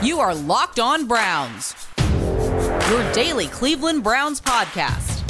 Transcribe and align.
You 0.00 0.20
are 0.20 0.32
Locked 0.32 0.78
On 0.78 1.08
Browns, 1.08 1.74
your 2.88 3.12
daily 3.12 3.48
Cleveland 3.48 4.04
Browns 4.04 4.40
podcast. 4.40 5.26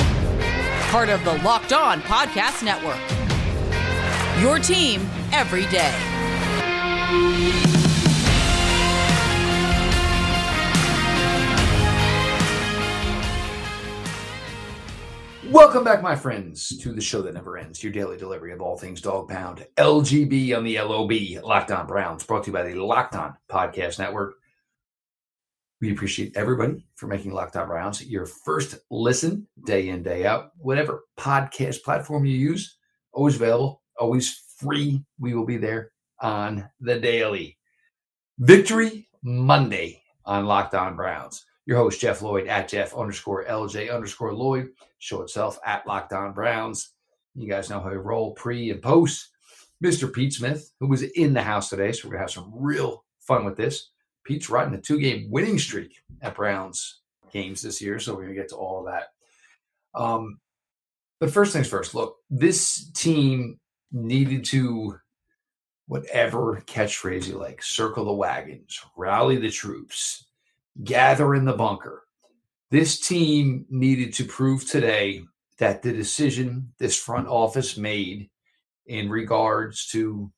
Part 0.91 1.09
of 1.09 1.25
the 1.25 1.39
Locked 1.43 1.73
On 1.73 2.03
Podcast 2.03 2.63
Network. 2.63 3.01
Your 4.43 4.59
team 4.59 5.09
every 5.33 5.65
day. 5.69 5.95
Welcome 15.51 15.83
back, 15.83 16.03
my 16.03 16.15
friends, 16.15 16.77
to 16.77 16.93
the 16.93 17.01
show 17.01 17.23
that 17.23 17.33
never 17.33 17.57
ends, 17.57 17.83
your 17.83 17.91
daily 17.91 18.19
delivery 18.19 18.53
of 18.53 18.61
all 18.61 18.77
things 18.77 19.01
dog 19.01 19.31
pound. 19.31 19.67
LGB 19.79 20.55
on 20.55 20.63
the 20.63 20.79
LOB, 20.79 21.43
Locked 21.43 21.71
On 21.71 21.87
Browns, 21.87 22.23
brought 22.23 22.45
to 22.45 22.51
you 22.51 22.53
by 22.53 22.65
the 22.65 22.75
Locked 22.75 23.15
On 23.15 23.35
Podcast 23.49 23.99
Network. 23.99 24.38
We 25.81 25.93
appreciate 25.93 26.37
everybody 26.37 26.85
for 26.97 27.07
making 27.07 27.33
Locked 27.33 27.57
On 27.57 27.69
Browns 27.69 28.05
your 28.05 28.27
first 28.27 28.81
listen 28.91 29.47
day 29.65 29.91
in, 29.91 30.03
day 30.03 30.27
out. 30.27 30.51
Whatever 30.59 31.05
podcast 31.17 31.85
platform 31.85 32.25
you 32.25 32.37
use, 32.37 32.79
always 33.13 33.37
available, 33.37 33.83
always 33.97 34.43
free. 34.57 35.05
We 35.21 35.35
will 35.35 35.47
be 35.47 35.57
there 35.57 35.93
on 36.21 36.69
the 36.81 36.99
daily. 36.99 37.59
Victory 38.41 39.09
Monday 39.23 40.03
on 40.25 40.47
Locked 40.47 40.75
On 40.75 40.97
Browns. 40.97 41.45
Your 41.65 41.77
host, 41.77 42.01
Jeff 42.01 42.23
Lloyd, 42.23 42.49
at 42.49 42.69
Jeff 42.69 42.93
underscore 42.97 43.45
LJ 43.45 43.95
underscore 43.95 44.35
Lloyd. 44.35 44.71
Show 44.99 45.23
itself 45.23 45.61
at 45.65 45.87
Locked 45.87 46.13
On 46.13 46.33
Browns. 46.33 46.91
You 47.37 47.49
guys 47.49 47.71
know 47.71 47.79
how 47.79 47.91
to 47.91 48.01
roll 48.01 48.33
pre 48.33 48.71
and 48.71 48.83
post. 48.83 49.29
Mr. 49.85 50.13
Pete 50.13 50.33
Smith, 50.33 50.73
who 50.81 50.89
was 50.89 51.03
in 51.03 51.33
the 51.33 51.43
house 51.43 51.69
today, 51.69 51.93
so 51.93 52.09
we're 52.09 52.15
going 52.15 52.19
to 52.19 52.23
have 52.23 52.31
some 52.31 52.53
real 52.53 53.05
fun 53.21 53.45
with 53.45 53.57
this. 53.57 53.91
Pete's 54.29 54.51
riding 54.51 54.75
a 54.75 54.79
two 54.79 55.01
game 55.01 55.31
winning 55.31 55.59
streak 55.59 56.03
at 56.21 56.35
Browns 56.35 57.01
games 57.33 57.63
this 57.63 57.81
year, 57.81 57.99
so 57.99 58.13
we're 58.13 58.25
going 58.25 58.35
to 58.35 58.41
get 58.41 58.51
to 58.51 58.57
all 58.57 58.81
of 58.81 58.93
that. 58.93 59.05
Um, 59.99 60.39
but 61.19 61.31
first 61.31 61.55
things 61.55 61.67
first, 61.67 61.95
look, 61.95 62.17
this 62.29 62.91
team 62.93 63.59
needed 63.91 64.45
to, 64.45 64.99
whatever 65.87 66.63
catchphrase 66.67 67.27
you 67.27 67.39
like, 67.39 67.63
circle 67.63 68.05
the 68.05 68.13
wagons, 68.13 68.79
rally 68.99 69.39
the 69.39 69.51
troops, 69.51 70.27
gather 70.85 71.35
in 71.35 71.47
the 71.47 71.55
bunker. 71.55 72.05
This 72.71 73.01
team 73.01 73.65
needed 73.71 74.13
to 74.15 74.25
prove 74.27 74.69
today 74.69 75.23
that 75.57 75.81
the 75.81 75.93
decision 75.95 76.75
this 76.79 77.01
front 77.01 77.29
office 77.29 77.79
made 77.79 78.29
in 78.87 79.09
regards 79.09 79.87
to, 79.93 80.31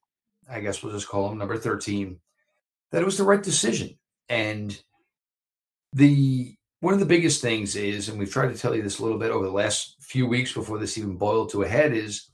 I 0.49 0.61
guess 0.61 0.81
we'll 0.81 0.93
just 0.93 1.09
call 1.09 1.33
him 1.33 1.39
number 1.39 1.59
13, 1.59 2.21
that 2.91 3.03
it 3.03 3.07
was 3.07 3.19
the 3.19 3.25
right 3.25 3.43
decision. 3.43 3.99
And 4.29 4.81
the 5.93 6.55
one 6.81 6.95
of 6.95 7.01
the 7.01 7.07
biggest 7.07 7.43
things 7.43 7.77
is, 7.77 8.09
and 8.09 8.19
we've 8.19 8.33
tried 8.33 8.53
to 8.53 8.59
tell 8.59 8.75
you 8.75 8.83
this 8.83 8.99
a 8.99 9.03
little 9.03 9.19
bit 9.19 9.31
over 9.31 9.45
the 9.45 9.53
last 9.53 9.97
few 10.01 10.27
weeks 10.27 10.53
before 10.53 10.79
this 10.79 10.97
even 10.97 11.17
boiled 11.17 11.51
to 11.51 11.63
a 11.63 11.69
head, 11.69 11.93
is 11.93 12.31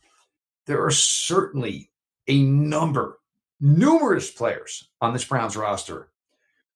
there 0.66 0.84
are 0.84 0.90
certainly 0.90 1.90
a 2.28 2.42
number, 2.42 3.18
numerous 3.60 4.30
players 4.30 4.88
on 5.00 5.12
this 5.12 5.24
Browns 5.24 5.56
roster 5.56 6.10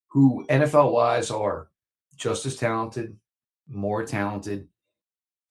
who 0.08 0.44
NFL 0.48 0.92
wise 0.92 1.30
are 1.30 1.68
just 2.16 2.44
as 2.44 2.56
talented, 2.56 3.16
more 3.68 4.04
talented, 4.04 4.66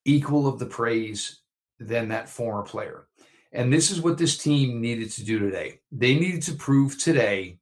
equal 0.03 0.47
of 0.47 0.59
the 0.59 0.65
praise 0.65 1.39
than 1.79 2.09
that 2.09 2.27
former 2.27 2.63
player. 2.63 3.07
And 3.51 3.71
this 3.71 3.89
is 3.91 4.01
what 4.01 4.17
this 4.17 4.37
team 4.37 4.81
needed 4.81 5.11
to 5.11 5.23
do 5.23 5.39
today. 5.39 5.79
They 5.91 6.15
needed 6.15 6.41
to 6.43 6.53
prove 6.53 7.01
today 7.01 7.58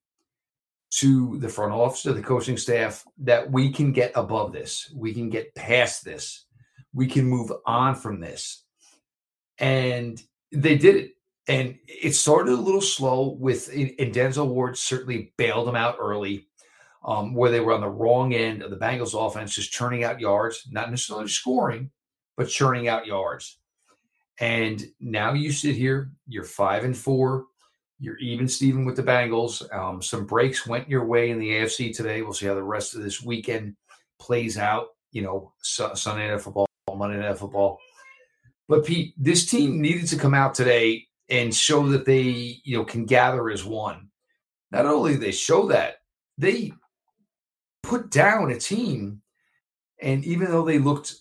to 0.90 1.38
the 1.40 1.50
front 1.50 1.74
office, 1.74 2.04
to 2.04 2.14
the 2.14 2.22
coaching 2.22 2.58
staff, 2.58 3.04
that 3.20 3.52
we 3.52 3.72
can 3.72 3.92
get 3.92 4.12
above 4.16 4.52
this. 4.52 4.92
We 4.96 5.14
can 5.14 5.30
get 5.30 5.54
past 5.56 6.06
this. 6.06 6.46
We 6.94 7.08
can 7.08 7.26
move 7.26 7.52
on 7.66 7.96
from 7.96 8.20
this. 8.20 8.64
And 9.60 10.22
they 10.52 10.78
did 10.78 10.96
it. 10.96 11.12
And 11.50 11.78
it 11.88 12.14
started 12.14 12.54
a 12.54 12.62
little 12.62 12.82
slow 12.82 13.38
with, 13.40 13.70
and 13.70 14.14
Denzel 14.14 14.48
Ward 14.48 14.78
certainly 14.78 15.34
bailed 15.38 15.68
them 15.68 15.78
out 15.78 15.96
early, 16.00 16.48
um, 17.06 17.34
where 17.34 17.52
they 17.52 17.62
were 17.62 17.74
on 17.74 17.82
the 17.82 17.90
wrong 17.90 18.34
end 18.34 18.62
of 18.62 18.70
the 18.70 18.78
Bengals 18.78 19.14
offense, 19.14 19.56
just 19.56 19.72
churning 19.72 20.04
out 20.04 20.20
yards, 20.20 20.68
not 20.72 20.90
necessarily 20.90 21.30
scoring, 21.30 21.90
but 22.36 22.50
churning 22.50 22.90
out 22.90 23.06
yards. 23.06 23.60
And 24.40 24.84
now 25.00 25.34
you 25.34 25.52
sit 25.52 25.76
here, 25.76 26.12
you're 26.28 26.44
five 26.44 26.84
and 26.84 26.96
four 26.96 27.46
you're 28.00 28.18
even 28.18 28.48
Steven 28.48 28.86
with 28.86 28.96
the 28.96 29.04
Bengals. 29.04 29.74
Um, 29.74 30.02
some 30.02 30.26
breaks 30.26 30.68
went 30.68 30.90
your 30.90 31.06
way 31.06 31.32
in 31.32 31.40
the 31.40 31.50
AFC 31.50 31.96
today. 31.96 32.22
We'll 32.22 32.34
see 32.34 32.46
how 32.46 32.54
the 32.54 32.64
rest 32.64 32.96
of 32.96 33.02
this 33.02 33.22
weekend 33.22 33.76
plays 34.20 34.58
out. 34.58 34.90
You 35.12 35.24
know, 35.24 35.54
Sunday 35.62 36.30
night 36.30 36.42
football, 36.42 36.68
Monday 36.94 37.18
night 37.18 37.38
football. 37.38 37.80
But 38.68 38.86
Pete, 38.86 39.14
this 39.18 39.46
team 39.46 39.82
needed 39.82 40.08
to 40.10 40.18
come 40.18 40.34
out 40.34 40.54
today 40.54 41.08
and 41.30 41.54
show 41.54 41.88
that 41.88 42.06
they, 42.06 42.60
you 42.64 42.78
know, 42.78 42.86
can 42.86 43.06
gather 43.06 43.50
as 43.50 43.64
one. 43.64 44.10
Not 44.72 44.86
only 44.86 45.16
they 45.16 45.32
show 45.32 45.68
that, 45.68 45.96
they 46.38 46.74
put 47.84 48.12
down 48.12 48.52
a 48.52 48.60
team, 48.60 49.22
and 50.02 50.24
even 50.26 50.52
though 50.52 50.66
they 50.66 50.78
looked 50.78 51.16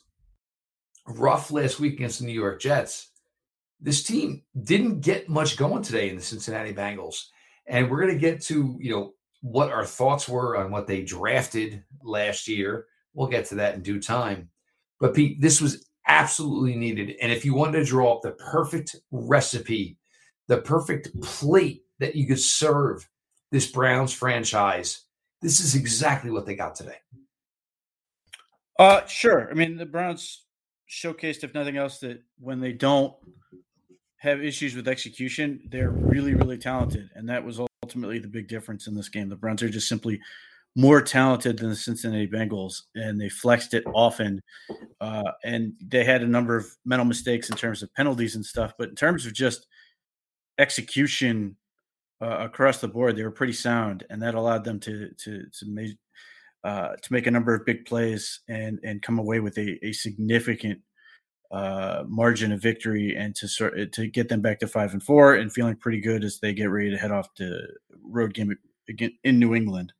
rough 1.06 1.50
last 1.50 1.78
week 1.78 1.94
against 1.94 2.18
the 2.18 2.26
New 2.26 2.32
York 2.32 2.60
Jets, 2.60 3.12
this 3.80 4.02
team 4.02 4.42
didn't 4.62 5.00
get 5.00 5.28
much 5.28 5.56
going 5.56 5.82
today 5.82 6.08
in 6.08 6.16
the 6.16 6.22
Cincinnati 6.22 6.72
Bengals. 6.72 7.26
And 7.66 7.90
we're 7.90 8.00
going 8.00 8.14
to 8.14 8.18
get 8.18 8.40
to, 8.42 8.76
you 8.80 8.90
know, 8.90 9.12
what 9.42 9.70
our 9.70 9.84
thoughts 9.84 10.28
were 10.28 10.56
on 10.56 10.70
what 10.70 10.86
they 10.86 11.02
drafted 11.02 11.84
last 12.02 12.48
year. 12.48 12.86
We'll 13.14 13.28
get 13.28 13.46
to 13.46 13.56
that 13.56 13.74
in 13.74 13.82
due 13.82 14.00
time. 14.00 14.50
But 14.98 15.14
Pete, 15.14 15.40
this 15.40 15.60
was 15.60 15.86
absolutely 16.06 16.76
needed. 16.76 17.16
And 17.20 17.30
if 17.32 17.44
you 17.44 17.54
wanted 17.54 17.78
to 17.78 17.84
draw 17.84 18.14
up 18.14 18.22
the 18.22 18.32
perfect 18.32 18.96
recipe, 19.10 19.98
the 20.48 20.58
perfect 20.58 21.20
plate 21.22 21.82
that 21.98 22.16
you 22.16 22.26
could 22.26 22.40
serve 22.40 23.08
this 23.50 23.70
Browns 23.70 24.12
franchise, 24.12 25.02
this 25.42 25.60
is 25.60 25.74
exactly 25.74 26.30
what 26.30 26.46
they 26.46 26.54
got 26.54 26.74
today. 26.74 26.98
Uh 28.78 29.06
sure. 29.06 29.50
I 29.50 29.54
mean, 29.54 29.76
the 29.76 29.86
Browns 29.86 30.44
showcased, 30.88 31.44
if 31.44 31.54
nothing 31.54 31.76
else, 31.76 31.98
that 32.00 32.22
when 32.38 32.60
they 32.60 32.72
don't 32.72 33.14
have 34.26 34.42
issues 34.42 34.74
with 34.74 34.88
execution, 34.88 35.60
they're 35.70 35.90
really, 35.90 36.34
really 36.34 36.58
talented. 36.58 37.08
And 37.14 37.28
that 37.28 37.44
was 37.44 37.60
ultimately 37.82 38.18
the 38.18 38.28
big 38.28 38.48
difference 38.48 38.86
in 38.86 38.94
this 38.94 39.08
game. 39.08 39.28
The 39.28 39.36
Browns 39.36 39.62
are 39.62 39.68
just 39.68 39.88
simply 39.88 40.20
more 40.74 41.00
talented 41.00 41.58
than 41.58 41.70
the 41.70 41.76
Cincinnati 41.76 42.28
Bengals, 42.28 42.82
and 42.94 43.18
they 43.20 43.30
flexed 43.30 43.72
it 43.72 43.84
often. 43.94 44.42
Uh, 45.00 45.30
and 45.44 45.72
they 45.80 46.04
had 46.04 46.22
a 46.22 46.28
number 46.28 46.56
of 46.56 46.66
mental 46.84 47.06
mistakes 47.06 47.48
in 47.48 47.56
terms 47.56 47.82
of 47.82 47.94
penalties 47.94 48.34
and 48.34 48.44
stuff. 48.44 48.72
But 48.78 48.90
in 48.90 48.94
terms 48.94 49.24
of 49.24 49.32
just 49.32 49.66
execution 50.58 51.56
uh, 52.20 52.38
across 52.40 52.80
the 52.80 52.88
board, 52.88 53.16
they 53.16 53.22
were 53.22 53.30
pretty 53.30 53.52
sound, 53.54 54.04
and 54.10 54.20
that 54.22 54.34
allowed 54.34 54.64
them 54.64 54.80
to 54.80 55.10
to 55.24 55.44
to 55.58 55.66
make 55.66 55.96
uh, 56.64 56.96
to 56.96 57.12
make 57.12 57.26
a 57.26 57.30
number 57.30 57.54
of 57.54 57.64
big 57.64 57.86
plays 57.86 58.40
and 58.48 58.78
and 58.82 59.02
come 59.02 59.18
away 59.18 59.40
with 59.40 59.56
a, 59.58 59.78
a 59.86 59.92
significant 59.92 60.80
uh, 61.50 62.04
margin 62.08 62.52
of 62.52 62.60
victory 62.60 63.14
and 63.16 63.34
to 63.36 63.48
sort 63.48 63.92
to 63.92 64.06
get 64.06 64.28
them 64.28 64.40
back 64.40 64.58
to 64.60 64.66
five 64.66 64.92
and 64.92 65.02
four 65.02 65.34
and 65.34 65.52
feeling 65.52 65.76
pretty 65.76 66.00
good 66.00 66.24
as 66.24 66.40
they 66.40 66.52
get 66.52 66.70
ready 66.70 66.90
to 66.90 66.96
head 66.96 67.12
off 67.12 67.32
to 67.34 67.66
road 68.02 68.34
game 68.34 68.56
again 68.88 69.12
in 69.24 69.38
New 69.38 69.54
England. 69.54 69.92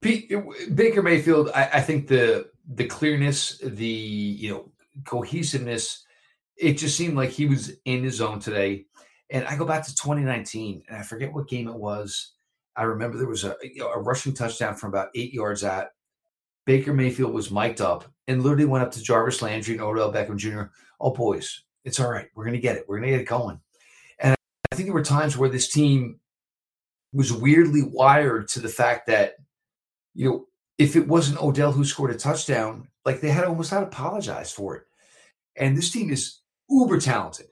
Pete 0.00 0.32
Baker 0.74 1.02
Mayfield, 1.02 1.50
I, 1.54 1.70
I 1.74 1.80
think 1.80 2.08
the 2.08 2.50
the 2.74 2.86
clearness, 2.86 3.58
the 3.58 3.86
you 3.86 4.50
know 4.50 4.72
cohesiveness, 5.04 6.04
it 6.56 6.74
just 6.74 6.96
seemed 6.96 7.16
like 7.16 7.30
he 7.30 7.46
was 7.46 7.72
in 7.84 8.04
his 8.04 8.16
zone 8.16 8.40
today. 8.40 8.86
And 9.30 9.46
I 9.46 9.56
go 9.56 9.64
back 9.64 9.84
to 9.86 9.94
2019, 9.94 10.82
and 10.88 10.98
I 10.98 11.02
forget 11.02 11.32
what 11.32 11.48
game 11.48 11.68
it 11.68 11.74
was. 11.74 12.32
I 12.76 12.82
remember 12.82 13.16
there 13.16 13.28
was 13.28 13.44
a, 13.44 13.56
you 13.62 13.80
know, 13.80 13.90
a 13.90 13.98
rushing 13.98 14.34
touchdown 14.34 14.74
from 14.74 14.90
about 14.90 15.08
eight 15.14 15.32
yards 15.32 15.64
out. 15.64 15.88
Baker 16.66 16.92
Mayfield 16.92 17.32
was 17.32 17.50
mic'd 17.50 17.80
up 17.80 18.11
and 18.28 18.42
literally 18.42 18.64
went 18.64 18.84
up 18.84 18.92
to 18.92 19.02
Jarvis 19.02 19.42
Landry 19.42 19.74
and 19.74 19.82
Odell 19.82 20.12
Beckham 20.12 20.36
Jr. 20.36 20.64
Oh, 21.00 21.10
boys, 21.10 21.62
it's 21.84 21.98
all 22.00 22.10
right. 22.10 22.28
We're 22.34 22.44
going 22.44 22.54
to 22.54 22.60
get 22.60 22.76
it. 22.76 22.84
We're 22.88 22.98
going 22.98 23.10
to 23.10 23.16
get 23.16 23.22
it 23.22 23.28
going. 23.28 23.60
And 24.18 24.36
I 24.70 24.76
think 24.76 24.86
there 24.86 24.94
were 24.94 25.02
times 25.02 25.36
where 25.36 25.48
this 25.48 25.70
team 25.70 26.20
was 27.12 27.32
weirdly 27.32 27.82
wired 27.82 28.48
to 28.48 28.60
the 28.60 28.68
fact 28.68 29.06
that, 29.08 29.34
you 30.14 30.28
know, 30.28 30.46
if 30.78 30.96
it 30.96 31.06
wasn't 31.06 31.42
Odell 31.42 31.72
who 31.72 31.84
scored 31.84 32.10
a 32.10 32.14
touchdown, 32.16 32.88
like 33.04 33.20
they 33.20 33.30
had 33.30 33.44
almost 33.44 33.70
had 33.70 33.80
to 33.80 33.86
apologize 33.86 34.52
for 34.52 34.76
it. 34.76 34.84
And 35.56 35.76
this 35.76 35.90
team 35.90 36.10
is 36.10 36.40
uber 36.70 36.98
talented. 36.98 37.46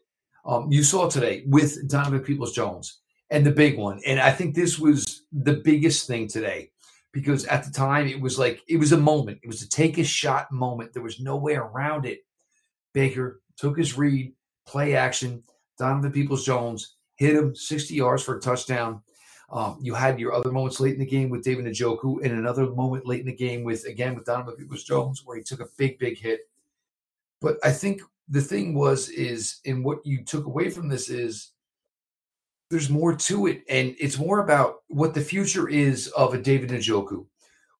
Um, 0.44 0.70
you 0.72 0.82
saw 0.82 1.08
today 1.08 1.44
with 1.46 1.88
Donovan 1.88 2.20
Peoples 2.20 2.52
Jones 2.52 3.00
and 3.31 3.44
the 3.44 3.50
big 3.50 3.78
one. 3.78 4.00
And 4.06 4.19
I 4.19 4.32
think 4.32 4.55
this 4.55 4.78
was 4.78 5.22
the 5.32 5.61
biggest 5.64 6.06
thing 6.06 6.28
today 6.28 6.70
because 7.12 7.45
at 7.47 7.65
the 7.65 7.71
time 7.71 8.07
it 8.07 8.21
was 8.21 8.39
like 8.39 8.62
it 8.69 8.77
was 8.77 8.93
a 8.93 8.97
moment. 8.97 9.41
It 9.43 9.49
was 9.49 9.62
a 9.62 9.69
take 9.69 9.99
a 9.99 10.05
shot 10.05 10.51
moment. 10.53 10.93
There 10.93 11.03
was 11.03 11.21
no 11.21 11.37
way 11.37 11.55
around 11.55 12.07
it. 12.07 12.21
Baker 12.93 13.41
took 13.57 13.79
his 13.79 13.97
read, 13.97 14.33
play 14.67 14.95
action. 14.95 15.43
Donovan 15.79 16.12
Peoples 16.12 16.45
Jones 16.45 16.97
hit 17.17 17.37
him 17.37 17.55
60 17.55 17.95
yards 17.95 18.23
for 18.23 18.37
a 18.37 18.41
touchdown. 18.41 19.03
Um, 19.51 19.79
you 19.81 19.95
had 19.95 20.21
your 20.21 20.33
other 20.33 20.53
moments 20.53 20.79
late 20.79 20.95
in 20.95 21.01
the 21.01 21.07
game 21.07 21.29
with 21.29 21.43
David 21.43 21.65
Njoku, 21.65 22.25
and 22.25 22.33
another 22.33 22.71
moment 22.71 23.07
late 23.07 23.21
in 23.21 23.27
the 23.27 23.35
game 23.35 23.65
with 23.65 23.85
again 23.85 24.15
with 24.15 24.25
Donovan 24.25 24.55
Peoples 24.55 24.85
Jones, 24.85 25.23
where 25.25 25.37
he 25.37 25.43
took 25.43 25.61
a 25.61 25.69
big, 25.77 25.99
big 25.99 26.19
hit. 26.19 26.41
But 27.41 27.56
I 27.65 27.73
think 27.73 28.03
the 28.29 28.41
thing 28.41 28.75
was 28.75 29.09
is, 29.09 29.59
and 29.67 29.85
what 29.85 30.06
you 30.06 30.25
took 30.25 30.47
away 30.47 30.71
from 30.71 30.89
this 30.89 31.09
is, 31.09 31.51
there's 32.70 32.88
more 32.88 33.14
to 33.14 33.46
it, 33.49 33.62
and 33.69 33.96
it's 33.99 34.19
more 34.19 34.40
about 34.40 34.76
what 34.88 35.12
the 35.12 35.20
future 35.20 35.69
is 35.69 36.06
of 36.08 36.34
a 36.34 36.38
David 36.38 36.70
Njoku, 36.70 37.26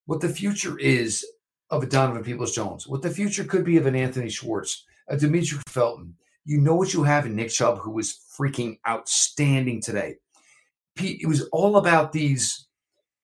what 0.07 0.21
the 0.21 0.29
future 0.29 0.79
is 0.79 1.25
of 1.71 1.85
a 1.85 1.87
Donovan 1.87 2.25
Peoples 2.25 2.55
Jones, 2.55 2.89
what 2.89 3.01
the 3.01 3.11
future 3.11 3.45
could 3.45 3.65
be 3.65 3.77
of 3.77 3.87
an 3.87 3.95
Anthony 3.95 4.29
Schwartz, 4.29 4.85
a 5.09 5.17
Demetric 5.17 5.63
Felton. 5.69 6.15
You 6.45 6.59
know 6.61 6.75
what 6.75 6.93
you 6.93 7.05
have 7.05 7.27
in 7.27 7.37
Nick 7.37 7.51
Chubb, 7.51 7.79
who 7.79 7.93
was 7.93 8.19
freaking 8.37 8.79
outstanding 8.89 9.81
today. 9.81 10.17
Pete, 10.97 11.21
it 11.23 11.27
was 11.27 11.43
all 11.53 11.77
about 11.77 12.11
these 12.11 12.67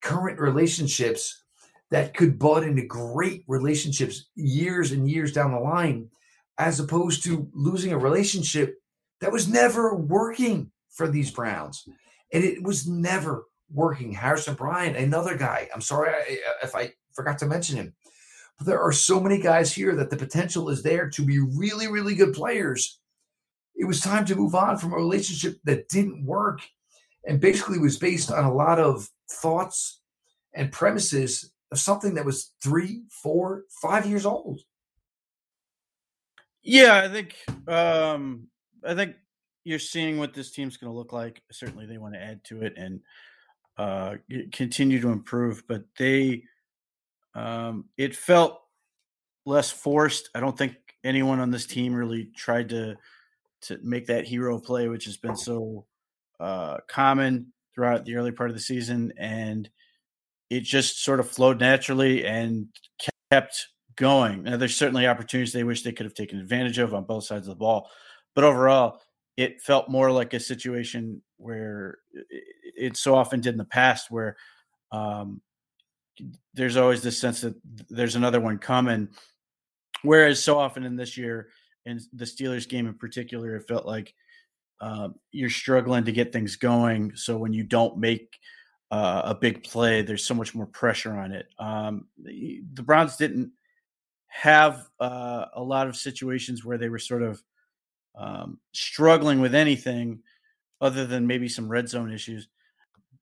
current 0.01 0.39
relationships 0.39 1.43
that 1.91 2.15
could 2.15 2.39
bud 2.39 2.63
into 2.63 2.85
great 2.85 3.43
relationships 3.47 4.29
years 4.35 4.93
and 4.93 5.09
years 5.09 5.33
down 5.33 5.51
the 5.51 5.59
line, 5.59 6.09
as 6.57 6.79
opposed 6.79 7.23
to 7.23 7.49
losing 7.53 7.91
a 7.91 7.97
relationship 7.97 8.75
that 9.19 9.31
was 9.31 9.49
never 9.49 9.95
working 9.95 10.71
for 10.97 11.07
these 11.07 11.31
Browns. 11.31 11.87
And 12.33 12.43
it 12.43 12.61
was 12.61 12.87
never 12.87 13.45
working. 13.71 14.11
Harrison 14.11 14.55
Bryant, 14.55 14.97
another 14.97 15.37
guy. 15.37 15.69
I'm 15.73 15.81
sorry 15.81 16.11
if 16.63 16.75
I 16.75 16.91
forgot 17.13 17.37
to 17.39 17.45
mention 17.45 17.77
him. 17.77 17.93
But 18.57 18.67
there 18.67 18.81
are 18.81 18.91
so 18.91 19.19
many 19.19 19.39
guys 19.39 19.71
here 19.71 19.95
that 19.95 20.09
the 20.09 20.17
potential 20.17 20.69
is 20.69 20.81
there 20.81 21.09
to 21.11 21.21
be 21.21 21.39
really, 21.39 21.87
really 21.87 22.15
good 22.15 22.33
players. 22.33 22.99
It 23.75 23.85
was 23.85 24.01
time 24.01 24.25
to 24.25 24.35
move 24.35 24.55
on 24.55 24.77
from 24.77 24.93
a 24.93 24.97
relationship 24.97 25.59
that 25.65 25.89
didn't 25.89 26.25
work 26.25 26.61
and 27.25 27.39
basically 27.39 27.77
was 27.77 27.97
based 27.97 28.31
on 28.31 28.45
a 28.45 28.53
lot 28.53 28.79
of 28.79 29.07
thoughts 29.29 30.01
and 30.53 30.71
premises 30.71 31.51
of 31.71 31.79
something 31.79 32.15
that 32.15 32.25
was 32.25 32.53
three, 32.63 33.03
four, 33.11 33.63
five 33.69 34.07
years 34.07 34.25
old. 34.25 34.61
Yeah, 36.63 37.01
I 37.03 37.09
think 37.09 37.35
um, 37.67 38.47
I 38.83 38.95
think 38.95 39.15
you're 39.67 39.79
seeing 39.79 40.17
what 40.17 40.33
this 40.33 40.51
team's 40.51 40.77
going 40.77 40.89
to 40.89 40.97
look 40.97 41.11
like. 41.11 41.43
Certainly, 41.51 41.87
they 41.87 41.97
want 41.97 42.13
to 42.13 42.21
add 42.21 42.41
to 42.45 42.61
it 42.61 42.73
and 42.77 43.01
uh, 43.77 44.15
continue 44.53 45.01
to 45.01 45.09
improve, 45.09 45.63
but 45.67 45.83
they 45.99 46.43
um, 47.35 47.85
it 47.97 48.15
felt 48.15 48.61
less 49.45 49.69
forced. 49.69 50.29
I 50.33 50.39
don't 50.39 50.57
think 50.57 50.75
anyone 51.03 51.41
on 51.41 51.51
this 51.51 51.65
team 51.65 51.93
really 51.93 52.31
tried 52.33 52.69
to 52.69 52.95
to 53.63 53.77
make 53.83 54.05
that 54.07 54.25
hero 54.25 54.57
play, 54.57 54.87
which 54.87 55.03
has 55.03 55.17
been 55.17 55.35
so 55.35 55.85
uh, 56.39 56.77
common 56.87 57.51
throughout 57.75 58.05
the 58.05 58.15
early 58.15 58.31
part 58.31 58.49
of 58.49 58.55
the 58.55 58.61
season, 58.61 59.11
and 59.17 59.69
it 60.49 60.61
just 60.61 61.03
sort 61.03 61.19
of 61.19 61.29
flowed 61.29 61.59
naturally 61.59 62.25
and 62.25 62.67
kept 63.29 63.67
going. 63.97 64.43
Now, 64.43 64.55
there's 64.55 64.77
certainly 64.77 65.07
opportunities 65.07 65.51
they 65.51 65.65
wish 65.65 65.81
they 65.81 65.91
could 65.91 66.05
have 66.05 66.13
taken 66.13 66.39
advantage 66.39 66.77
of 66.77 66.93
on 66.93 67.03
both 67.03 67.25
sides 67.25 67.49
of 67.49 67.51
the 67.51 67.59
ball, 67.59 67.89
but 68.33 68.45
overall, 68.45 69.01
it 69.37 69.61
felt 69.61 69.89
more 69.89 70.11
like 70.11 70.33
a 70.33 70.39
situation 70.39 71.21
where 71.37 71.99
it 72.75 72.97
so 72.97 73.15
often 73.15 73.39
did 73.39 73.53
in 73.53 73.57
the 73.57 73.65
past, 73.65 74.09
where 74.09 74.35
um, 74.91 75.41
there's 76.53 76.75
always 76.75 77.03
this 77.03 77.19
sense 77.19 77.41
that 77.41 77.55
there's 77.89 78.15
another 78.15 78.39
one 78.39 78.57
coming. 78.57 79.09
Whereas 80.01 80.43
so 80.43 80.59
often 80.59 80.83
in 80.83 80.95
this 80.95 81.17
year, 81.17 81.49
in 81.85 81.99
the 82.13 82.25
Steelers 82.25 82.67
game 82.67 82.87
in 82.87 82.95
particular, 82.95 83.55
it 83.55 83.67
felt 83.67 83.85
like 83.85 84.13
uh, 84.81 85.09
you're 85.31 85.49
struggling 85.49 86.03
to 86.05 86.11
get 86.11 86.33
things 86.33 86.55
going. 86.55 87.15
So 87.15 87.37
when 87.37 87.53
you 87.53 87.63
don't 87.63 87.97
make 87.97 88.37
uh, 88.91 89.21
a 89.25 89.35
big 89.35 89.63
play, 89.63 90.01
there's 90.01 90.25
so 90.25 90.33
much 90.33 90.53
more 90.53 90.65
pressure 90.67 91.13
on 91.13 91.31
it. 91.31 91.47
Um, 91.59 92.07
the, 92.21 92.63
the, 92.73 92.83
Browns 92.83 93.17
didn't 93.17 93.51
have 94.27 94.87
uh, 94.99 95.45
a 95.53 95.63
lot 95.63 95.87
of 95.87 95.95
situations 95.95 96.63
where 96.63 96.77
they 96.77 96.89
were 96.89 96.99
sort 96.99 97.23
of 97.23 97.41
um, 98.17 98.59
struggling 98.73 99.39
with 99.39 99.55
anything 99.55 100.19
other 100.81 101.05
than 101.05 101.27
maybe 101.27 101.47
some 101.47 101.69
red 101.69 101.87
zone 101.87 102.11
issues. 102.11 102.47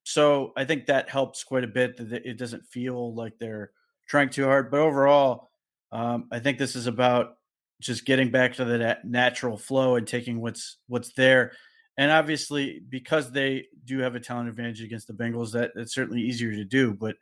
So 0.03 0.53
I 0.55 0.65
think 0.65 0.85
that 0.85 1.09
helps 1.09 1.43
quite 1.43 1.63
a 1.63 1.67
bit 1.67 1.97
that 1.97 2.25
it 2.25 2.37
doesn't 2.37 2.65
feel 2.67 3.13
like 3.13 3.33
they're 3.39 3.71
trying 4.07 4.29
too 4.29 4.45
hard. 4.45 4.71
But 4.71 4.79
overall, 4.79 5.49
um, 5.91 6.27
I 6.31 6.39
think 6.39 6.57
this 6.57 6.75
is 6.75 6.87
about 6.87 7.37
just 7.81 8.05
getting 8.05 8.31
back 8.31 8.53
to 8.55 8.65
the 8.65 8.97
natural 9.03 9.57
flow 9.57 9.95
and 9.95 10.07
taking 10.07 10.41
what's 10.41 10.77
what's 10.87 11.13
there. 11.13 11.53
And 11.97 12.11
obviously, 12.11 12.81
because 12.89 13.31
they 13.31 13.67
do 13.85 13.99
have 13.99 14.15
a 14.15 14.19
talent 14.19 14.49
advantage 14.49 14.81
against 14.81 15.07
the 15.07 15.13
Bengals, 15.13 15.51
that 15.53 15.71
it's 15.75 15.93
certainly 15.93 16.21
easier 16.21 16.51
to 16.51 16.65
do. 16.65 16.93
But 16.93 17.15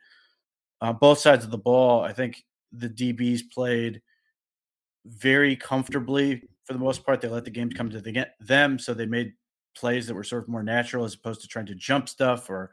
uh, 0.80 0.92
both 0.92 1.18
sides 1.18 1.44
of 1.44 1.50
the 1.50 1.58
ball, 1.58 2.02
I 2.02 2.12
think 2.12 2.44
the 2.72 2.88
DBs 2.88 3.42
played 3.52 4.02
very 5.06 5.54
comfortably 5.54 6.42
for 6.64 6.72
the 6.72 6.78
most 6.78 7.04
part. 7.04 7.20
They 7.20 7.28
let 7.28 7.44
the 7.44 7.50
game 7.50 7.70
come 7.70 7.90
to 7.90 8.00
the, 8.00 8.26
them, 8.40 8.78
so 8.78 8.94
they 8.94 9.06
made 9.06 9.32
plays 9.76 10.06
that 10.06 10.14
were 10.14 10.24
sort 10.24 10.44
of 10.44 10.48
more 10.48 10.62
natural 10.62 11.04
as 11.04 11.14
opposed 11.14 11.40
to 11.42 11.48
trying 11.48 11.66
to 11.66 11.74
jump 11.74 12.08
stuff 12.08 12.48
or 12.48 12.70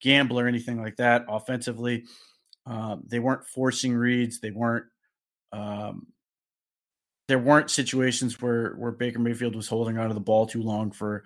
gamble 0.00 0.38
or 0.38 0.46
anything 0.46 0.80
like 0.80 0.96
that. 0.96 1.24
Offensively, 1.28 2.04
um, 2.66 3.02
they 3.06 3.18
weren't 3.18 3.46
forcing 3.46 3.94
reads. 3.94 4.40
They 4.40 4.50
weren't 4.50 4.86
um, 5.52 6.06
there 7.28 7.38
weren't 7.38 7.70
situations 7.70 8.40
where 8.40 8.74
where 8.74 8.92
Baker 8.92 9.18
Mayfield 9.18 9.56
was 9.56 9.68
holding 9.68 9.98
onto 9.98 10.14
the 10.14 10.20
ball 10.20 10.46
too 10.46 10.62
long 10.62 10.90
for 10.90 11.24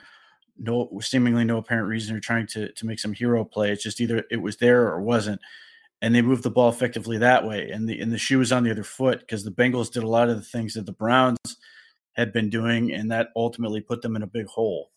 no 0.59 0.91
seemingly 1.01 1.45
no 1.45 1.59
apparent 1.59 1.89
reason 1.89 2.17
or 2.17 2.21
trying 2.21 2.47
to 2.49 2.73
to 2.73 2.87
make 2.87 2.99
some 2.99 3.13
hero 3.13 3.45
play. 3.45 3.71
It's 3.71 3.83
just 3.83 4.01
either 4.01 4.25
it 4.31 4.37
was 4.37 4.57
there 4.57 4.89
or 4.89 5.01
wasn't, 5.01 5.41
and 6.03 6.15
they 6.15 6.23
moved 6.23 6.43
the 6.43 6.51
ball 6.51 6.69
effectively 6.69 7.19
that 7.19 7.47
way. 7.47 7.71
And 7.71 7.89
the 7.89 8.01
and 8.01 8.13
the 8.13 8.19
shoe 8.19 8.39
was 8.39 8.53
on 8.53 8.65
the 8.65 8.71
other 8.71 8.85
foot 8.85 9.21
because 9.21 9.45
the 9.45 9.51
Bengals 9.51 9.91
did 9.91 10.03
a 10.03 10.09
lot 10.09 10.29
of 10.29 10.37
the 10.37 10.43
things 10.43 10.75
that 10.75 10.87
the 10.87 10.93
Browns 10.93 11.39
had 12.19 12.33
been 12.33 12.51
doing, 12.51 12.93
and 12.93 13.11
that 13.11 13.29
ultimately 13.37 13.81
put 13.81 14.03
them 14.03 14.17
in 14.17 14.23
a 14.23 14.27
big 14.27 14.47
hole. 14.47 14.91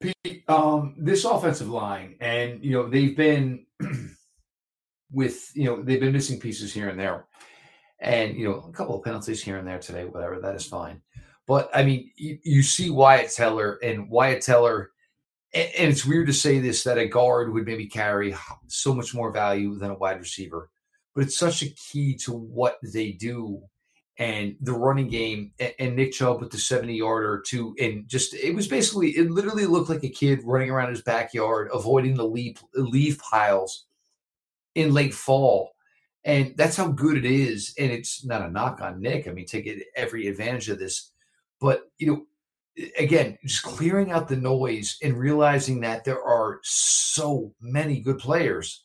Pete, 0.00 0.44
um, 0.48 0.94
this 0.96 1.24
offensive 1.24 1.68
line, 1.68 2.16
and 2.20 2.64
you 2.64 2.70
know 2.70 2.88
they've 2.88 3.16
been 3.16 3.66
with 5.10 5.50
you 5.54 5.64
know 5.64 5.82
they've 5.82 6.00
been 6.00 6.12
missing 6.12 6.40
pieces 6.40 6.72
here 6.72 6.88
and 6.88 6.98
there 6.98 7.26
and 8.02 8.36
you 8.36 8.48
know 8.48 8.64
a 8.68 8.72
couple 8.72 8.96
of 8.96 9.04
penalties 9.04 9.42
here 9.42 9.58
and 9.58 9.66
there 9.66 9.78
today, 9.78 10.04
whatever. 10.04 10.40
That 10.40 10.56
is 10.56 10.66
fine. 10.66 11.00
But 11.46 11.70
I 11.74 11.84
mean, 11.84 12.10
you, 12.16 12.38
you 12.42 12.62
see 12.62 12.90
Wyatt 12.90 13.32
Teller 13.32 13.78
and 13.82 14.08
Wyatt 14.10 14.42
Teller, 14.42 14.90
and, 15.54 15.68
and, 15.78 15.90
it's 15.90 16.06
weird 16.06 16.26
to 16.28 16.32
say 16.32 16.58
this 16.58 16.84
that 16.84 16.98
a 16.98 17.06
guard 17.06 17.52
would 17.52 17.66
maybe 17.66 17.86
carry 17.86 18.34
so 18.68 18.94
much 18.94 19.14
more 19.14 19.32
value 19.32 19.76
than 19.76 19.90
a 19.90 19.98
wide 19.98 20.20
receiver, 20.20 20.70
but 21.14 21.24
it's 21.24 21.36
such 21.36 21.62
a 21.62 21.70
key 21.70 22.14
to 22.24 22.32
what 22.32 22.78
they 22.92 23.12
do 23.12 23.62
and 24.18 24.56
the 24.60 24.72
running 24.72 25.08
game. 25.08 25.52
And, 25.78 25.96
Nick 25.96 26.12
Chubb 26.12 26.40
with 26.40 26.50
the 26.50 26.58
seventy 26.58 26.96
yarder 26.96 27.42
to 27.48 27.74
and 27.80 28.08
just 28.08 28.34
it 28.34 28.54
was 28.54 28.68
basically 28.68 29.10
it 29.10 29.30
literally 29.30 29.66
looked 29.66 29.90
like 29.90 30.04
a 30.04 30.08
kid 30.08 30.40
running 30.44 30.70
around 30.70 30.90
his 30.90 31.02
backyard 31.02 31.70
avoiding 31.72 32.14
the 32.14 32.26
leaf 32.26 32.62
leaf 32.74 33.18
piles 33.18 33.86
in 34.74 34.92
late 34.92 35.14
fall 35.14 35.72
and 36.24 36.54
that's 36.56 36.76
how 36.76 36.88
good 36.88 37.16
it 37.16 37.24
is. 37.24 37.74
And 37.78 37.90
it's 37.90 38.24
not 38.24 38.42
a 38.42 38.50
knock 38.50 38.80
on 38.80 39.00
Nick. 39.00 39.26
I 39.26 39.32
mean, 39.32 39.46
take 39.46 39.70
every 39.96 40.28
advantage 40.28 40.68
of 40.68 40.78
this. 40.78 41.10
But, 41.60 41.90
you 41.98 42.06
know, 42.06 42.26
again, 42.98 43.38
just 43.44 43.62
clearing 43.62 44.12
out 44.12 44.28
the 44.28 44.36
noise 44.36 44.98
and 45.02 45.18
realizing 45.18 45.80
that 45.80 46.04
there 46.04 46.22
are 46.22 46.60
so 46.62 47.52
many 47.60 48.00
good 48.00 48.18
players 48.18 48.84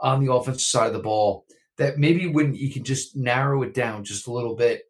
on 0.00 0.24
the 0.24 0.32
offensive 0.32 0.62
side 0.62 0.88
of 0.88 0.92
the 0.92 0.98
ball 0.98 1.46
that 1.76 1.98
maybe 1.98 2.26
when 2.26 2.54
you 2.54 2.70
can 2.70 2.84
just 2.84 3.16
narrow 3.16 3.62
it 3.62 3.74
down 3.74 4.04
just 4.04 4.26
a 4.26 4.32
little 4.32 4.54
bit. 4.54 4.82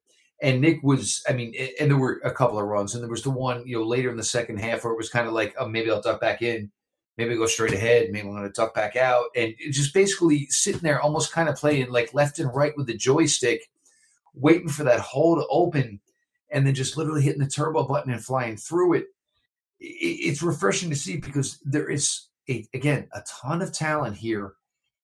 And 0.42 0.60
Nick 0.60 0.82
was, 0.82 1.22
I 1.28 1.32
mean, 1.32 1.54
and 1.80 1.90
there 1.90 1.96
were 1.96 2.20
a 2.24 2.30
couple 2.30 2.58
of 2.58 2.66
runs, 2.66 2.94
and 2.94 3.02
there 3.02 3.10
was 3.10 3.22
the 3.22 3.30
one, 3.30 3.66
you 3.66 3.78
know, 3.78 3.86
later 3.86 4.10
in 4.10 4.16
the 4.16 4.22
second 4.22 4.58
half 4.58 4.84
where 4.84 4.92
it 4.92 4.96
was 4.96 5.08
kind 5.08 5.26
of 5.26 5.32
like, 5.32 5.54
oh, 5.58 5.68
maybe 5.68 5.90
I'll 5.90 6.02
duck 6.02 6.20
back 6.20 6.42
in 6.42 6.70
maybe 7.16 7.36
go 7.36 7.46
straight 7.46 7.72
ahead, 7.72 8.10
maybe 8.10 8.26
I'm 8.26 8.34
going 8.34 8.42
to 8.42 8.50
duck 8.50 8.74
back 8.74 8.96
out, 8.96 9.26
and 9.36 9.54
just 9.70 9.94
basically 9.94 10.46
sitting 10.46 10.80
there, 10.80 11.00
almost 11.00 11.32
kind 11.32 11.48
of 11.48 11.56
playing 11.56 11.90
like 11.90 12.14
left 12.14 12.38
and 12.38 12.54
right 12.54 12.76
with 12.76 12.86
the 12.86 12.96
joystick, 12.96 13.70
waiting 14.34 14.68
for 14.68 14.84
that 14.84 15.00
hole 15.00 15.36
to 15.36 15.46
open, 15.48 16.00
and 16.50 16.66
then 16.66 16.74
just 16.74 16.96
literally 16.96 17.22
hitting 17.22 17.42
the 17.42 17.48
turbo 17.48 17.84
button 17.84 18.12
and 18.12 18.24
flying 18.24 18.56
through 18.56 18.94
it. 18.94 19.06
It's 19.80 20.42
refreshing 20.42 20.90
to 20.90 20.96
see 20.96 21.18
because 21.18 21.58
there 21.64 21.90
is 21.90 22.26
a, 22.48 22.66
again 22.74 23.08
a 23.12 23.22
ton 23.26 23.62
of 23.62 23.72
talent 23.72 24.16
here, 24.16 24.54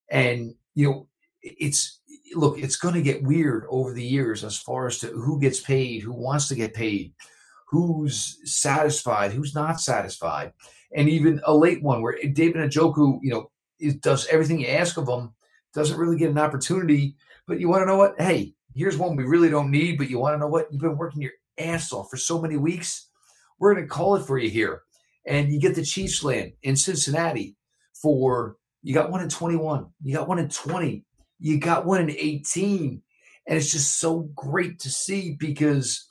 and 0.08 0.54
you 0.74 0.88
know 0.88 1.06
it's 1.42 2.00
look 2.34 2.58
it's 2.58 2.76
going 2.76 2.94
to 2.94 3.02
get 3.02 3.22
weird 3.22 3.64
over 3.68 3.92
the 3.92 4.04
years 4.04 4.44
as 4.44 4.58
far 4.58 4.86
as 4.86 4.98
to 4.98 5.08
who 5.08 5.40
gets 5.40 5.60
paid, 5.60 6.02
who 6.02 6.12
wants 6.12 6.48
to 6.48 6.54
get 6.54 6.74
paid, 6.74 7.12
who's 7.68 8.38
satisfied, 8.44 9.32
who's 9.32 9.54
not 9.54 9.80
satisfied 9.80 10.52
and 10.92 11.08
even 11.08 11.40
a 11.44 11.54
late 11.54 11.82
one 11.82 12.02
where 12.02 12.16
David 12.32 12.56
Njoku, 12.56 13.18
you 13.22 13.30
know, 13.30 13.50
does 14.00 14.26
everything 14.26 14.60
you 14.60 14.68
ask 14.68 14.96
of 14.96 15.08
him, 15.08 15.32
doesn't 15.72 15.98
really 15.98 16.16
get 16.16 16.30
an 16.30 16.38
opportunity. 16.38 17.16
But 17.46 17.60
you 17.60 17.68
want 17.68 17.82
to 17.82 17.86
know 17.86 17.96
what? 17.96 18.20
Hey, 18.20 18.54
here's 18.74 18.96
one 18.96 19.16
we 19.16 19.24
really 19.24 19.50
don't 19.50 19.70
need, 19.70 19.98
but 19.98 20.10
you 20.10 20.18
want 20.18 20.34
to 20.34 20.38
know 20.38 20.48
what? 20.48 20.70
You've 20.70 20.82
been 20.82 20.96
working 20.96 21.22
your 21.22 21.32
ass 21.58 21.92
off 21.92 22.10
for 22.10 22.16
so 22.16 22.40
many 22.40 22.56
weeks. 22.56 23.08
We're 23.58 23.74
going 23.74 23.86
to 23.86 23.92
call 23.92 24.16
it 24.16 24.26
for 24.26 24.38
you 24.38 24.50
here. 24.50 24.82
And 25.26 25.52
you 25.52 25.60
get 25.60 25.74
the 25.74 25.84
Chiefs 25.84 26.24
land 26.24 26.52
in 26.62 26.76
Cincinnati 26.76 27.56
for 27.94 28.56
you 28.82 28.94
got 28.94 29.10
one 29.10 29.20
in 29.20 29.28
21, 29.28 29.86
you 30.02 30.16
got 30.16 30.26
one 30.26 30.38
in 30.38 30.48
20, 30.48 31.04
you 31.40 31.58
got 31.58 31.86
one 31.86 32.00
in 32.00 32.10
18. 32.10 33.02
And 33.46 33.58
it's 33.58 33.72
just 33.72 33.98
so 33.98 34.30
great 34.34 34.78
to 34.80 34.90
see 34.90 35.36
because 35.38 36.06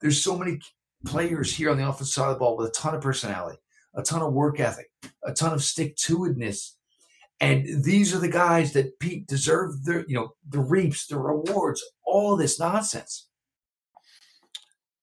there's 0.00 0.22
so 0.22 0.38
many 0.38 0.60
players 1.04 1.54
here 1.54 1.70
on 1.70 1.76
the 1.76 1.88
offensive 1.88 2.08
side 2.08 2.28
of 2.28 2.34
the 2.34 2.38
ball 2.38 2.56
with 2.56 2.68
a 2.68 2.72
ton 2.72 2.94
of 2.94 3.00
personality, 3.00 3.58
a 3.94 4.02
ton 4.02 4.22
of 4.22 4.32
work 4.32 4.60
ethic, 4.60 4.90
a 5.24 5.32
ton 5.32 5.52
of 5.52 5.62
stick 5.62 5.96
to 5.96 6.18
itness. 6.20 6.72
And 7.40 7.82
these 7.82 8.14
are 8.14 8.20
the 8.20 8.28
guys 8.28 8.72
that 8.74 8.98
Pete 9.00 9.26
deserve 9.26 9.84
their, 9.84 10.04
you 10.06 10.14
know, 10.14 10.34
the 10.48 10.60
reaps, 10.60 11.06
the 11.06 11.18
rewards, 11.18 11.82
all 12.06 12.36
this 12.36 12.60
nonsense. 12.60 13.28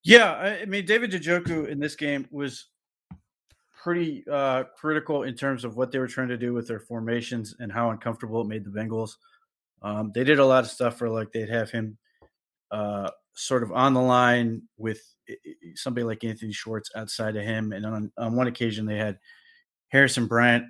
Yeah, 0.04 0.32
I 0.34 0.66
mean, 0.66 0.86
David 0.86 1.12
Njoku 1.12 1.68
in 1.68 1.80
this 1.80 1.96
game 1.96 2.28
was 2.32 2.68
pretty 3.84 4.24
uh, 4.32 4.64
critical 4.76 5.24
in 5.24 5.36
terms 5.36 5.64
of 5.64 5.76
what 5.76 5.92
they 5.92 6.00
were 6.00 6.08
trying 6.08 6.28
to 6.30 6.38
do 6.38 6.54
with 6.54 6.68
their 6.68 6.80
formations 6.80 7.56
and 7.60 7.72
how 7.72 7.90
uncomfortable 7.90 8.42
it 8.42 8.48
made 8.48 8.64
the 8.64 8.70
Bengals. 8.70 9.16
Um, 9.82 10.12
they 10.14 10.24
did 10.24 10.40
a 10.40 10.46
lot 10.46 10.64
of 10.64 10.70
stuff 10.70 10.98
for 10.98 11.10
like 11.10 11.32
they'd 11.32 11.50
have 11.50 11.72
him 11.72 11.98
uh, 12.72 13.10
sort 13.34 13.64
of 13.64 13.72
on 13.72 13.94
the 13.94 14.02
line 14.02 14.64
with 14.78 15.02
somebody 15.76 16.04
like 16.04 16.24
Anthony 16.24 16.52
Schwartz 16.52 16.92
outside 16.96 17.36
of 17.36 17.44
him, 17.44 17.72
and 17.72 17.86
on, 17.86 18.12
on 18.18 18.36
one 18.36 18.48
occasion 18.48 18.86
they 18.86 18.98
had 18.98 19.18
Harrison 19.90 20.28
Bryant 20.28 20.66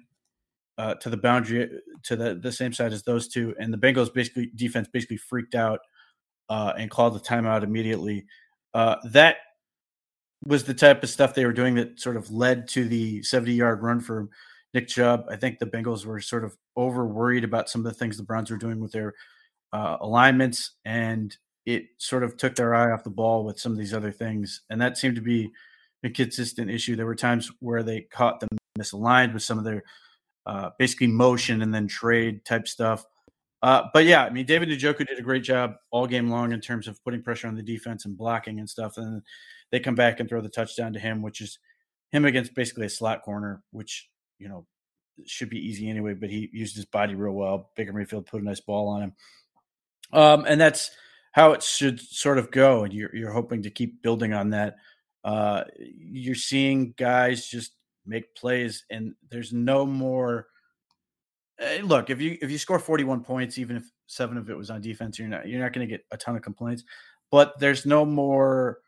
uh, 0.78 0.96
to 0.96 1.10
the 1.10 1.18
boundary 1.18 1.70
to 2.04 2.16
the, 2.16 2.36
the 2.36 2.52
same 2.52 2.74
side 2.74 2.94
as 2.94 3.04
those 3.04 3.28
two, 3.28 3.56
and 3.60 3.74
the 3.74 3.78
Bengals 3.78 4.14
basically 4.14 4.52
defense 4.56 4.88
basically 4.92 5.18
freaked 5.18 5.56
out 5.56 5.80
uh, 6.50 6.74
and 6.78 6.90
called 6.90 7.16
the 7.16 7.20
timeout 7.20 7.64
immediately. 7.64 8.26
Uh, 8.74 8.96
that 9.12 9.38
was 10.44 10.64
the 10.64 10.74
type 10.74 11.04
of 11.04 11.10
stuff 11.10 11.34
they 11.34 11.46
were 11.46 11.54
doing 11.54 11.76
that 11.76 12.00
sort 12.00 12.18
of 12.18 12.32
led 12.32 12.68
to 12.70 12.86
the 12.86 13.22
70 13.22 13.54
yard 13.54 13.84
run 13.84 14.00
for 14.00 14.30
Nick 14.74 14.88
Chubb. 14.88 15.26
I 15.30 15.36
think 15.36 15.60
the 15.60 15.66
Bengals 15.66 16.06
were 16.06 16.20
sort 16.22 16.44
of 16.44 16.56
over 16.76 17.06
worried 17.06 17.44
about 17.44 17.70
some 17.70 17.86
of 17.86 17.86
the 17.86 17.98
things 17.98 18.18
the 18.18 18.24
Browns 18.24 18.52
were 18.52 18.58
doing 18.58 18.80
with 18.80 18.92
their 18.92 19.14
uh, 19.74 19.98
alignments, 20.02 20.72
and 20.86 21.36
it 21.66 21.86
sort 21.98 22.24
of 22.24 22.38
took 22.38 22.56
their 22.56 22.74
eye 22.74 22.92
off 22.92 23.04
the 23.04 23.10
ball 23.10 23.44
with 23.44 23.60
some 23.60 23.72
of 23.72 23.78
these 23.78 23.94
other 23.94 24.12
things. 24.12 24.62
And 24.70 24.82
that 24.82 24.98
seemed 24.98 25.16
to 25.16 25.22
be 25.22 25.52
a 26.04 26.10
consistent 26.10 26.72
issue. 26.72 26.96
There 26.96 27.06
were 27.06 27.16
times 27.16 27.52
where 27.60 27.84
they 27.84 28.02
caught 28.02 28.40
them 28.40 28.50
misaligned 28.80 29.34
with 29.34 29.44
some 29.44 29.58
of 29.58 29.64
their 29.64 29.84
uh, 30.46 30.72
basically 30.80 31.08
motion 31.08 31.62
and 31.62 31.74
then 31.74 31.88
trade 31.88 32.44
type 32.46 32.68
stuff. 32.68 33.06
Uh, 33.62 33.84
but 33.94 34.06
yeah, 34.06 34.26
I 34.26 34.32
mean, 34.32 34.46
David 34.48 34.70
Njoku 34.70 35.06
did 35.06 35.20
a 35.20 35.24
great 35.24 35.44
job 35.44 35.76
all 35.92 36.08
game 36.08 36.30
long 36.30 36.52
in 36.52 36.62
terms 36.62 36.88
of 36.88 37.04
putting 37.04 37.22
pressure 37.22 37.48
on 37.48 37.56
the 37.56 37.62
defense 37.62 38.06
and 38.06 38.18
blocking 38.18 38.60
and 38.60 38.68
stuff. 38.68 38.98
And 38.98 39.22
they 39.72 39.80
come 39.80 39.94
back 39.94 40.20
and 40.20 40.28
throw 40.28 40.42
the 40.42 40.50
touchdown 40.50 40.94
to 40.94 41.00
him, 41.00 41.22
which 41.22 41.42
is 41.42 41.60
him 42.12 42.26
against 42.26 42.56
basically 42.56 42.88
a 42.88 42.90
slot 42.90 43.22
corner, 43.22 43.62
which, 43.72 44.10
you 44.42 44.50
know, 44.50 44.66
should 45.26 45.50
be 45.50 45.60
easy 45.60 45.90
anyway, 45.90 46.14
but 46.14 46.30
he 46.30 46.50
used 46.52 46.76
his 46.76 46.86
body 46.86 47.16
real 47.16 47.34
well. 47.34 47.70
Baker 47.76 47.94
Mayfield 47.94 48.26
put 48.26 48.42
a 48.42 48.46
nice 48.46 48.60
ball 48.60 48.88
on 48.88 49.04
him. 49.04 49.14
Um, 50.14 50.46
and 50.48 50.60
that's 50.60 50.92
how 51.32 51.52
it 51.54 51.64
should 51.64 52.00
sort 52.00 52.38
of 52.38 52.52
go. 52.52 52.84
And 52.84 52.94
you're, 52.94 53.16
you're 53.16 53.32
hoping 53.32 53.64
to 53.64 53.70
keep 53.70 54.02
building 54.02 54.34
on 54.34 54.50
that. 54.50 54.76
Uh, 55.24 55.64
you're 55.78 56.36
seeing 56.36 56.94
guys 56.98 57.48
just 57.48 57.74
make 58.06 58.36
plays, 58.36 58.86
and 58.90 59.14
there's 59.30 59.54
no 59.54 59.86
more. 59.86 60.48
Eh, 61.60 61.82
look, 61.84 62.10
if 62.10 62.20
you 62.20 62.38
if 62.42 62.50
you 62.50 62.58
score 62.58 62.80
41 62.80 63.24
points, 63.24 63.60
even 63.60 63.78
if 63.78 63.84
seven 64.08 64.38
of 64.38 64.50
it 64.50 64.58
was 64.58 64.72
on 64.72 64.82
defense, 64.82 65.20
you're 65.20 65.28
not 65.28 65.48
you're 65.48 65.62
not 65.62 65.74
going 65.74 65.88
to 65.88 65.92
get 65.92 66.06
a 66.12 66.18
ton 66.18 66.36
of 66.36 66.42
complaints. 66.42 66.84
But 67.30 67.60
there's 67.60 67.86
no 67.86 68.04
more. 68.04 68.80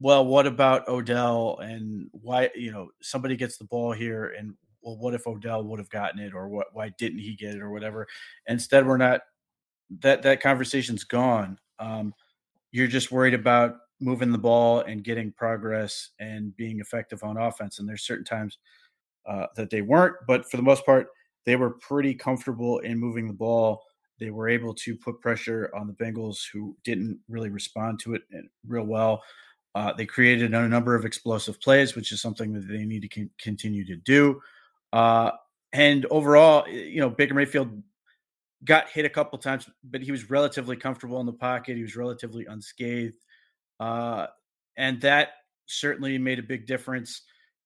Well, 0.00 0.26
what 0.26 0.46
about 0.46 0.88
Odell 0.88 1.58
and 1.62 2.08
why? 2.10 2.50
You 2.56 2.72
know, 2.72 2.88
somebody 3.00 3.36
gets 3.36 3.56
the 3.56 3.64
ball 3.64 3.92
here, 3.92 4.34
and 4.36 4.54
well, 4.84 4.98
what 4.98 5.14
if 5.14 5.26
Odell 5.26 5.64
would 5.64 5.78
have 5.78 5.90
gotten 5.90 6.20
it, 6.20 6.34
or 6.34 6.48
what? 6.48 6.68
Why 6.72 6.90
didn't 6.98 7.18
he 7.18 7.34
get 7.34 7.54
it, 7.54 7.62
or 7.62 7.70
whatever? 7.70 8.06
Instead, 8.46 8.86
we're 8.86 8.96
not. 8.96 9.22
That 10.00 10.22
that 10.22 10.40
conversation's 10.40 11.04
gone. 11.04 11.58
Um, 11.78 12.14
you're 12.72 12.86
just 12.86 13.12
worried 13.12 13.34
about 13.34 13.76
moving 14.00 14.32
the 14.32 14.38
ball 14.38 14.80
and 14.80 15.04
getting 15.04 15.32
progress 15.32 16.10
and 16.18 16.56
being 16.56 16.80
effective 16.80 17.22
on 17.22 17.36
offense. 17.36 17.78
And 17.78 17.88
there's 17.88 18.06
certain 18.06 18.24
times 18.24 18.58
uh, 19.26 19.46
that 19.56 19.70
they 19.70 19.82
weren't, 19.82 20.16
but 20.26 20.50
for 20.50 20.56
the 20.56 20.62
most 20.62 20.84
part, 20.84 21.06
they 21.46 21.56
were 21.56 21.70
pretty 21.70 22.14
comfortable 22.14 22.78
in 22.80 22.98
moving 22.98 23.26
the 23.26 23.34
ball. 23.34 23.82
They 24.18 24.30
were 24.30 24.48
able 24.48 24.74
to 24.74 24.96
put 24.96 25.20
pressure 25.20 25.70
on 25.74 25.86
the 25.86 25.92
Bengals, 25.92 26.38
who 26.52 26.76
didn't 26.84 27.18
really 27.28 27.50
respond 27.50 28.00
to 28.00 28.14
it 28.14 28.22
uh, 28.34 28.42
real 28.66 28.84
well. 28.84 29.22
Uh, 29.74 29.92
they 29.92 30.06
created 30.06 30.54
a 30.54 30.68
number 30.68 30.94
of 30.94 31.04
explosive 31.04 31.60
plays, 31.60 31.96
which 31.96 32.12
is 32.12 32.20
something 32.20 32.52
that 32.52 32.68
they 32.68 32.84
need 32.84 33.02
to 33.02 33.08
con- 33.08 33.30
continue 33.40 33.84
to 33.84 33.96
do. 33.96 34.40
Uh, 34.94 35.32
and 35.72 36.06
overall, 36.06 36.68
you 36.68 37.00
know, 37.00 37.10
Baker 37.10 37.34
Mayfield 37.34 37.82
got 38.64 38.88
hit 38.88 39.04
a 39.04 39.10
couple 39.10 39.36
times, 39.38 39.68
but 39.82 40.00
he 40.00 40.12
was 40.12 40.30
relatively 40.30 40.76
comfortable 40.76 41.18
in 41.18 41.26
the 41.26 41.32
pocket. 41.32 41.76
He 41.76 41.82
was 41.82 41.96
relatively 41.96 42.46
unscathed. 42.46 43.18
Uh, 43.80 44.28
and 44.76 45.00
that 45.00 45.30
certainly 45.66 46.16
made 46.16 46.38
a 46.38 46.44
big 46.44 46.68
difference. 46.68 47.22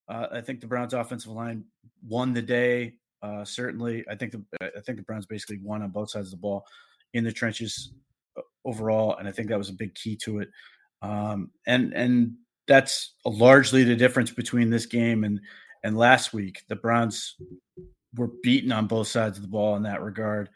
Uh, 0.08 0.26
I 0.32 0.40
think 0.40 0.62
the 0.62 0.66
Browns' 0.66 0.94
offensive 0.94 1.30
line 1.30 1.64
won 2.02 2.32
the 2.32 2.40
day. 2.40 2.94
Uh, 3.22 3.44
certainly, 3.44 4.06
I 4.10 4.14
think 4.14 4.32
the 4.32 4.42
I 4.62 4.80
think 4.80 4.96
the 4.96 5.04
Browns 5.04 5.26
basically 5.26 5.58
won 5.62 5.82
on 5.82 5.90
both 5.90 6.10
sides 6.10 6.28
of 6.28 6.30
the 6.30 6.36
ball 6.38 6.64
in 7.12 7.24
the 7.24 7.32
trenches 7.32 7.92
uh, 8.38 8.42
overall, 8.64 9.16
and 9.16 9.28
I 9.28 9.32
think 9.32 9.48
that 9.48 9.58
was 9.58 9.68
a 9.68 9.74
big 9.74 9.94
key 9.94 10.16
to 10.24 10.38
it. 10.38 10.48
Um, 11.02 11.50
and 11.66 11.92
and 11.92 12.36
that's 12.66 13.12
largely 13.26 13.84
the 13.84 13.96
difference 13.96 14.30
between 14.30 14.70
this 14.70 14.86
game 14.86 15.24
and 15.24 15.40
and 15.84 15.96
last 15.96 16.32
week. 16.32 16.62
The 16.68 16.76
Browns 16.76 17.36
were 18.14 18.30
beaten 18.42 18.72
on 18.72 18.86
both 18.86 19.08
sides 19.08 19.38
of 19.38 19.42
the 19.42 19.48
ball 19.48 19.76
in 19.76 19.82
that 19.84 20.02
regard. 20.02 20.50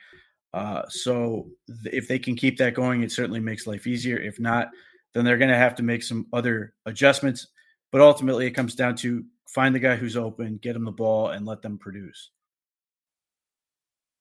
Uh, 0.55 0.83
so 0.89 1.49
th- 1.83 1.95
if 1.95 2.09
they 2.09 2.19
can 2.19 2.37
keep 2.37 2.59
that 2.59 2.75
going, 2.75 3.03
it 3.03 3.13
certainly 3.13 3.41
makes 3.41 3.67
life 3.67 3.87
easier. 3.87 4.19
If 4.19 4.39
not, 4.39 4.69
then 5.15 5.25
they're 5.25 5.39
going 5.39 5.51
to 5.51 5.57
have 5.57 5.75
to 5.77 5.83
make 5.83 6.03
some 6.03 6.27
other 6.33 6.75
adjustments. 6.87 7.49
But 7.91 8.01
ultimately, 8.01 8.47
it 8.47 8.53
comes 8.53 8.75
down 8.75 8.97
to 8.97 9.25
find 9.49 9.75
the 9.75 9.79
guy 9.81 9.97
who's 9.97 10.17
open, 10.17 10.59
get 10.63 10.77
him 10.77 10.85
the 10.85 10.93
ball, 10.93 11.29
and 11.29 11.47
let 11.47 11.63
them 11.63 11.79
produce. 11.79 12.31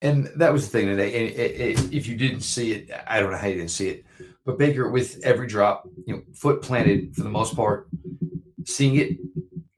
And 0.02 0.30
that 0.36 0.52
was 0.52 0.66
the 0.66 0.78
thing 0.78 0.88
today. 0.88 1.14
It, 1.14 1.80
it, 1.80 1.94
if 1.94 2.08
you 2.08 2.18
didn't 2.18 2.42
see 2.42 2.72
it, 2.74 2.90
I 3.08 3.20
don't 3.20 3.32
know 3.32 3.38
how 3.38 3.48
you 3.48 3.56
didn't 3.56 3.70
see 3.70 3.90
it, 3.90 4.06
but 4.46 4.58
Baker 4.58 4.90
with 4.90 5.20
every 5.24 5.48
drop, 5.48 5.88
you 6.08 6.16
know, 6.16 6.24
foot 6.34 6.62
planted 6.64 7.16
for 7.16 7.22
the 7.22 7.30
most 7.30 7.56
part, 7.56 7.88
seeing 8.66 8.96
it, 8.96 9.18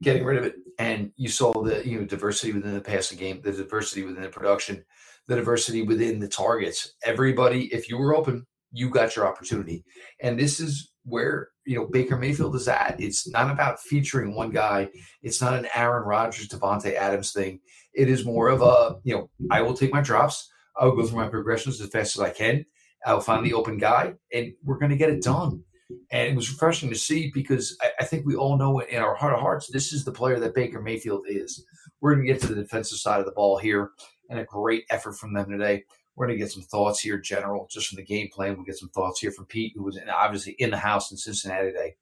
getting 0.02 0.24
rid 0.24 0.38
of 0.38 0.44
it, 0.44 0.56
and 0.78 1.12
you 1.16 1.28
saw 1.28 1.52
the 1.62 1.86
you 1.86 1.98
know 1.98 2.06
diversity 2.06 2.52
within 2.52 2.74
the 2.74 2.80
passing 2.80 3.18
game, 3.18 3.40
the 3.42 3.52
diversity 3.52 4.04
within 4.04 4.22
the 4.22 4.28
production, 4.28 4.84
the 5.28 5.36
diversity 5.36 5.82
within 5.82 6.18
the 6.18 6.28
targets. 6.28 6.94
Everybody, 7.04 7.72
if 7.72 7.88
you 7.88 7.98
were 7.98 8.14
open, 8.14 8.46
you 8.72 8.90
got 8.90 9.16
your 9.16 9.26
opportunity. 9.26 9.84
And 10.20 10.38
this 10.38 10.60
is 10.60 10.90
where 11.04 11.48
you 11.64 11.76
know 11.76 11.86
Baker 11.86 12.16
Mayfield 12.16 12.56
is 12.56 12.68
at. 12.68 12.96
It's 12.98 13.28
not 13.28 13.50
about 13.50 13.80
featuring 13.80 14.34
one 14.34 14.50
guy. 14.50 14.88
It's 15.22 15.40
not 15.40 15.54
an 15.54 15.68
Aaron 15.74 16.06
Rodgers, 16.06 16.48
Davante 16.48 16.94
Adams 16.94 17.32
thing. 17.32 17.60
It 17.94 18.08
is 18.08 18.24
more 18.24 18.48
of 18.48 18.62
a 18.62 18.96
you 19.04 19.14
know 19.14 19.30
I 19.50 19.62
will 19.62 19.74
take 19.74 19.92
my 19.92 20.00
drops. 20.02 20.50
I 20.78 20.84
will 20.84 20.96
go 20.96 21.06
through 21.06 21.20
my 21.20 21.28
progressions 21.28 21.80
as 21.80 21.90
fast 21.90 22.16
as 22.16 22.22
I 22.22 22.30
can. 22.30 22.64
I'll 23.06 23.20
find 23.20 23.44
the 23.44 23.54
open 23.54 23.78
guy, 23.78 24.14
and 24.32 24.52
we're 24.64 24.78
going 24.78 24.90
to 24.90 24.96
get 24.96 25.10
it 25.10 25.22
done. 25.22 25.62
And 26.10 26.28
it 26.28 26.36
was 26.36 26.50
refreshing 26.50 26.90
to 26.90 26.96
see 26.96 27.30
because 27.34 27.76
I, 27.82 27.90
I, 28.00 28.04
think 28.04 28.24
we 28.24 28.36
all 28.36 28.56
know 28.56 28.80
in 28.80 29.02
our 29.02 29.14
heart 29.14 29.34
of 29.34 29.40
hearts 29.40 29.68
this 29.68 29.92
is 29.92 30.04
the 30.04 30.12
player 30.12 30.38
that 30.40 30.54
Baker 30.54 30.80
Mayfield 30.80 31.24
is. 31.28 31.64
We're 32.00 32.14
going 32.14 32.26
to 32.26 32.32
get 32.32 32.42
to 32.42 32.48
the 32.48 32.62
defensive 32.62 32.98
side 32.98 33.20
of 33.20 33.26
the 33.26 33.32
ball 33.32 33.58
here, 33.58 33.90
and 34.30 34.38
a 34.38 34.44
great 34.44 34.84
effort 34.90 35.14
from 35.14 35.32
them 35.32 35.50
today. 35.50 35.84
We're 36.16 36.26
going 36.26 36.38
to 36.38 36.44
get 36.44 36.52
some 36.52 36.62
thoughts 36.62 37.00
here, 37.00 37.18
general, 37.18 37.66
just 37.70 37.88
from 37.88 37.96
the 37.96 38.04
game 38.04 38.28
plan. 38.32 38.54
We'll 38.54 38.64
get 38.64 38.78
some 38.78 38.90
thoughts 38.90 39.20
here 39.20 39.32
from 39.32 39.46
Pete, 39.46 39.72
who 39.74 39.82
was 39.82 39.96
in, 39.96 40.08
obviously 40.08 40.54
in 40.58 40.70
the 40.70 40.76
house 40.76 41.10
in 41.10 41.16
Cincinnati 41.16 41.68
today. 41.68 41.94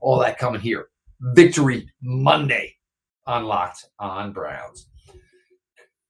All 0.00 0.18
that 0.20 0.38
coming 0.38 0.60
here. 0.60 0.88
Victory 1.20 1.88
Monday 2.00 2.76
unlocked 3.26 3.86
on 3.98 4.32
Browns. 4.32 4.88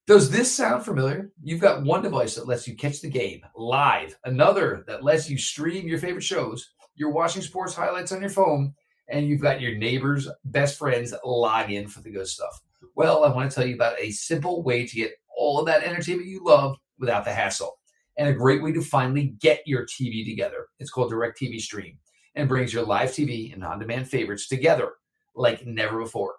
Does 0.07 0.31
this 0.31 0.53
sound 0.53 0.83
familiar? 0.83 1.31
You've 1.43 1.61
got 1.61 1.83
one 1.83 2.01
device 2.01 2.35
that 2.35 2.47
lets 2.47 2.67
you 2.67 2.75
catch 2.75 3.01
the 3.01 3.09
game 3.09 3.41
live, 3.55 4.17
another 4.25 4.83
that 4.87 5.03
lets 5.03 5.29
you 5.29 5.37
stream 5.37 5.87
your 5.87 5.99
favorite 5.99 6.23
shows. 6.23 6.73
You're 7.01 7.09
watching 7.09 7.41
sports 7.41 7.73
highlights 7.73 8.11
on 8.11 8.21
your 8.21 8.29
phone, 8.29 8.75
and 9.09 9.25
you've 9.25 9.41
got 9.41 9.59
your 9.59 9.75
neighbors, 9.75 10.29
best 10.45 10.77
friends 10.77 11.15
log 11.25 11.71
in 11.71 11.87
for 11.87 11.99
the 11.99 12.11
good 12.11 12.27
stuff. 12.27 12.61
Well, 12.95 13.23
I 13.23 13.33
want 13.33 13.49
to 13.49 13.55
tell 13.55 13.65
you 13.65 13.73
about 13.73 13.99
a 13.99 14.11
simple 14.11 14.61
way 14.61 14.85
to 14.85 14.95
get 14.95 15.13
all 15.35 15.59
of 15.59 15.65
that 15.65 15.81
entertainment 15.81 16.29
you 16.29 16.45
love 16.45 16.77
without 16.99 17.25
the 17.25 17.33
hassle. 17.33 17.79
And 18.19 18.29
a 18.29 18.33
great 18.33 18.61
way 18.61 18.71
to 18.73 18.83
finally 18.83 19.33
get 19.39 19.63
your 19.65 19.87
TV 19.87 20.23
together. 20.23 20.67
It's 20.77 20.91
called 20.91 21.11
DirecTV 21.11 21.59
Stream 21.59 21.97
and 22.35 22.47
brings 22.47 22.71
your 22.71 22.85
live 22.85 23.09
TV 23.09 23.51
and 23.51 23.63
on 23.63 23.79
demand 23.79 24.07
favorites 24.07 24.47
together 24.47 24.91
like 25.35 25.65
never 25.65 26.03
before. 26.03 26.35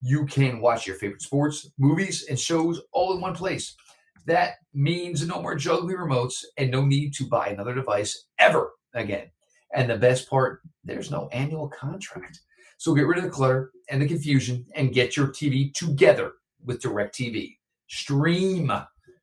You 0.00 0.24
can 0.24 0.62
watch 0.62 0.86
your 0.86 0.96
favorite 0.96 1.20
sports, 1.20 1.70
movies, 1.76 2.24
and 2.30 2.40
shows 2.40 2.80
all 2.92 3.14
in 3.14 3.20
one 3.20 3.34
place. 3.34 3.76
That 4.24 4.52
means 4.72 5.26
no 5.28 5.42
more 5.42 5.54
juggling 5.54 5.98
remotes 5.98 6.46
and 6.56 6.70
no 6.70 6.86
need 6.86 7.12
to 7.16 7.26
buy 7.26 7.48
another 7.48 7.74
device 7.74 8.24
ever 8.38 8.70
again. 8.94 9.28
And 9.74 9.90
the 9.90 9.96
best 9.96 10.28
part, 10.28 10.62
there's 10.84 11.10
no 11.10 11.28
annual 11.28 11.68
contract. 11.68 12.40
So 12.78 12.94
get 12.94 13.06
rid 13.06 13.18
of 13.18 13.24
the 13.24 13.30
clutter 13.30 13.70
and 13.90 14.00
the 14.00 14.06
confusion 14.06 14.64
and 14.74 14.94
get 14.94 15.16
your 15.16 15.28
TV 15.28 15.74
together 15.74 16.32
with 16.64 16.80
DirecTV. 16.80 17.56
Stream. 17.88 18.72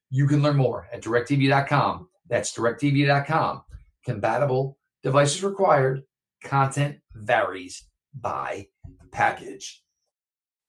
You 0.09 0.27
can 0.27 0.41
learn 0.41 0.57
more 0.57 0.87
at 0.91 1.01
directv.com. 1.01 2.07
That's 2.27 2.55
directv.com. 2.55 3.63
Compatible 4.03 4.77
devices 5.03 5.43
required. 5.43 6.03
Content 6.43 6.97
varies 7.13 7.85
by 8.21 8.67
package. 9.11 9.81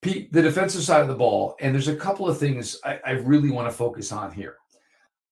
Pete, 0.02 0.32
the 0.32 0.42
defensive 0.42 0.82
side 0.82 1.02
of 1.02 1.08
the 1.08 1.14
ball, 1.14 1.56
and 1.60 1.74
there's 1.74 1.88
a 1.88 1.96
couple 1.96 2.28
of 2.28 2.38
things 2.38 2.78
I, 2.84 3.00
I 3.04 3.10
really 3.12 3.50
want 3.50 3.68
to 3.68 3.76
focus 3.76 4.12
on 4.12 4.30
here. 4.30 4.56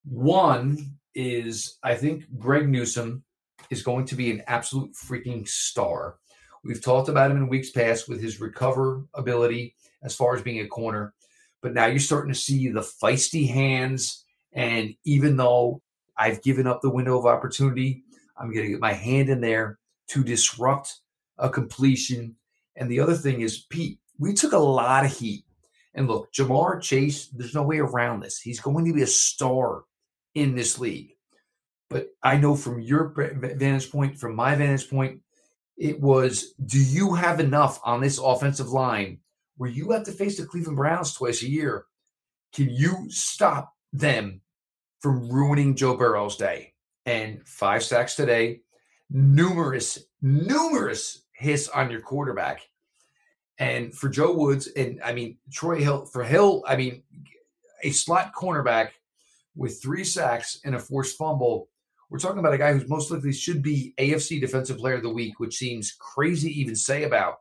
One 0.04 0.96
is 1.14 1.78
I 1.82 1.94
think 1.94 2.24
Greg 2.38 2.68
Newsome 2.68 3.22
is 3.71 3.83
going 3.83 4.06
to 4.06 4.14
be 4.14 4.30
an 4.30 4.42
absolute 4.47 4.92
freaking 4.94 5.47
star. 5.47 6.16
We've 6.64 6.83
talked 6.83 7.09
about 7.09 7.30
him 7.30 7.37
in 7.37 7.49
weeks 7.49 7.71
past 7.71 8.09
with 8.09 8.23
his 8.23 8.40
recover 8.40 9.04
ability 9.14 9.75
as 10.02 10.14
far 10.14 10.35
as 10.35 10.42
being 10.42 10.61
a 10.61 10.66
corner, 10.66 11.14
but 11.62 11.75
now 11.75 11.87
you're 11.87 11.99
starting 11.99 12.33
to 12.33 12.38
see 12.38 12.68
the 12.68 12.80
feisty 12.80 13.49
hands. 13.49 14.25
And 14.52 14.94
even 15.04 15.37
though 15.37 15.83
I've 16.16 16.42
given 16.42 16.66
up 16.66 16.80
the 16.80 16.90
window 16.90 17.18
of 17.18 17.26
opportunity, 17.26 18.04
I'm 18.37 18.52
going 18.52 18.64
to 18.66 18.73
get 18.73 18.80
my 18.80 18.92
hand 18.92 19.28
in 19.28 19.40
there 19.40 19.78
to 20.09 20.25
disrupt 20.25 21.00
a 21.38 21.49
completion. 21.49 22.37
And 22.76 22.90
the 22.90 23.00
other 23.00 23.14
thing 23.14 23.40
is, 23.40 23.66
Pete, 23.68 23.99
we 24.18 24.33
took 24.33 24.52
a 24.52 24.59
lot 24.59 25.04
of 25.04 25.16
heat. 25.16 25.44
And 25.94 26.09
look, 26.09 26.33
Ja'Marr 26.33 26.80
Chase, 26.83 27.28
there's 27.28 27.54
no 27.54 27.62
way 27.62 27.78
around 27.78 28.21
this. 28.21 28.40
He's 28.40 28.61
going 28.61 28.85
to 28.87 28.92
be 28.92 29.02
a 29.02 29.06
star 29.06 29.85
in 30.35 30.54
this 30.54 30.78
league. 30.78 31.12
But 31.94 32.08
I 32.24 32.38
know 32.38 32.56
from 32.56 32.80
your 32.80 33.14
vantage 33.14 33.92
point, 33.92 34.18
from 34.18 34.34
my 34.34 34.56
vantage 34.56 34.90
point, 34.90 35.20
it 35.76 36.00
was 36.00 36.52
do 36.66 36.82
you 36.82 37.14
have 37.14 37.38
enough 37.38 37.78
on 37.84 38.00
this 38.00 38.18
offensive 38.18 38.70
line 38.70 39.20
where 39.58 39.70
you 39.70 39.92
have 39.92 40.02
to 40.06 40.10
face 40.10 40.36
the 40.36 40.44
Cleveland 40.44 40.76
Browns 40.76 41.14
twice 41.14 41.44
a 41.44 41.48
year? 41.48 41.84
Can 42.52 42.68
you 42.68 43.06
stop 43.10 43.74
them 43.92 44.40
from 44.98 45.30
ruining 45.30 45.76
Joe 45.76 45.96
Burrow's 45.96 46.36
day? 46.36 46.72
And 47.06 47.46
five 47.46 47.84
sacks 47.84 48.16
today, 48.16 48.62
numerous, 49.08 50.00
numerous 50.20 51.22
hits 51.30 51.68
on 51.68 51.92
your 51.92 52.00
quarterback. 52.00 52.62
And 53.58 53.94
for 53.94 54.08
Joe 54.08 54.32
Woods, 54.32 54.66
and 54.66 55.00
I 55.00 55.12
mean, 55.12 55.38
Troy 55.52 55.76
Hill, 55.76 56.06
for 56.06 56.24
Hill, 56.24 56.64
I 56.66 56.74
mean, 56.74 57.04
a 57.84 57.90
slot 57.90 58.32
cornerback 58.34 58.88
with 59.54 59.80
three 59.80 60.02
sacks 60.02 60.58
and 60.64 60.74
a 60.74 60.80
forced 60.80 61.16
fumble. 61.16 61.68
We're 62.11 62.18
talking 62.18 62.38
about 62.38 62.54
a 62.54 62.58
guy 62.58 62.73
who's 62.73 62.88
most 62.88 63.11
likely 63.11 63.32
should 63.32 63.62
be 63.62 63.94
AFC 63.99 64.40
Defensive 64.40 64.78
Player 64.78 64.96
of 64.96 65.02
the 65.02 65.11
Week, 65.11 65.40
which 65.40 65.56
seems 65.56 65.92
crazy 65.92 66.49
to 66.49 66.54
even 66.54 66.76
say 66.76 67.04
about. 67.04 67.40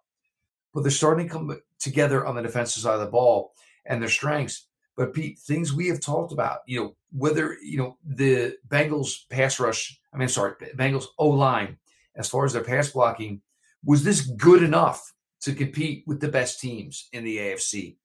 But 0.74 0.82
they're 0.82 0.91
starting 0.91 1.27
to 1.27 1.34
come 1.34 1.60
together 1.79 2.25
on 2.25 2.36
the 2.36 2.41
defensive 2.41 2.82
side 2.82 2.96
of 2.96 3.01
the 3.01 3.08
ball 3.08 3.53
and 3.86 4.01
their 4.01 4.10
strengths. 4.10 4.67
But 4.96 5.13
Pete, 5.13 5.39
things 5.39 5.74
we 5.74 5.88
have 5.88 6.00
talked 6.00 6.32
about, 6.32 6.60
you 6.65 6.79
know, 6.79 6.96
whether 7.12 7.58
you 7.62 7.77
know 7.77 7.98
the 8.05 8.58
Bengals 8.67 9.27
pass 9.29 9.60
rush, 9.60 10.00
I 10.13 10.17
mean, 10.17 10.29
sorry, 10.29 10.53
Bengals 10.75 11.05
O 11.17 11.29
line, 11.29 11.77
as 12.15 12.29
far 12.29 12.46
as 12.46 12.53
their 12.53 12.63
pass 12.63 12.91
blocking, 12.91 13.41
was 13.84 14.03
this 14.03 14.22
good 14.22 14.63
enough 14.63 15.13
to 15.41 15.53
compete 15.53 16.03
with 16.08 16.20
the 16.22 16.29
best 16.29 16.60
teams 16.60 17.10
in 17.12 17.24
the 17.24 17.38
AFC. 17.38 17.98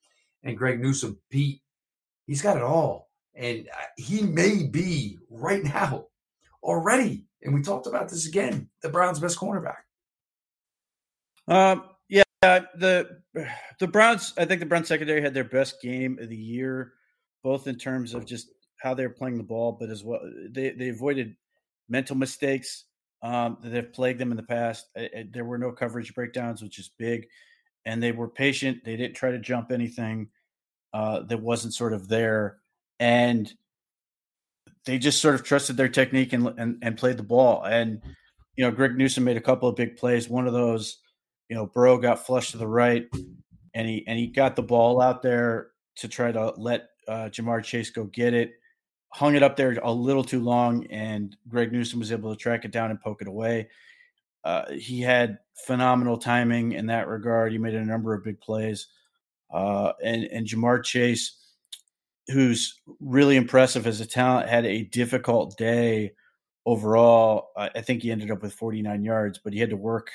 And 0.43 0.57
Greg 0.57 0.81
Newsome, 0.81 1.19
Pete, 1.31 1.63
he's 2.27 2.43
got 2.43 2.57
it 2.57 2.63
all. 2.63 3.11
And 3.35 3.69
uh, 3.69 3.85
he 3.97 4.23
may 4.23 4.65
be 4.65 5.19
right 5.31 5.63
now 5.63 6.07
already. 6.69 7.25
And 7.43 7.55
we 7.55 7.63
talked 7.63 7.87
about 7.87 8.09
this 8.09 8.27
again 8.27 8.69
the 8.83 8.89
Browns' 8.89 9.21
best 9.21 9.39
cornerback. 9.39 9.79
Um, 11.49 11.85
yeah, 12.09 12.23
the 12.43 13.21
the 13.81 13.89
Browns. 13.89 14.35
I 14.37 14.45
think 14.45 14.61
the 14.61 14.67
Browns 14.67 14.89
secondary 14.89 15.23
had 15.23 15.35
their 15.35 15.45
best 15.45 15.81
game 15.83 16.19
of 16.21 16.29
the 16.29 16.37
year, 16.37 16.93
both 17.43 17.67
in 17.67 17.77
terms 17.77 18.15
of 18.15 18.27
just 18.27 18.49
how 18.81 18.95
they're 18.95 19.11
playing 19.11 19.39
the 19.39 19.45
ball, 19.45 19.77
but 19.79 19.91
as 19.91 20.05
well 20.05 20.21
they 20.51 20.71
they 20.71 20.91
avoided 20.91 21.37
mental 21.89 22.17
mistakes 22.17 22.85
um, 23.23 23.59
that 23.63 23.73
have 23.73 23.93
plagued 23.93 24.21
them 24.21 24.31
in 24.31 24.37
the 24.37 24.43
past. 24.43 24.87
there 25.33 25.45
were 25.45 25.59
no 25.59 25.73
coverage 25.73 26.15
breakdowns, 26.15 26.63
which 26.63 26.79
is 26.79 26.91
big, 26.99 27.27
and 27.87 28.03
they 28.03 28.13
were 28.13 28.29
patient. 28.29 28.85
They 28.85 28.97
didn't 28.97 29.17
try 29.17 29.31
to 29.31 29.39
jump 29.39 29.73
anything 29.73 30.29
uh, 30.93 31.23
that 31.23 31.41
wasn't 31.41 31.75
sort 31.75 31.93
of 31.93 32.09
there, 32.09 32.59
and 33.01 33.53
they 34.85 34.99
just 34.99 35.21
sort 35.21 35.35
of 35.35 35.43
trusted 35.43 35.77
their 35.77 35.89
technique 35.89 36.33
and, 36.33 36.47
and 36.59 36.79
and 36.83 36.97
played 36.97 37.17
the 37.17 37.23
ball. 37.23 37.65
And 37.65 38.03
you 38.57 38.65
know, 38.65 38.71
Greg 38.71 38.97
Newsome 38.97 39.25
made 39.25 39.37
a 39.37 39.43
couple 39.43 39.69
of 39.69 39.77
big 39.77 39.97
plays. 39.97 40.29
One 40.29 40.47
of 40.47 40.53
those, 40.53 40.99
you 41.49 41.57
know, 41.57 41.67
Burrow 41.67 41.99
got 41.99 42.27
flushed 42.27 42.53
to 42.53 42.59
the 42.59 42.67
right, 42.67 43.07
and 43.75 43.89
he 43.89 44.05
and 44.07 44.19
he 44.19 44.27
got 44.27 44.57
the 44.57 44.63
ball 44.63 45.01
out 45.01 45.23
there 45.23 45.71
to 45.97 46.09
try 46.09 46.33
to 46.33 46.53
let 46.57 46.89
uh, 47.07 47.29
Ja'Marr 47.31 47.63
Chase 47.63 47.91
go 47.91 48.05
get 48.05 48.35
it 48.35 48.53
hung 49.11 49.35
it 49.35 49.43
up 49.43 49.57
there 49.57 49.79
a 49.83 49.93
little 49.93 50.25
too 50.25 50.41
long, 50.41 50.87
and 50.87 51.37
Greg 51.49 51.73
Newsome 51.73 52.01
was 52.01 52.13
able 52.13 52.31
to 52.31 52.37
track 52.37 52.65
it 52.65 52.71
down 52.71 52.91
and 52.91 53.01
poke 53.01 53.23
it 53.23 53.29
away. 53.29 53.69
Uh, 54.45 54.71
he 54.73 55.01
had 55.01 55.39
phenomenal 55.67 56.19
timing 56.19 56.73
in 56.73 56.87
that 56.87 57.09
regard. 57.09 57.53
He 57.53 57.59
made 57.59 57.75
a 57.75 57.85
number 57.85 58.15
of 58.15 58.25
big 58.25 58.41
plays, 58.41 58.87
uh, 59.53 59.93
and 60.03 60.25
and 60.25 60.47
Ja'Marr 60.47 60.83
Chase, 60.85 61.38
who's 62.31 62.81
really 63.01 63.37
impressive 63.37 63.87
as 63.87 64.01
a 64.01 64.07
talent, 64.07 64.49
had 64.49 64.65
a 64.65 64.85
difficult 64.85 65.57
day 65.57 66.13
overall. 66.67 67.51
I 67.57 67.81
think 67.81 68.03
he 68.03 68.13
ended 68.13 68.31
up 68.31 68.43
with 68.43 68.53
49 68.53 69.03
yards, 69.03 69.41
but 69.43 69.53
he 69.53 69.59
had 69.59 69.71
to 69.71 69.77
work 69.77 70.11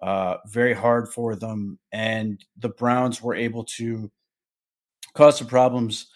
uh, 0.00 0.36
very 0.46 0.74
hard 0.74 1.08
for 1.08 1.36
them, 1.36 1.78
and 1.92 2.44
the 2.58 2.68
Browns 2.70 3.22
were 3.22 3.34
able 3.34 3.64
to 3.64 4.10
cause 5.14 5.38
some 5.38 5.46
problems 5.46 6.08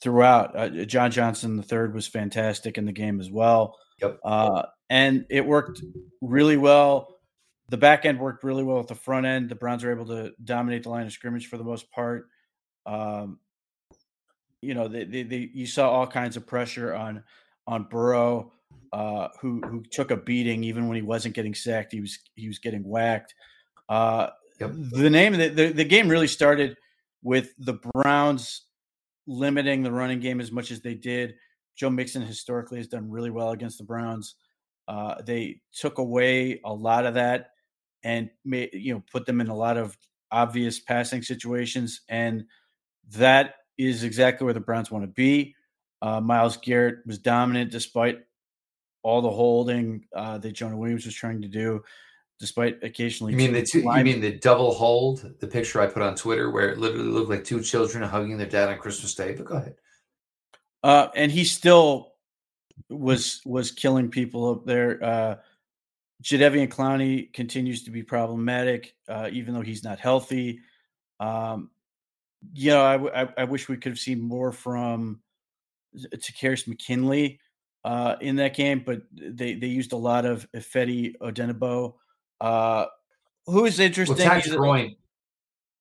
throughout. 0.00 0.56
Uh, 0.56 0.68
John 0.84 1.10
Johnson 1.10 1.56
the 1.56 1.62
third 1.62 1.94
was 1.94 2.06
fantastic 2.06 2.78
in 2.78 2.84
the 2.84 2.92
game 2.92 3.20
as 3.20 3.30
well. 3.30 3.76
Yep. 4.00 4.20
Uh, 4.24 4.62
and 4.90 5.26
it 5.30 5.44
worked 5.44 5.82
really 6.20 6.56
well. 6.56 7.18
The 7.68 7.76
back 7.76 8.04
end 8.04 8.20
worked 8.20 8.44
really 8.44 8.62
well 8.62 8.78
with 8.78 8.88
the 8.88 8.94
front 8.94 9.26
end. 9.26 9.48
The 9.48 9.54
Browns 9.54 9.84
were 9.84 9.90
able 9.90 10.06
to 10.06 10.32
dominate 10.44 10.84
the 10.84 10.90
line 10.90 11.06
of 11.06 11.12
scrimmage 11.12 11.48
for 11.48 11.56
the 11.56 11.64
most 11.64 11.90
part. 11.90 12.28
Um, 12.84 13.38
you 14.66 14.74
know, 14.74 14.88
they, 14.88 15.04
they, 15.04 15.22
they, 15.22 15.50
you 15.54 15.66
saw 15.66 15.90
all 15.90 16.06
kinds 16.06 16.36
of 16.36 16.46
pressure 16.46 16.94
on 16.94 17.22
on 17.66 17.84
Burrow, 17.84 18.52
uh, 18.92 19.28
who 19.40 19.60
who 19.60 19.82
took 19.90 20.10
a 20.10 20.16
beating 20.16 20.64
even 20.64 20.88
when 20.88 20.96
he 20.96 21.02
wasn't 21.02 21.34
getting 21.34 21.54
sacked. 21.54 21.92
He 21.92 22.00
was 22.00 22.18
he 22.34 22.48
was 22.48 22.58
getting 22.58 22.82
whacked. 22.82 23.34
Uh, 23.88 24.28
yep. 24.60 24.72
The 24.74 25.10
name 25.10 25.34
of 25.34 25.40
the, 25.40 25.48
the 25.48 25.72
the 25.72 25.84
game 25.84 26.08
really 26.08 26.26
started 26.26 26.76
with 27.22 27.54
the 27.58 27.74
Browns 27.74 28.62
limiting 29.26 29.82
the 29.82 29.92
running 29.92 30.20
game 30.20 30.40
as 30.40 30.52
much 30.52 30.70
as 30.70 30.80
they 30.80 30.94
did. 30.94 31.34
Joe 31.76 31.90
Mixon 31.90 32.22
historically 32.22 32.78
has 32.78 32.88
done 32.88 33.10
really 33.10 33.30
well 33.30 33.50
against 33.50 33.78
the 33.78 33.84
Browns. 33.84 34.36
Uh, 34.88 35.20
they 35.22 35.60
took 35.72 35.98
away 35.98 36.60
a 36.64 36.72
lot 36.72 37.06
of 37.06 37.14
that 37.14 37.50
and 38.04 38.30
made, 38.44 38.70
you 38.72 38.94
know 38.94 39.02
put 39.12 39.26
them 39.26 39.40
in 39.40 39.48
a 39.48 39.56
lot 39.56 39.76
of 39.76 39.96
obvious 40.30 40.80
passing 40.80 41.22
situations, 41.22 42.00
and 42.08 42.44
that 43.12 43.54
is 43.78 44.04
exactly 44.04 44.44
where 44.44 44.54
the 44.54 44.60
Browns 44.60 44.90
want 44.90 45.04
to 45.04 45.08
be. 45.08 45.54
Uh, 46.02 46.20
Myles 46.20 46.56
Garrett 46.58 47.06
was 47.06 47.18
dominant 47.18 47.70
despite 47.70 48.20
all 49.02 49.22
the 49.22 49.30
holding 49.30 50.04
uh, 50.14 50.38
that 50.38 50.52
Jonah 50.52 50.76
Williams 50.76 51.04
was 51.06 51.14
trying 51.14 51.42
to 51.42 51.48
do 51.48 51.82
despite 52.38 52.82
occasionally. 52.82 53.32
You 53.32 53.38
mean 53.38 53.52
the 53.52 53.62
two, 53.62 53.80
you 53.80 54.04
mean 54.04 54.20
the 54.20 54.32
double 54.32 54.74
hold? 54.74 55.34
The 55.40 55.46
picture 55.46 55.80
I 55.80 55.86
put 55.86 56.02
on 56.02 56.14
Twitter 56.14 56.50
where 56.50 56.70
it 56.70 56.78
literally 56.78 57.08
looked 57.08 57.30
like 57.30 57.44
two 57.44 57.62
children 57.62 58.02
hugging 58.02 58.36
their 58.36 58.46
dad 58.46 58.68
on 58.68 58.78
Christmas 58.78 59.14
Day. 59.14 59.34
But 59.34 59.46
go 59.46 59.56
ahead. 59.56 59.76
Uh, 60.82 61.08
and 61.14 61.32
he 61.32 61.44
still 61.44 62.12
was 62.88 63.40
was 63.44 63.70
killing 63.70 64.10
people 64.10 64.50
up 64.50 64.66
there. 64.66 65.02
Uh, 65.02 65.36
Jadeveon 66.22 66.68
Clowney 66.68 67.32
continues 67.32 67.84
to 67.84 67.90
be 67.90 68.02
problematic, 68.02 68.94
uh, 69.08 69.28
even 69.32 69.54
though 69.54 69.60
he's 69.62 69.84
not 69.84 69.98
healthy. 69.98 70.60
Um, 71.20 71.70
you 72.52 72.70
know, 72.70 72.82
I, 72.82 73.22
I, 73.22 73.28
I 73.38 73.44
wish 73.44 73.68
we 73.68 73.76
could 73.76 73.92
have 73.92 73.98
seen 73.98 74.20
more 74.20 74.52
from 74.52 75.20
Takkarist 75.96 76.68
McKinley 76.68 77.40
uh, 77.84 78.16
in 78.20 78.36
that 78.36 78.54
game, 78.54 78.82
but 78.84 79.02
they 79.12 79.54
they 79.54 79.66
used 79.66 79.92
a 79.92 79.96
lot 79.96 80.24
of 80.24 80.46
Ifeadi 80.54 81.16
Odenigbo 81.18 81.94
uh, 82.40 82.86
who's 83.46 83.80
interesting? 83.80 84.16
Well, 84.16 84.26
Takk's 84.26 84.54
Groin. 84.54 84.96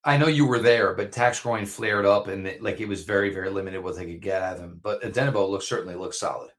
I 0.03 0.17
know 0.17 0.27
you 0.27 0.45
were 0.45 0.59
there, 0.59 0.93
but 0.93 1.11
Takk's 1.11 1.39
Groin 1.39 1.65
flared 1.65 2.05
up 2.05 2.27
and 2.27 2.45
it, 2.47 2.61
like 2.61 2.79
it 2.79 2.87
was 2.87 3.03
very, 3.03 3.33
very 3.33 3.49
limited 3.49 3.83
what 3.83 3.95
they 3.95 4.05
could 4.05 4.21
get 4.21 4.41
out 4.41 4.57
of 4.57 4.63
him. 4.63 4.79
But 4.81 5.01
Odenigbo 5.01 5.49
looks 5.49 5.67
certainly 5.67 5.95
looks 5.95 6.19
solid. 6.19 6.51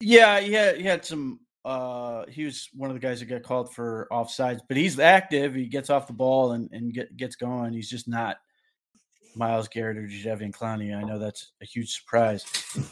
Yeah, 0.00 0.40
he 0.40 0.52
had, 0.52 0.76
he 0.76 0.84
had 0.84 1.04
some. 1.04 1.40
Uh, 1.64 2.26
he 2.28 2.44
was 2.44 2.68
one 2.74 2.90
of 2.90 2.94
the 2.94 3.00
guys 3.00 3.20
that 3.20 3.26
got 3.26 3.42
called 3.42 3.72
for 3.72 4.06
offsides, 4.12 4.60
but 4.68 4.76
he's 4.76 4.98
active. 4.98 5.54
He 5.54 5.66
gets 5.66 5.88
off 5.88 6.06
the 6.06 6.12
ball 6.12 6.52
and, 6.52 6.68
and 6.72 6.92
get, 6.92 7.16
gets 7.16 7.36
going. 7.36 7.72
He's 7.72 7.88
just 7.88 8.06
not 8.06 8.36
Myles 9.36 9.68
Garrett 9.68 9.98
or 9.98 10.02
Jadeveon 10.02 10.52
Clowney. 10.52 10.96
I 10.96 11.02
know 11.02 11.18
that's 11.18 11.52
a 11.62 11.64
huge 11.64 11.92
surprise. 11.92 12.44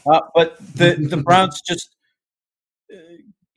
Uh, 0.05 0.21
but 0.35 0.57
the 0.75 0.95
the 0.95 1.17
Browns 1.17 1.61
just 1.61 1.95
uh, 2.93 2.97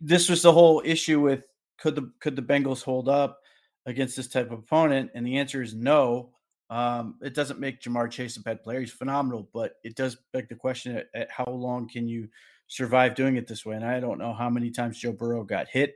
this 0.01 0.29
was 0.29 0.43
the 0.43 0.53
whole 0.53 0.83
issue 0.85 1.21
with 1.21 1.45
could 1.79 1.95
the 1.95 2.11
could 2.21 2.37
the 2.37 2.43
Bengals 2.43 2.83
hold 2.83 3.09
up? 3.09 3.41
against 3.87 4.17
this 4.17 4.29
type 4.29 4.51
of 4.51 4.59
opponent? 4.59 5.11
And 5.15 5.27
the 5.27 5.39
answer 5.39 5.63
is 5.63 5.75
no. 5.75 6.31
Um, 6.69 7.15
it 7.23 7.35
doesn't 7.35 7.61
make 7.61 7.81
Ja'Marr 7.81 8.11
Chase 8.11 8.37
a 8.37 8.43
bad 8.43 8.63
player. 8.63 8.81
He's 8.81 8.91
phenomenal, 8.91 9.49
but 9.55 9.75
it 9.85 9.95
does 9.95 10.17
beg 10.33 10.49
the 10.49 10.57
question 10.57 10.97
at, 10.97 11.07
at, 11.15 11.31
how 11.31 11.47
long 11.47 11.89
can 11.89 12.09
you 12.09 12.29
survive 12.67 13.15
doing 13.15 13.37
it 13.37 13.47
this 13.47 13.65
way? 13.65 13.77
And 13.77 13.85
I 13.85 14.01
don't 14.01 14.19
know 14.19 14.35
how 14.35 14.51
many 14.51 14.71
times 14.71 14.99
Joe 14.99 15.13
Burrow 15.13 15.45
got 15.45 15.69
hit, 15.69 15.95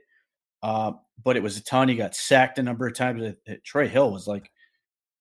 uh, 0.63 0.93
but 1.21 1.35
it 1.35 1.43
was 1.43 1.57
a 1.57 1.63
ton. 1.63 1.89
He 1.89 1.95
got 1.95 2.15
sacked 2.15 2.57
a 2.57 2.63
number 2.63 2.87
of 2.87 2.95
times. 2.95 3.35
Troy 3.65 3.89
Hill 3.89 4.13
was 4.13 4.27
like 4.27 4.49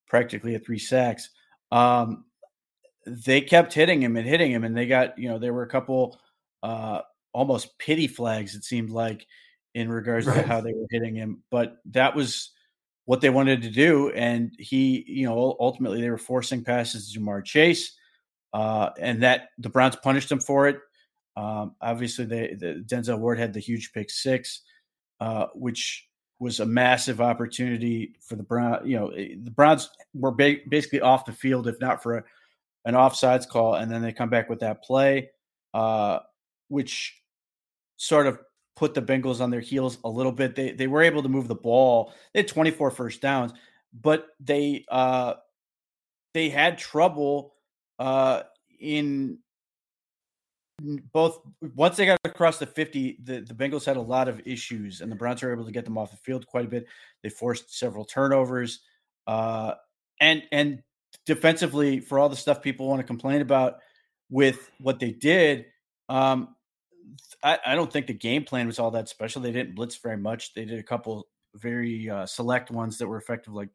practically 0.06 0.54
at 0.54 0.64
three 0.64 0.78
sacks. 0.78 1.30
Um, 1.70 2.24
they 3.06 3.40
kept 3.40 3.72
hitting 3.72 4.02
him 4.02 4.16
and 4.16 4.26
hitting 4.26 4.50
him, 4.50 4.64
and 4.64 4.76
they 4.76 4.86
got 4.86 5.18
you 5.18 5.28
know 5.28 5.38
there 5.38 5.52
were 5.52 5.62
a 5.62 5.68
couple 5.68 6.18
uh, 6.62 7.00
almost 7.32 7.78
pity 7.78 8.06
flags. 8.06 8.54
It 8.54 8.64
seemed 8.64 8.90
like 8.90 9.26
in 9.74 9.88
regards 9.88 10.26
right. 10.26 10.42
to 10.42 10.46
how 10.46 10.60
they 10.60 10.72
were 10.72 10.86
hitting 10.90 11.14
him, 11.14 11.42
but 11.50 11.76
that 11.86 12.14
was 12.14 12.50
what 13.04 13.20
they 13.20 13.30
wanted 13.30 13.62
to 13.62 13.70
do, 13.70 14.10
and 14.10 14.52
he 14.58 15.04
you 15.06 15.26
know 15.26 15.56
ultimately 15.58 16.00
they 16.00 16.10
were 16.10 16.18
forcing 16.18 16.62
passes 16.62 17.12
to 17.12 17.18
Ja'Marr 17.18 17.44
Chase, 17.44 17.96
uh, 18.52 18.90
and 19.00 19.22
that 19.22 19.48
the 19.58 19.70
Browns 19.70 19.96
punished 19.96 20.30
him 20.30 20.40
for 20.40 20.68
it. 20.68 20.78
Um, 21.36 21.74
obviously, 21.80 22.26
they, 22.26 22.54
the 22.58 22.84
Denzel 22.86 23.18
Ward 23.18 23.38
had 23.38 23.52
the 23.52 23.60
huge 23.60 23.92
pick 23.92 24.10
six, 24.10 24.62
uh, 25.20 25.46
which 25.54 26.08
was 26.40 26.58
a 26.58 26.66
massive 26.66 27.20
opportunity 27.20 28.14
for 28.20 28.34
the 28.34 28.42
Brown. 28.42 28.80
You 28.84 28.98
know, 28.98 29.08
eh, 29.10 29.34
the 29.40 29.50
Browns 29.50 29.90
were 30.14 30.32
ba- 30.32 30.56
basically 30.68 31.00
off 31.00 31.26
the 31.26 31.32
field 31.32 31.68
if 31.68 31.78
not 31.80 32.02
for 32.02 32.18
a, 32.18 32.24
an 32.86 32.94
offsides 32.94 33.46
call, 33.46 33.74
and 33.74 33.90
then 33.90 34.02
they 34.02 34.12
come 34.12 34.30
back 34.30 34.48
with 34.48 34.60
that 34.60 34.82
play, 34.82 35.30
uh, 35.74 36.20
which 36.68 37.22
sort 37.98 38.26
of 38.26 38.40
put 38.74 38.94
the 38.94 39.02
Bengals 39.02 39.42
on 39.42 39.50
their 39.50 39.60
heels 39.60 39.98
a 40.02 40.08
little 40.08 40.32
bit. 40.32 40.56
They 40.56 40.72
they 40.72 40.86
were 40.86 41.02
able 41.02 41.22
to 41.22 41.28
move 41.28 41.46
the 41.46 41.54
ball. 41.54 42.12
They 42.32 42.40
had 42.40 42.48
24 42.48 42.90
first 42.90 43.20
downs, 43.20 43.52
but 43.92 44.28
they 44.40 44.86
uh, 44.90 45.34
they 46.32 46.48
had 46.48 46.78
trouble 46.78 47.54
uh, 47.98 48.44
in 48.80 49.39
both 51.12 51.40
once 51.74 51.96
they 51.96 52.06
got 52.06 52.18
across 52.24 52.58
the 52.58 52.66
50 52.66 53.18
the, 53.22 53.40
the 53.40 53.54
bengals 53.54 53.84
had 53.84 53.96
a 53.96 54.02
lot 54.02 54.28
of 54.28 54.40
issues 54.46 55.00
and 55.00 55.10
the 55.10 55.16
browns 55.16 55.42
were 55.42 55.52
able 55.52 55.64
to 55.64 55.72
get 55.72 55.84
them 55.84 55.98
off 55.98 56.10
the 56.10 56.16
field 56.18 56.46
quite 56.46 56.64
a 56.64 56.68
bit. 56.68 56.86
They 57.22 57.28
forced 57.28 57.76
several 57.78 58.04
turnovers 58.04 58.80
uh, 59.26 59.74
and 60.20 60.42
and 60.52 60.82
defensively 61.26 62.00
for 62.00 62.18
all 62.18 62.28
the 62.28 62.36
stuff 62.36 62.62
people 62.62 62.88
want 62.88 63.00
to 63.00 63.06
complain 63.06 63.40
about 63.40 63.78
with 64.30 64.70
what 64.78 65.00
they 65.00 65.10
did 65.10 65.66
um, 66.08 66.56
I, 67.42 67.58
I, 67.64 67.74
don't 67.74 67.92
think 67.92 68.06
the 68.06 68.14
game 68.14 68.44
plan 68.44 68.66
was 68.66 68.78
all 68.78 68.90
that 68.92 69.08
special. 69.08 69.42
They 69.42 69.52
didn't 69.52 69.76
blitz 69.76 69.96
very 69.96 70.16
much. 70.16 70.54
They 70.54 70.64
did 70.64 70.78
a 70.78 70.84
couple 70.84 71.28
very 71.54 72.10
uh, 72.10 72.26
select 72.26 72.70
ones 72.70 72.98
that 72.98 73.08
were 73.08 73.16
effective 73.16 73.54
like 73.54 73.70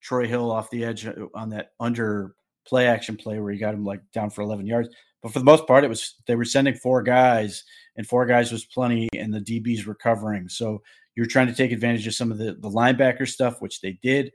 troy 0.00 0.26
hill 0.26 0.50
off 0.50 0.70
the 0.70 0.84
edge 0.84 1.06
uh, 1.06 1.12
on 1.34 1.50
that 1.50 1.72
under 1.80 2.34
play 2.66 2.86
action 2.86 3.16
play 3.16 3.38
where 3.40 3.52
he 3.52 3.58
got 3.58 3.74
him 3.74 3.84
like 3.84 4.00
down 4.12 4.30
for 4.30 4.42
11 4.42 4.66
yards 4.66 4.88
but 5.22 5.32
for 5.32 5.38
the 5.38 5.44
most 5.44 5.66
part, 5.66 5.84
it 5.84 5.88
was 5.88 6.16
they 6.26 6.34
were 6.34 6.44
sending 6.44 6.74
four 6.74 7.02
guys, 7.02 7.64
and 7.96 8.06
four 8.06 8.26
guys 8.26 8.50
was 8.50 8.64
plenty, 8.64 9.08
and 9.16 9.32
the 9.32 9.40
DBs 9.40 9.86
were 9.86 9.94
covering. 9.94 10.48
So 10.48 10.82
you're 11.14 11.26
trying 11.26 11.46
to 11.46 11.54
take 11.54 11.72
advantage 11.72 12.06
of 12.06 12.14
some 12.14 12.32
of 12.32 12.38
the 12.38 12.54
the 12.54 12.70
linebacker 12.70 13.28
stuff, 13.28 13.60
which 13.60 13.80
they 13.80 13.98
did. 14.02 14.32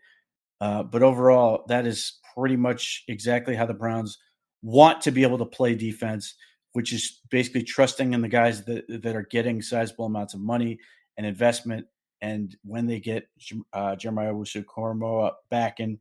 Uh, 0.62 0.84
but 0.84 1.04
overall, 1.04 1.66
that 1.68 1.86
is 1.86 2.20
pretty 2.36 2.56
much 2.56 3.04
exactly 3.08 3.56
how 3.56 3.66
the 3.66 3.74
Browns 3.74 4.18
want 4.62 5.02
to 5.02 5.12
be 5.12 5.24
able 5.24 5.38
to 5.38 5.46
play 5.46 5.76
defense, 5.76 6.36
which 6.74 6.94
is 6.94 7.22
basically 7.30 7.64
trusting 7.64 8.14
in 8.14 8.22
the 8.22 8.28
guys 8.30 8.64
that 8.66 8.86
that 8.88 9.16
are 9.16 9.28
getting 9.30 9.62
sizable 9.62 10.06
amounts 10.06 10.34
of 10.34 10.40
money 10.40 10.80
and 11.18 11.26
investment. 11.26 11.86
And 12.22 12.56
when 12.64 12.88
they 12.88 13.00
get 13.00 13.28
uh, 13.74 13.96
Jeremiah 13.96 14.34
Owusu-Koramoah 14.34 15.34
back 15.52 15.80
in 15.80 16.00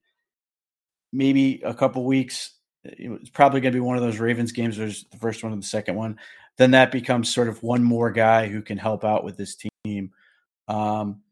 maybe 1.13 1.61
a 1.63 1.75
couple 1.75 2.05
weeks, 2.05 2.56
it's 2.99 3.31
probably 3.31 3.61
going 3.61 3.73
to 3.73 3.77
be 3.77 3.81
one 3.81 3.97
of 3.97 4.03
those 4.03 4.19
Ravens 4.19 4.53
games. 4.53 4.77
There's 4.77 5.05
the 5.05 5.19
first 5.19 5.43
one 5.43 5.53
and 5.53 5.63
the 5.63 5.67
second 5.67 5.97
one. 5.97 6.19
Then 6.57 6.71
that 6.73 6.91
becomes 6.91 7.33
sort 7.33 7.49
of 7.49 7.63
one 7.63 7.83
more 7.83 8.11
guy 8.11 8.49
who 8.49 8.63
can 8.63 8.79
help 8.79 9.05
out 9.05 9.25
with 9.25 9.37
this 9.37 9.57
team. 9.85 10.13
Um, 10.69 11.23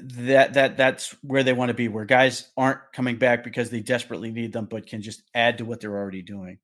that 0.00 0.54
that 0.54 0.76
that's 0.76 1.14
where 1.22 1.42
they 1.42 1.52
want 1.52 1.68
to 1.68 1.74
be, 1.74 1.88
where 1.88 2.04
guys 2.04 2.50
aren't 2.56 2.80
coming 2.92 3.16
back 3.16 3.44
because 3.44 3.70
they 3.70 3.80
desperately 3.80 4.30
need 4.30 4.52
them, 4.52 4.66
but 4.66 4.86
can 4.86 5.02
just 5.02 5.22
add 5.34 5.58
to 5.58 5.64
what 5.64 5.80
they're 5.80 5.96
already 5.96 6.22
doing. 6.22 6.58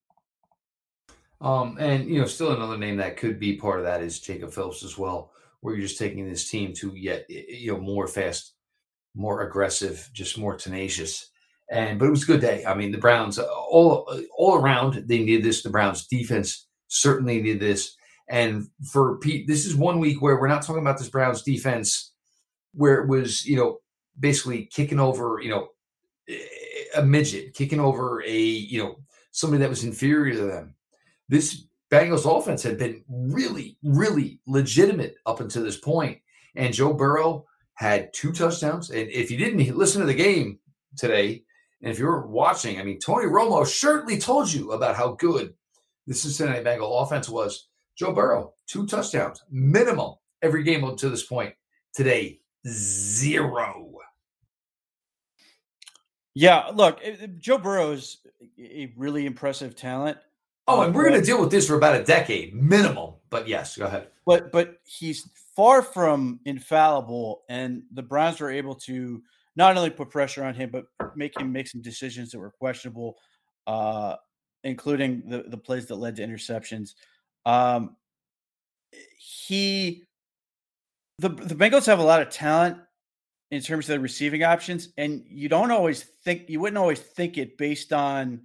Um, 1.40 1.76
and 1.78 2.08
you 2.08 2.20
know, 2.20 2.26
still 2.26 2.52
another 2.52 2.78
name 2.78 2.96
that 2.96 3.16
could 3.16 3.38
be 3.38 3.56
part 3.56 3.78
of 3.78 3.84
that 3.84 4.02
is 4.02 4.20
Jacob 4.20 4.52
Phillips 4.52 4.82
as 4.82 4.98
well, 4.98 5.32
where 5.60 5.74
you're 5.74 5.86
just 5.86 5.98
taking 5.98 6.28
this 6.28 6.48
team 6.50 6.72
to 6.74 6.92
yet 6.96 7.26
you 7.28 7.72
know 7.72 7.80
more 7.80 8.08
fast, 8.08 8.54
more 9.14 9.42
aggressive, 9.42 10.08
just 10.12 10.38
more 10.38 10.56
tenacious. 10.56 11.30
And 11.70 11.98
but 11.98 12.06
it 12.06 12.10
was 12.10 12.22
a 12.22 12.26
good 12.26 12.40
day. 12.40 12.64
I 12.64 12.74
mean, 12.74 12.92
the 12.92 12.98
Browns 12.98 13.38
all 13.38 14.10
all 14.36 14.56
around 14.56 15.04
they 15.06 15.18
needed 15.18 15.44
this. 15.44 15.62
The 15.62 15.70
Browns 15.70 16.06
defense 16.06 16.66
certainly 16.88 17.42
needed 17.42 17.60
this. 17.60 17.94
And 18.28 18.68
for 18.92 19.18
Pete, 19.18 19.46
this 19.46 19.66
is 19.66 19.74
one 19.74 19.98
week 20.00 20.20
where 20.20 20.38
we're 20.38 20.48
not 20.48 20.62
talking 20.62 20.82
about 20.82 20.98
this 20.98 21.08
Browns 21.08 21.42
defense 21.42 22.12
where 22.74 23.02
it 23.02 23.08
was, 23.08 23.44
you 23.46 23.56
know, 23.56 23.78
basically 24.18 24.66
kicking 24.66 25.00
over, 25.00 25.40
you 25.42 25.50
know, 25.50 25.68
a 26.96 27.02
midget, 27.02 27.54
kicking 27.54 27.80
over 27.80 28.22
a, 28.24 28.38
you 28.38 28.82
know, 28.82 28.96
somebody 29.30 29.60
that 29.60 29.70
was 29.70 29.84
inferior 29.84 30.34
to 30.34 30.42
them. 30.42 30.74
This 31.28 31.64
Bengals 31.90 32.26
offense 32.26 32.62
had 32.62 32.78
been 32.78 33.02
really, 33.08 33.78
really 33.82 34.40
legitimate 34.46 35.16
up 35.24 35.40
until 35.40 35.62
this 35.62 35.78
point. 35.78 36.18
And 36.54 36.74
Joe 36.74 36.92
Burrow 36.92 37.46
had 37.74 38.12
two 38.12 38.32
touchdowns. 38.32 38.90
And 38.90 39.08
if 39.10 39.30
you 39.30 39.38
didn't 39.38 39.76
listen 39.76 40.00
to 40.00 40.06
the 40.06 40.14
game 40.14 40.58
today, 40.96 41.44
and 41.82 41.92
if 41.92 41.98
you're 41.98 42.26
watching, 42.26 42.80
I 42.80 42.82
mean, 42.82 42.98
Tony 42.98 43.26
Romo 43.26 43.66
certainly 43.66 44.18
told 44.18 44.52
you 44.52 44.72
about 44.72 44.96
how 44.96 45.12
good 45.12 45.54
the 46.06 46.14
Cincinnati 46.14 46.62
Bengal 46.62 46.98
offense 46.98 47.28
was. 47.28 47.68
Joe 47.96 48.12
Burrow, 48.12 48.54
two 48.66 48.86
touchdowns, 48.86 49.42
minimum 49.50 50.14
every 50.42 50.62
game 50.62 50.84
up 50.84 50.96
to 50.98 51.08
this 51.08 51.24
point. 51.24 51.54
Today, 51.94 52.40
zero. 52.66 53.92
Yeah, 56.34 56.70
look, 56.72 57.00
eh, 57.02 57.16
eh, 57.20 57.26
Joe 57.38 57.58
Burrow 57.58 57.92
is 57.92 58.18
a 58.58 58.92
really 58.96 59.26
impressive 59.26 59.74
talent. 59.74 60.18
Oh, 60.68 60.82
and 60.82 60.94
we're 60.94 61.06
uh, 61.06 61.10
going 61.10 61.20
to 61.20 61.26
deal 61.26 61.40
with 61.40 61.50
this 61.50 61.66
for 61.66 61.76
about 61.76 62.00
a 62.00 62.04
decade 62.04 62.54
minimum. 62.54 63.14
But 63.30 63.48
yes, 63.48 63.76
go 63.76 63.86
ahead. 63.86 64.08
But 64.24 64.52
but 64.52 64.76
he's 64.84 65.28
far 65.56 65.82
from 65.82 66.40
infallible, 66.44 67.42
and 67.48 67.82
the 67.92 68.02
Browns 68.02 68.40
were 68.40 68.50
able 68.50 68.76
to 68.76 69.22
not 69.58 69.76
only 69.76 69.90
put 69.90 70.08
pressure 70.08 70.44
on 70.44 70.54
him, 70.54 70.70
but 70.70 70.86
make 71.16 71.38
him 71.38 71.52
make 71.52 71.66
some 71.66 71.82
decisions 71.82 72.30
that 72.30 72.38
were 72.38 72.52
questionable, 72.52 73.16
uh, 73.66 74.14
including 74.62 75.24
the, 75.28 75.42
the 75.48 75.58
plays 75.58 75.86
that 75.86 75.96
led 75.96 76.16
to 76.16 76.22
interceptions. 76.22 76.94
Um, 77.44 77.96
he, 79.18 80.04
the 81.18 81.28
the 81.28 81.56
Bengals 81.56 81.86
have 81.86 81.98
a 81.98 82.04
lot 82.04 82.22
of 82.22 82.30
talent 82.30 82.78
in 83.50 83.60
terms 83.60 83.88
of 83.88 83.94
the 83.94 84.00
receiving 84.00 84.44
options, 84.44 84.90
and 84.96 85.24
you 85.28 85.48
don't 85.48 85.72
always 85.72 86.04
think 86.24 86.48
you 86.48 86.60
wouldn't 86.60 86.78
always 86.78 87.00
think 87.00 87.36
it 87.36 87.58
based 87.58 87.92
on 87.92 88.42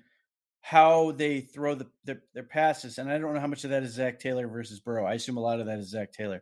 how 0.62 1.12
they 1.12 1.42
throw 1.42 1.76
the, 1.76 1.86
their, 2.06 2.24
their 2.34 2.44
passes. 2.44 2.98
And 2.98 3.12
I 3.12 3.18
don't 3.18 3.34
know 3.34 3.40
how 3.40 3.48
much 3.48 3.66
of 3.66 3.70
that 3.70 3.84
is 3.84 3.92
Zac 3.92 4.18
Taylor 4.18 4.48
versus 4.48 4.80
Burrow. 4.80 5.06
I 5.06 5.16
assume 5.16 5.36
a 5.36 5.42
lot 5.42 5.60
of 5.60 5.66
that 5.66 5.78
is 5.78 5.90
Zac 5.90 6.14
Taylor. 6.14 6.42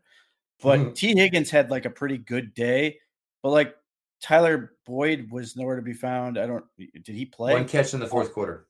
But 0.61 0.79
mm-hmm. 0.79 0.93
Tee 0.93 1.17
Higgins 1.17 1.49
had 1.49 1.71
like 1.71 1.85
a 1.85 1.89
pretty 1.89 2.19
good 2.19 2.53
day. 2.53 2.99
But 3.41 3.49
like 3.49 3.75
Tyler 4.21 4.73
Boyd 4.85 5.29
was 5.31 5.55
nowhere 5.55 5.75
to 5.75 5.81
be 5.81 5.93
found. 5.93 6.37
I 6.37 6.45
don't. 6.45 6.65
Did 6.77 7.15
he 7.15 7.25
play? 7.25 7.53
One 7.53 7.67
catch 7.67 7.93
in 7.93 7.99
the 7.99 8.07
fourth 8.07 8.33
quarter. 8.33 8.67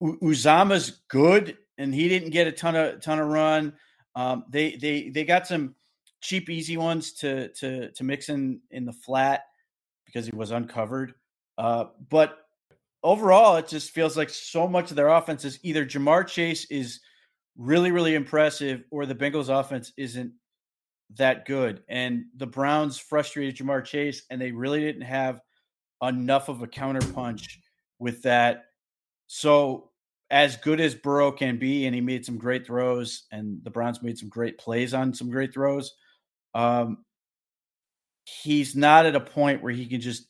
U- 0.00 0.18
Uzomah's 0.22 1.02
good, 1.08 1.56
and 1.78 1.94
he 1.94 2.08
didn't 2.08 2.30
get 2.30 2.46
a 2.46 2.52
ton 2.52 2.76
of 2.76 3.00
ton 3.00 3.18
of 3.18 3.28
run. 3.28 3.74
Um, 4.14 4.44
they 4.50 4.76
they 4.76 5.08
they 5.08 5.24
got 5.24 5.46
some 5.46 5.74
cheap, 6.20 6.50
easy 6.50 6.76
ones 6.76 7.12
to 7.14 7.48
to 7.54 7.90
to 7.92 8.04
mix 8.04 8.28
in 8.28 8.60
in 8.70 8.84
the 8.84 8.92
flat 8.92 9.44
because 10.06 10.26
he 10.26 10.36
was 10.36 10.50
uncovered. 10.50 11.14
Uh, 11.56 11.86
but 12.08 12.38
overall, 13.02 13.56
it 13.56 13.68
just 13.68 13.90
feels 13.90 14.16
like 14.16 14.28
so 14.28 14.68
much 14.68 14.90
of 14.90 14.96
their 14.96 15.08
offense 15.08 15.44
is 15.44 15.58
either 15.62 15.86
Ja'Marr 15.86 16.26
Chase 16.26 16.66
is 16.70 17.00
really 17.56 17.90
really 17.90 18.14
impressive, 18.14 18.84
or 18.90 19.06
the 19.06 19.14
Bengals 19.14 19.48
offense 19.48 19.92
isn't 19.96 20.32
that 21.16 21.46
good. 21.46 21.82
And 21.88 22.24
the 22.36 22.46
Browns 22.46 22.98
frustrated 22.98 23.56
Ja'Marr 23.56 23.84
Chase, 23.84 24.22
and 24.30 24.40
they 24.40 24.52
really 24.52 24.80
didn't 24.80 25.02
have 25.02 25.40
enough 26.02 26.48
of 26.48 26.62
a 26.62 26.66
counterpunch 26.66 27.58
with 27.98 28.22
that. 28.22 28.66
So, 29.26 29.90
as 30.30 30.56
good 30.56 30.80
as 30.80 30.94
Burrow 30.94 31.32
can 31.32 31.58
be, 31.58 31.86
and 31.86 31.94
he 31.94 32.00
made 32.00 32.24
some 32.24 32.38
great 32.38 32.64
throws, 32.66 33.24
and 33.32 33.62
the 33.64 33.70
Browns 33.70 34.02
made 34.02 34.18
some 34.18 34.28
great 34.28 34.58
plays 34.58 34.94
on 34.94 35.12
some 35.12 35.28
great 35.28 35.52
throws. 35.52 35.94
Um, 36.54 37.04
he's 38.24 38.76
not 38.76 39.06
at 39.06 39.16
a 39.16 39.20
point 39.20 39.62
where 39.62 39.72
he 39.72 39.86
can 39.86 40.00
just 40.00 40.26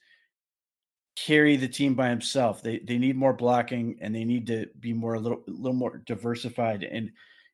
carry 1.16 1.56
the 1.56 1.68
team 1.68 1.94
by 1.94 2.08
himself. 2.08 2.62
They 2.62 2.78
they 2.78 2.98
need 2.98 3.16
more 3.16 3.34
blocking, 3.34 3.98
and 4.00 4.14
they 4.14 4.24
need 4.24 4.46
to 4.46 4.66
be 4.78 4.92
more 4.92 5.14
a 5.14 5.20
little 5.20 5.42
a 5.46 5.50
little 5.50 5.74
more 5.74 6.02
diversified 6.06 6.82
in 6.82 7.12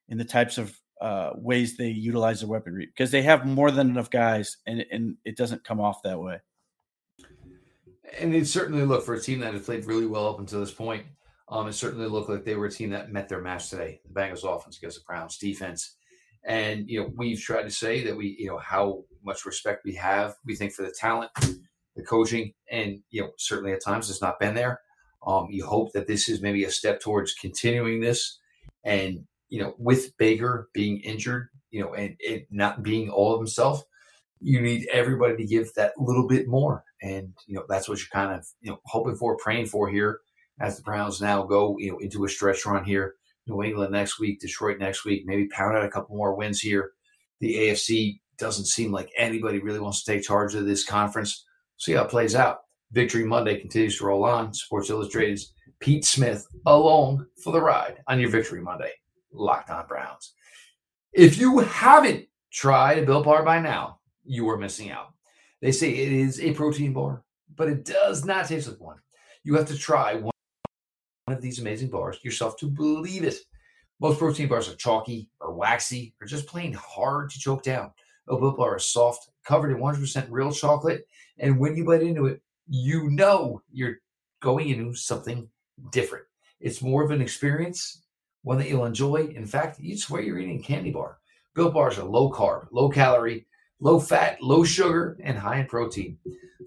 in 0.08 0.18
the 0.18 0.24
types 0.24 0.58
of 0.58 0.78
uh, 1.00 1.30
ways 1.34 1.76
they 1.76 1.88
utilize 1.88 2.40
their 2.40 2.48
weaponry 2.48 2.86
because 2.86 3.10
they 3.10 3.22
have 3.22 3.46
more 3.46 3.70
than 3.70 3.90
enough 3.90 4.10
guys, 4.10 4.56
and 4.66 4.84
and 4.90 5.16
it 5.24 5.36
doesn't 5.36 5.64
come 5.64 5.80
off 5.80 6.02
that 6.02 6.20
way. 6.20 6.40
And 8.18 8.34
it 8.34 8.46
certainly 8.46 8.84
looked 8.84 9.04
for 9.04 9.14
a 9.14 9.20
team 9.20 9.40
that 9.40 9.52
had 9.52 9.64
played 9.64 9.84
really 9.84 10.06
well 10.06 10.28
up 10.28 10.38
until 10.38 10.60
this 10.60 10.72
point. 10.72 11.04
Um, 11.48 11.68
it 11.68 11.74
certainly 11.74 12.08
looked 12.08 12.28
like 12.28 12.44
they 12.44 12.56
were 12.56 12.66
a 12.66 12.70
team 12.70 12.90
that 12.90 13.12
met 13.12 13.28
their 13.28 13.40
match 13.40 13.70
today. 13.70 14.00
The 14.04 14.20
Bengals 14.20 14.44
offense 14.44 14.78
against 14.78 14.98
the 14.98 15.04
Browns 15.06 15.38
defense. 15.38 15.96
And 16.44 16.88
you 16.88 17.00
know, 17.00 17.12
we've 17.16 17.40
tried 17.40 17.64
to 17.64 17.70
say 17.70 18.04
that 18.04 18.16
we, 18.16 18.36
you 18.38 18.46
know, 18.46 18.58
how 18.58 19.04
much 19.24 19.44
respect 19.44 19.84
we 19.84 19.94
have, 19.96 20.36
we 20.44 20.54
think 20.54 20.72
for 20.72 20.82
the 20.82 20.94
talent, 20.98 21.30
the 21.96 22.04
coaching, 22.04 22.52
and 22.70 23.00
you 23.10 23.22
know, 23.22 23.30
certainly 23.38 23.72
at 23.72 23.84
times 23.84 24.08
it's 24.08 24.22
not 24.22 24.38
been 24.38 24.54
there. 24.54 24.80
Um, 25.26 25.48
you 25.50 25.66
hope 25.66 25.92
that 25.92 26.06
this 26.06 26.28
is 26.28 26.40
maybe 26.40 26.62
a 26.64 26.70
step 26.70 27.00
towards 27.00 27.34
continuing 27.34 28.00
this, 28.00 28.38
and 28.84 29.26
you 29.48 29.62
know, 29.62 29.74
with 29.78 30.16
Baker 30.18 30.68
being 30.72 31.00
injured, 31.00 31.48
you 31.70 31.80
know, 31.80 31.94
and 31.94 32.16
it 32.18 32.46
not 32.50 32.82
being 32.82 33.10
all 33.10 33.34
of 33.34 33.40
himself, 33.40 33.82
you 34.40 34.60
need 34.60 34.88
everybody 34.92 35.36
to 35.36 35.44
give 35.44 35.72
that 35.74 35.92
little 35.98 36.26
bit 36.26 36.48
more, 36.48 36.84
and 37.02 37.32
you 37.46 37.54
know, 37.54 37.64
that's 37.68 37.88
what 37.88 37.98
you're 37.98 38.08
kind 38.12 38.32
of 38.32 38.46
you 38.60 38.70
know 38.70 38.80
hoping 38.84 39.16
for, 39.16 39.36
praying 39.36 39.66
for 39.66 39.88
here 39.88 40.20
as 40.60 40.76
the 40.76 40.82
Browns 40.82 41.20
now 41.20 41.42
go 41.42 41.76
you 41.78 41.92
know 41.92 41.98
into 41.98 42.24
a 42.24 42.28
stretch 42.28 42.66
run 42.66 42.84
here. 42.84 43.14
New 43.46 43.62
England 43.62 43.92
next 43.92 44.18
week, 44.18 44.40
Detroit 44.40 44.78
next 44.78 45.04
week, 45.04 45.22
maybe 45.24 45.46
pound 45.48 45.76
out 45.76 45.84
a 45.84 45.90
couple 45.90 46.16
more 46.16 46.34
wins 46.34 46.60
here. 46.60 46.92
The 47.40 47.54
AFC 47.54 48.18
doesn't 48.38 48.66
seem 48.66 48.90
like 48.90 49.10
anybody 49.16 49.60
really 49.60 49.78
wants 49.78 50.02
to 50.02 50.12
take 50.12 50.24
charge 50.24 50.54
of 50.54 50.66
this 50.66 50.84
conference. 50.84 51.44
See 51.76 51.92
how 51.92 52.04
it 52.04 52.10
plays 52.10 52.34
out. 52.34 52.58
Victory 52.92 53.24
Monday 53.24 53.60
continues 53.60 53.98
to 53.98 54.06
roll 54.06 54.24
on. 54.24 54.52
Sports 54.52 54.90
Illustrated's 54.90 55.52
Pete 55.80 56.04
Smith 56.04 56.46
along 56.66 57.26
for 57.42 57.52
the 57.52 57.60
ride 57.60 58.02
on 58.08 58.20
your 58.20 58.30
Victory 58.30 58.60
Monday. 58.60 58.92
Locked 59.36 59.70
on 59.70 59.86
Browns. 59.86 60.32
If 61.12 61.38
you 61.38 61.58
haven't 61.58 62.26
tried 62.50 62.98
a 62.98 63.06
Built 63.06 63.24
Bar 63.24 63.44
by 63.44 63.60
now, 63.60 64.00
you 64.24 64.48
are 64.48 64.56
missing 64.56 64.90
out. 64.90 65.12
They 65.60 65.72
say 65.72 65.90
it 65.90 66.12
is 66.12 66.40
a 66.40 66.52
protein 66.52 66.92
bar, 66.92 67.22
but 67.54 67.68
it 67.68 67.84
does 67.84 68.24
not 68.24 68.46
taste 68.46 68.68
like 68.68 68.80
one. 68.80 68.98
You 69.44 69.54
have 69.54 69.68
to 69.68 69.78
try 69.78 70.14
one 70.14 70.32
of 71.28 71.40
these 71.40 71.58
amazing 71.58 71.90
bars 71.90 72.18
yourself 72.22 72.56
to 72.58 72.66
believe 72.66 73.24
it. 73.24 73.36
Most 74.00 74.18
protein 74.18 74.48
bars 74.48 74.68
are 74.68 74.76
chalky 74.76 75.30
or 75.40 75.54
waxy 75.54 76.14
or 76.20 76.26
just 76.26 76.46
plain 76.46 76.72
hard 76.72 77.30
to 77.30 77.38
choke 77.38 77.62
down. 77.62 77.92
A 78.28 78.36
Built 78.36 78.56
Bar 78.56 78.76
is 78.76 78.86
soft, 78.86 79.30
covered 79.44 79.70
in 79.70 79.78
100% 79.78 80.26
real 80.30 80.52
chocolate, 80.52 81.06
and 81.38 81.58
when 81.58 81.76
you 81.76 81.84
bite 81.84 82.02
into 82.02 82.26
it, 82.26 82.42
you 82.68 83.08
know 83.10 83.62
you're 83.72 83.98
going 84.40 84.68
into 84.68 84.94
something 84.94 85.48
different. 85.92 86.24
It's 86.60 86.82
more 86.82 87.04
of 87.04 87.10
an 87.10 87.22
experience, 87.22 88.02
one 88.46 88.58
that 88.58 88.68
you'll 88.68 88.84
enjoy. 88.84 89.26
In 89.34 89.44
fact, 89.44 89.80
you 89.80 89.98
swear 89.98 90.22
you're 90.22 90.38
eating 90.38 90.62
candy 90.62 90.92
bar. 90.92 91.18
Built 91.56 91.74
Bars 91.74 91.98
are 91.98 92.04
low 92.04 92.30
carb, 92.30 92.68
low 92.70 92.88
calorie, 92.88 93.44
low 93.80 93.98
fat, 93.98 94.40
low 94.40 94.62
sugar, 94.62 95.18
and 95.24 95.36
high 95.36 95.58
in 95.58 95.66
protein. 95.66 96.16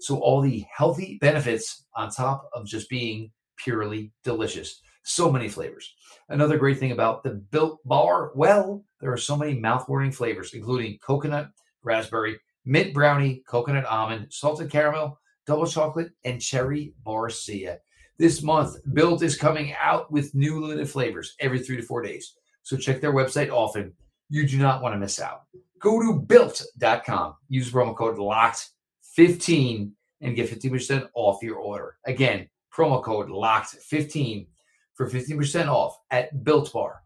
So 0.00 0.18
all 0.18 0.42
the 0.42 0.66
healthy 0.70 1.16
benefits 1.22 1.86
on 1.96 2.10
top 2.10 2.50
of 2.52 2.66
just 2.66 2.90
being 2.90 3.30
purely 3.56 4.12
delicious. 4.24 4.82
So 5.04 5.32
many 5.32 5.48
flavors. 5.48 5.94
Another 6.28 6.58
great 6.58 6.78
thing 6.78 6.92
about 6.92 7.22
the 7.22 7.30
Built 7.30 7.80
Bar, 7.86 8.32
well, 8.34 8.84
there 9.00 9.10
are 9.10 9.16
so 9.16 9.34
many 9.34 9.54
mouth-watering 9.54 10.12
flavors, 10.12 10.52
including 10.52 10.98
coconut, 10.98 11.48
raspberry, 11.82 12.38
mint 12.66 12.92
brownie, 12.92 13.42
coconut 13.48 13.86
almond, 13.86 14.26
salted 14.28 14.70
caramel, 14.70 15.18
double 15.46 15.66
chocolate, 15.66 16.10
and 16.26 16.42
cherry 16.42 16.92
barcia. 17.06 17.78
This 18.20 18.42
month, 18.42 18.76
Built 18.92 19.22
is 19.22 19.34
coming 19.34 19.74
out 19.82 20.12
with 20.12 20.34
new 20.34 20.60
limited 20.60 20.90
flavors 20.90 21.34
every 21.40 21.58
three 21.58 21.76
to 21.78 21.82
four 21.82 22.02
days. 22.02 22.34
So 22.62 22.76
check 22.76 23.00
their 23.00 23.14
website 23.14 23.50
often. 23.50 23.94
You 24.28 24.46
do 24.46 24.58
not 24.58 24.82
want 24.82 24.94
to 24.94 24.98
miss 24.98 25.18
out. 25.18 25.44
Go 25.78 25.98
to 26.02 26.20
built.com, 26.20 27.36
use 27.48 27.72
promo 27.72 27.96
code 27.96 28.18
LOCKED15 28.18 29.92
and 30.20 30.36
get 30.36 30.50
15% 30.50 31.08
off 31.14 31.42
your 31.42 31.56
order. 31.56 31.96
Again, 32.04 32.46
promo 32.70 33.02
code 33.02 33.30
LOCKED15 33.30 34.48
for 34.92 35.08
15% 35.08 35.68
off 35.68 35.96
at 36.10 36.34
builtbar.com. 36.44 37.00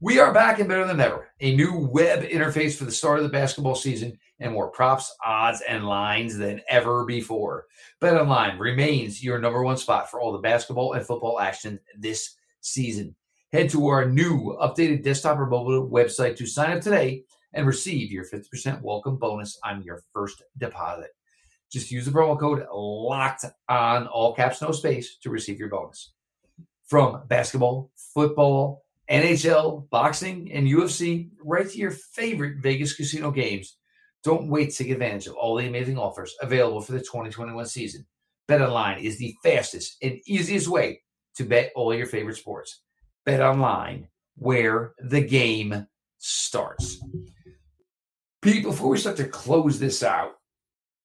We 0.00 0.18
are 0.20 0.32
back 0.32 0.58
and 0.58 0.70
better 0.70 0.86
than 0.86 1.00
ever. 1.00 1.28
A 1.40 1.54
new 1.54 1.86
web 1.86 2.22
interface 2.22 2.76
for 2.76 2.86
the 2.86 2.92
start 2.92 3.18
of 3.18 3.24
the 3.24 3.28
basketball 3.28 3.74
season 3.74 4.18
and 4.42 4.52
more 4.52 4.68
props, 4.68 5.14
odds, 5.24 5.62
and 5.68 5.86
lines 5.86 6.36
than 6.36 6.60
ever 6.68 7.04
before. 7.04 7.66
BetOnline 8.00 8.58
remains 8.58 9.22
your 9.22 9.38
number 9.38 9.62
one 9.62 9.76
spot 9.76 10.10
for 10.10 10.20
all 10.20 10.32
the 10.32 10.38
basketball 10.38 10.92
and 10.94 11.06
football 11.06 11.40
action 11.40 11.78
this 11.96 12.36
season. 12.60 13.14
Head 13.52 13.70
to 13.70 13.86
our 13.86 14.06
new 14.06 14.56
updated 14.60 15.04
desktop 15.04 15.38
or 15.38 15.46
mobile 15.46 15.88
website 15.88 16.36
to 16.36 16.46
sign 16.46 16.76
up 16.76 16.82
today 16.82 17.24
and 17.54 17.66
receive 17.66 18.10
your 18.10 18.24
50% 18.24 18.82
welcome 18.82 19.16
bonus 19.16 19.58
on 19.64 19.82
your 19.82 20.02
first 20.12 20.42
deposit. 20.58 21.10
Just 21.70 21.90
use 21.90 22.04
the 22.04 22.10
promo 22.10 22.38
code 22.38 22.66
locked 22.72 23.44
on 23.68 24.06
all 24.06 24.34
caps, 24.34 24.60
no 24.60 24.72
space 24.72 25.16
to 25.22 25.30
receive 25.30 25.58
your 25.58 25.68
bonus. 25.68 26.12
From 26.86 27.22
basketball, 27.28 27.90
football, 27.96 28.84
NHL, 29.10 29.88
boxing, 29.90 30.50
and 30.52 30.66
UFC, 30.66 31.30
right 31.42 31.68
to 31.68 31.78
your 31.78 31.90
favorite 31.90 32.58
Vegas 32.58 32.94
casino 32.94 33.30
games. 33.30 33.76
Don't 34.24 34.48
wait 34.48 34.70
to 34.70 34.84
take 34.84 34.92
advantage 34.92 35.26
of 35.26 35.34
all 35.34 35.56
the 35.56 35.66
amazing 35.66 35.98
offers 35.98 36.34
available 36.40 36.80
for 36.80 36.92
the 36.92 37.00
2021 37.00 37.66
season. 37.66 38.06
BetOnline 38.48 39.02
is 39.02 39.18
the 39.18 39.34
fastest 39.42 39.96
and 40.02 40.20
easiest 40.26 40.68
way 40.68 41.02
to 41.36 41.44
bet 41.44 41.72
all 41.74 41.94
your 41.94 42.06
favorite 42.06 42.36
sports. 42.36 42.82
BetOnline, 43.26 44.06
where 44.36 44.94
the 44.98 45.20
game 45.20 45.86
starts. 46.18 47.02
Pete, 48.42 48.64
before 48.64 48.90
we 48.90 48.98
start 48.98 49.16
to 49.16 49.28
close 49.28 49.78
this 49.78 50.02
out, 50.02 50.32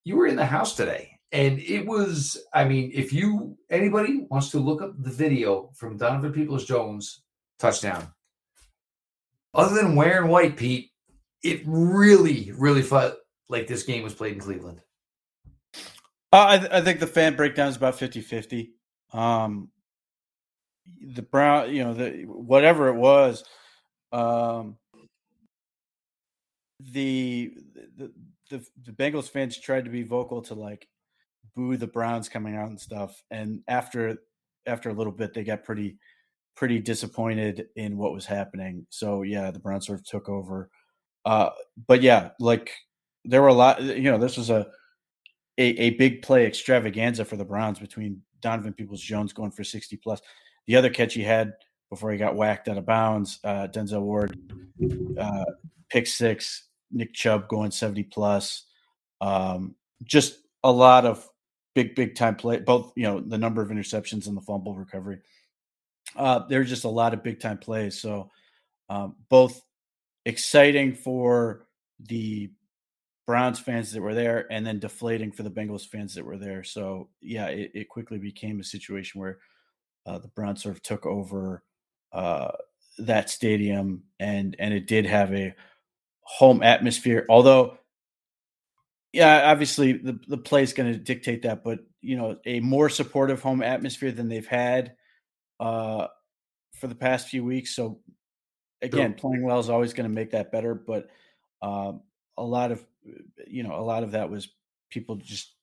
you 0.04 0.16
were 0.16 0.28
in 0.28 0.36
the 0.36 0.46
house 0.46 0.76
today 0.76 1.18
and 1.32 1.60
it 1.60 1.86
was 1.86 2.38
i 2.54 2.64
mean 2.64 2.90
if 2.94 3.12
you 3.12 3.58
anybody 3.70 4.26
wants 4.30 4.50
to 4.50 4.60
look 4.60 4.82
up 4.82 4.92
the 5.04 5.10
video 5.10 5.70
from 5.76 5.98
donovan 5.98 6.32
peoples 6.32 6.66
jones 6.66 7.24
touchdown 7.60 8.08
other 9.54 9.76
than 9.76 9.96
wearing 9.96 10.30
white 10.30 10.56
pete 10.56 10.92
it 11.43 11.62
really 11.65 12.52
really 12.58 12.82
felt 12.82 13.15
like 13.50 13.67
this 13.67 13.84
game 13.84 14.04
was 14.04 14.13
played 14.13 14.34
in 14.34 14.39
cleveland 14.39 14.82
uh, 16.34 16.45
I, 16.50 16.58
th- 16.58 16.71
I, 16.71 16.82
think 16.82 17.00
the 17.00 17.08
fan 17.08 17.36
breakdown 17.36 17.69
is 17.69 17.78
about 17.78 17.97
50-50 17.97 18.69
um, 19.13 19.69
the 21.02 21.21
brown 21.21 21.73
you 21.73 21.84
know 21.84 21.93
the 21.93 22.23
whatever 22.26 22.89
it 22.89 22.95
was 22.95 23.43
um, 24.12 24.78
the, 26.80 27.54
the 27.97 28.12
the 28.50 28.65
the 28.86 28.91
Bengals 28.91 29.30
fans 29.30 29.60
tried 29.60 29.86
to 29.86 29.91
be 29.91 30.04
vocal 30.04 30.41
to 30.43 30.54
like 30.54 30.88
boo 31.56 31.78
the 31.78 31.88
Browns 31.88 32.30
coming 32.30 32.56
out 32.56 32.69
and 32.69 32.80
stuff, 32.80 33.21
and 33.32 33.62
after 33.67 34.17
after 34.65 34.89
a 34.89 34.93
little 34.93 35.13
bit, 35.13 35.34
they 35.34 35.43
got 35.43 35.63
pretty 35.63 35.97
pretty 36.56 36.80
disappointed 36.80 37.67
in 37.76 37.97
what 37.97 38.13
was 38.13 38.26
happening. 38.26 38.86
So 38.89 39.23
yeah, 39.23 39.52
the 39.52 39.60
Browns 39.60 39.88
sort 39.88 40.00
of 40.00 40.06
took 40.06 40.30
over. 40.30 40.69
Uh, 41.28 41.50
but 41.88 42.02
yeah, 42.02 42.30
like 42.40 42.72
there 43.26 43.42
were 43.42 43.50
a 43.50 43.54
lot. 43.54 43.84
You 43.84 44.12
know, 44.12 44.18
this 44.18 44.38
was 44.38 44.50
a 44.50 44.68
a, 45.58 45.63
a 45.63 45.90
big 45.92 46.22
play 46.22 46.46
extravaganza 46.46 47.26
for 47.26 47.36
the 47.36 47.44
Browns 47.44 47.80
between 47.80 48.22
Donovan 48.42 48.72
Peoples 48.72 49.02
Jones 49.02 49.34
going 49.34 49.52
for 49.52 49.66
sixty 49.66 49.98
plus. 49.98 50.22
The 50.68 50.78
other 50.78 50.90
catch 50.90 51.13
he 51.13 51.24
had 51.24 51.54
before 51.90 52.12
he 52.12 52.18
got 52.18 52.36
whacked 52.36 52.70
out 52.70 52.78
of 52.78 52.86
bounds, 52.86 53.40
uh, 53.44 53.68
Denzel 53.68 54.02
Ward, 54.04 54.40
uh, 55.20 55.46
pick 55.90 56.08
six, 56.08 56.68
Nick 56.92 57.13
Chubb 57.13 57.48
going 57.48 57.72
70 57.72 58.04
plus. 58.04 58.66
Um, 59.22 59.76
just 60.04 60.40
a 60.63 60.72
lot 60.72 61.06
of 61.06 61.28
big, 61.76 61.96
big 61.96 62.16
time 62.16 62.36
play, 62.36 62.60
both, 62.60 62.92
you 62.96 63.04
know, 63.04 63.22
the 63.22 63.38
number 63.38 63.62
of 63.62 63.70
interceptions 63.70 64.28
and 64.28 64.36
the 64.36 64.42
fumble 64.42 64.76
recovery. 64.76 65.20
Uh, 66.16 66.42
there's 66.50 66.70
just 66.70 66.84
a 66.84 66.90
lot 66.90 67.13
of 67.13 67.24
big 67.24 67.40
time 67.40 67.58
plays. 67.58 68.02
So 68.02 68.32
um, 68.90 69.16
both 69.30 69.62
exciting 70.28 70.94
for 70.94 71.66
the 72.00 72.52
Browns 73.26 73.60
fans 73.60 73.92
that 73.92 74.02
were 74.02 74.13
there 74.13 74.46
and 74.52 74.66
then 74.66 74.80
deflating 74.80 75.32
for 75.32 75.44
the 75.44 75.52
Bengals 75.52 75.88
fans 75.88 76.16
that 76.16 76.26
were 76.26 76.38
there. 76.38 76.63
So 76.63 77.10
yeah, 77.22 77.48
it, 77.48 77.72
it 77.74 77.90
quickly 77.90 78.18
became 78.18 78.60
a 78.60 78.63
situation 78.63 79.20
where 79.20 79.40
uh, 80.06 80.20
the 80.20 80.30
Browns 80.30 80.63
sort 80.63 80.76
of 80.76 80.82
took 80.82 81.06
over 81.06 81.63
uh, 82.12 82.52
that 83.00 83.30
stadium 83.30 84.04
and 84.20 84.56
and 84.60 84.74
it 84.74 84.88
did 84.88 85.06
have 85.06 85.34
a 85.34 85.56
home 86.22 86.62
atmosphere. 86.62 87.26
Although, 87.30 87.78
yeah, 89.13 89.50
obviously 89.50 89.94
the 89.94 90.20
the 90.28 90.38
play 90.38 90.63
is 90.63 90.74
going 90.74 90.92
to 90.92 91.00
dictate 91.00 91.44
that, 91.44 91.63
but 91.63 91.80
you 92.02 92.18
know, 92.18 92.38
a 92.46 92.60
more 92.60 92.90
supportive 92.90 93.42
home 93.42 93.62
atmosphere 93.63 94.12
than 94.12 94.30
they've 94.30 94.48
had 94.48 94.94
uh, 95.60 96.08
for 96.80 96.88
the 96.88 96.96
past 96.96 97.28
few 97.28 97.44
weeks. 97.44 97.76
So, 97.76 98.00
again, 98.82 99.13
playing 99.13 99.44
well 99.44 99.60
is 99.60 99.70
always 99.70 99.94
going 99.94 100.10
to 100.10 100.13
make 100.13 100.32
that 100.32 100.52
better. 100.52 100.74
But 100.74 101.10
um, 101.62 102.02
a 102.38 102.44
lot 102.44 102.72
of 102.72 102.86
you 103.48 103.63
know, 103.63 103.76
a 103.76 103.82
lot 103.82 104.04
of 104.04 104.12
that 104.12 104.30
was 104.30 104.50
people 104.90 105.16
just 105.16 105.54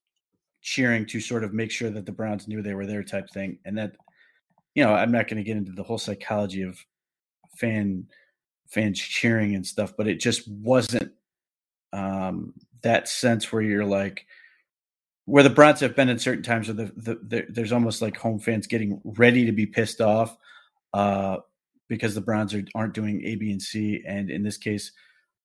cheering 0.62 1.06
to 1.06 1.20
sort 1.20 1.44
of 1.44 1.52
make 1.52 1.70
sure 1.70 1.90
that 1.90 2.06
the 2.06 2.12
Browns 2.12 2.48
knew 2.48 2.62
they 2.62 2.74
were 2.74 2.86
there, 2.86 3.02
type 3.02 3.28
thing, 3.30 3.58
and 3.64 3.76
that 3.78 3.96
you 4.74 4.84
know, 4.84 4.92
I'm 4.92 5.12
not 5.12 5.28
going 5.28 5.36
to 5.36 5.44
get 5.44 5.56
into 5.56 5.72
the 5.72 5.82
whole 5.82 5.98
psychology 5.98 6.62
of 6.62 6.78
fan 7.56 8.06
fans 8.68 8.98
cheering 8.98 9.54
and 9.54 9.66
stuff, 9.66 9.94
but 9.96 10.08
it 10.08 10.20
just 10.20 10.48
wasn't 10.48 11.12
um, 11.92 12.54
that 12.82 13.08
sense 13.08 13.52
where 13.52 13.62
you're 13.62 13.84
like 13.84 14.26
where 15.26 15.42
the 15.42 15.50
Browns 15.50 15.80
have 15.80 15.96
been 15.96 16.10
in 16.10 16.18
certain 16.18 16.42
times 16.42 16.68
where 16.68 16.74
the, 16.74 16.92
the, 16.96 17.14
the, 17.22 17.46
there's 17.48 17.72
almost 17.72 18.02
like 18.02 18.16
home 18.16 18.38
fans 18.38 18.66
getting 18.66 19.00
ready 19.04 19.46
to 19.46 19.52
be 19.52 19.64
pissed 19.64 20.02
off 20.02 20.36
uh, 20.92 21.38
because 21.88 22.14
the 22.14 22.20
Browns 22.20 22.54
are, 22.54 22.64
aren't 22.74 22.94
doing 22.94 23.22
A, 23.24 23.36
B, 23.36 23.50
and 23.50 23.62
C, 23.62 24.02
and 24.06 24.30
in 24.30 24.42
this 24.42 24.56
case, 24.56 24.92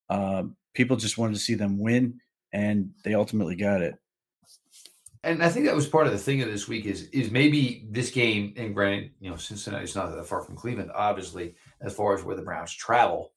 uh, 0.10 0.44
people 0.74 0.98
just 0.98 1.18
wanted 1.18 1.34
to 1.34 1.40
see 1.40 1.56
them 1.56 1.80
win, 1.80 2.20
and 2.54 2.92
they 3.04 3.14
ultimately 3.14 3.56
got 3.56 3.82
it. 3.82 3.96
And 5.24 5.44
I 5.44 5.50
think 5.50 5.66
that 5.66 5.76
was 5.76 5.88
part 5.88 6.08
of 6.08 6.14
the 6.14 6.20
thing 6.20 6.42
of 6.42 6.50
this 6.50 6.68
week 6.68 6.86
is 6.86 7.10
is 7.10 7.30
maybe 7.30 7.86
this 7.92 8.10
game, 8.10 8.54
and 8.56 8.74
granted, 8.74 9.12
you 9.20 9.30
know, 9.30 9.36
Cincinnati's 9.36 9.96
not 9.96 10.16
that 10.16 10.26
far 10.26 10.42
from 10.42 10.56
Cleveland, 10.56 10.92
obviously, 10.96 11.56
as 11.82 11.94
far 11.94 12.14
as 12.14 12.24
where 12.24 12.38
the 12.38 12.42
Browns 12.42 12.74
travel, 12.74 13.34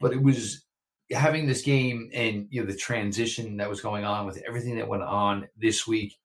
but 0.00 0.12
it 0.12 0.22
was 0.22 0.64
having 1.12 1.46
this 1.46 1.62
game 1.62 2.10
and 2.14 2.46
you 2.50 2.60
know 2.60 2.70
the 2.70 2.76
transition 2.76 3.56
that 3.56 3.68
was 3.68 3.80
going 3.80 4.04
on 4.04 4.26
with 4.26 4.42
everything 4.46 4.76
that 4.76 4.88
went 4.88 5.02
on 5.02 5.48
this 5.56 5.86
week 5.86 6.16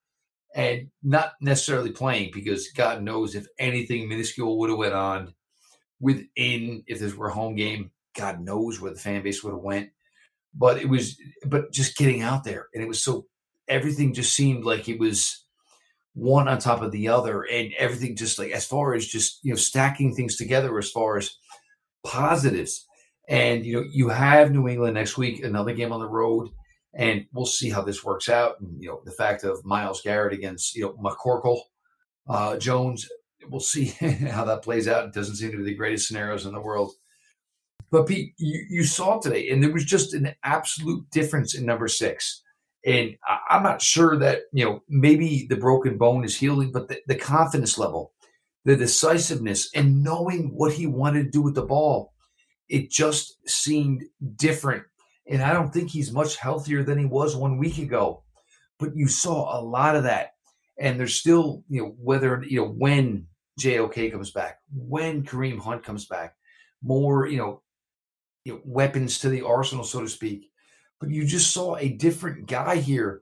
and 0.54 0.90
not 1.04 1.34
necessarily 1.42 1.92
playing 1.92 2.30
because 2.32 2.72
god 2.72 3.02
knows 3.02 3.34
if 3.34 3.48
anything 3.58 4.08
minuscule 4.08 4.60
would 4.60 4.70
have 4.70 4.78
went 4.78 4.94
on 4.94 5.34
within 6.00 6.84
if 6.88 7.00
this 7.00 7.16
were 7.16 7.30
a 7.30 7.34
home 7.34 7.56
game 7.56 7.92
god 8.16 8.40
knows 8.40 8.80
where 8.80 8.92
the 8.92 9.00
fan 9.00 9.22
base 9.22 9.44
would 9.44 9.54
have 9.54 9.62
went 9.62 9.90
but 10.54 10.78
it 10.78 10.88
was 10.88 11.18
but 11.46 11.72
just 11.72 11.98
getting 11.98 12.22
out 12.22 12.44
there 12.44 12.68
and 12.74 12.84
it 12.84 12.88
was 12.88 13.04
so 13.04 13.26
everything 13.68 14.14
just 14.14 14.34
seemed 14.34 14.64
like 14.64 14.88
it 14.88 15.00
was 15.00 15.44
one 16.14 16.48
on 16.48 16.58
top 16.58 16.82
of 16.82 16.92
the 16.92 17.08
other 17.08 17.44
and 17.44 17.74
everything 17.78 18.16
just 18.16 18.40
like 18.40 18.52
as 18.52 18.66
far 18.66 18.94
as 18.94 19.06
just 19.06 19.40
you 19.44 19.52
know 19.52 19.58
stacking 19.58 20.14
things 20.16 20.38
together 20.38 20.78
as 20.78 20.90
far 20.90 21.18
as 21.18 21.38
positives 22.06 22.86
and 23.28 23.66
you 23.66 23.74
know, 23.74 23.88
you 23.90 24.10
have 24.10 24.52
New 24.52 24.68
England 24.68 24.96
next 24.96 25.18
week, 25.18 25.44
another 25.44 25.74
game 25.74 25.92
on 25.92 26.00
the 26.00 26.08
road, 26.08 26.50
and 26.94 27.26
we'll 27.34 27.46
see 27.46 27.70
how 27.70 27.82
this 27.82 28.04
works 28.04 28.30
out. 28.30 28.60
And, 28.60 28.82
you 28.82 28.90
know, 28.90 29.02
the 29.04 29.12
fact 29.12 29.44
of 29.44 29.66
Myles 29.66 30.02
Garrett 30.02 30.34
against 30.34 30.76
you 30.76 30.84
know 30.84 30.94
McCorkle 30.94 31.62
uh, 32.28 32.58
Jones, 32.58 33.08
we'll 33.50 33.60
see 33.60 33.86
how 34.30 34.46
that 34.46 34.64
plays 34.64 34.88
out. 34.88 35.06
It 35.06 35.14
doesn't 35.14 35.36
seem 35.36 35.52
to 35.52 35.58
be 35.58 35.64
the 35.64 35.76
greatest 35.76 36.08
scenarios 36.08 36.46
in 36.46 36.54
the 36.54 36.62
world. 36.62 36.94
But 37.92 38.08
Pete, 38.08 38.34
you, 38.38 38.66
you 38.70 38.84
saw 38.84 39.20
today, 39.20 39.50
and 39.50 39.64
there 39.64 39.72
was 39.72 39.86
just 39.86 40.14
an 40.14 40.34
absolute 40.44 41.10
difference 41.12 41.56
in 41.56 41.66
number 41.66 41.88
six. 41.88 42.42
And 42.86 43.16
I, 43.28 43.58
am 43.58 43.64
not 43.64 43.82
sure 43.82 44.18
that, 44.18 44.42
you 44.54 44.66
know, 44.66 44.82
maybe 44.90 45.48
the 45.50 45.56
broken 45.56 45.98
bone 45.98 46.24
is 46.24 46.38
healing, 46.38 46.72
but 46.72 46.88
the, 46.88 47.00
the 47.08 47.16
confidence 47.16 47.78
level, 47.78 48.14
the 48.64 48.76
decisiveness, 48.76 49.70
and 49.74 50.04
knowing 50.04 50.52
what 50.54 50.74
he 50.74 50.88
wanted 50.88 51.26
to 51.26 51.30
do 51.32 51.42
with 51.42 51.56
the 51.56 51.64
ball 51.64 52.12
it 52.70 52.90
just 52.90 53.38
seemed 53.48 54.04
different. 54.36 54.84
And 55.28 55.42
I 55.42 55.54
don't 55.54 55.74
think 55.74 55.90
he's 55.90 56.12
much 56.12 56.38
healthier 56.38 56.84
than 56.84 56.98
he 56.98 57.06
was 57.06 57.36
one 57.36 57.58
week 57.58 57.78
ago. 57.78 58.24
But 58.80 58.96
you 58.96 59.08
saw 59.08 59.60
a 59.60 59.62
lot 59.62 59.96
of 59.96 60.04
that. 60.04 60.32
And 60.78 61.00
there's 61.00 61.16
still, 61.16 61.64
you 61.70 61.82
know, 61.82 61.96
whether, 61.98 62.44
you 62.48 62.60
know, 62.60 62.68
when 62.68 63.28
JOK 63.60 64.12
comes 64.12 64.32
back, 64.32 64.60
when 64.74 65.24
Kareem 65.24 65.60
Hunt 65.60 65.84
comes 65.84 66.06
back, 66.06 66.36
more, 66.84 67.28
you 67.28 67.38
know, 67.38 67.62
you 68.44 68.54
know, 68.54 68.62
weapons 68.64 69.20
to 69.20 69.30
the 69.30 69.42
arsenal, 69.42 69.84
so 69.84 70.02
to 70.02 70.10
speak. 70.10 70.52
But 71.00 71.10
you 71.10 71.26
just 71.26 71.52
saw 71.52 71.76
a 71.78 71.90
different 71.90 72.48
guy 72.48 72.78
here. 72.78 73.22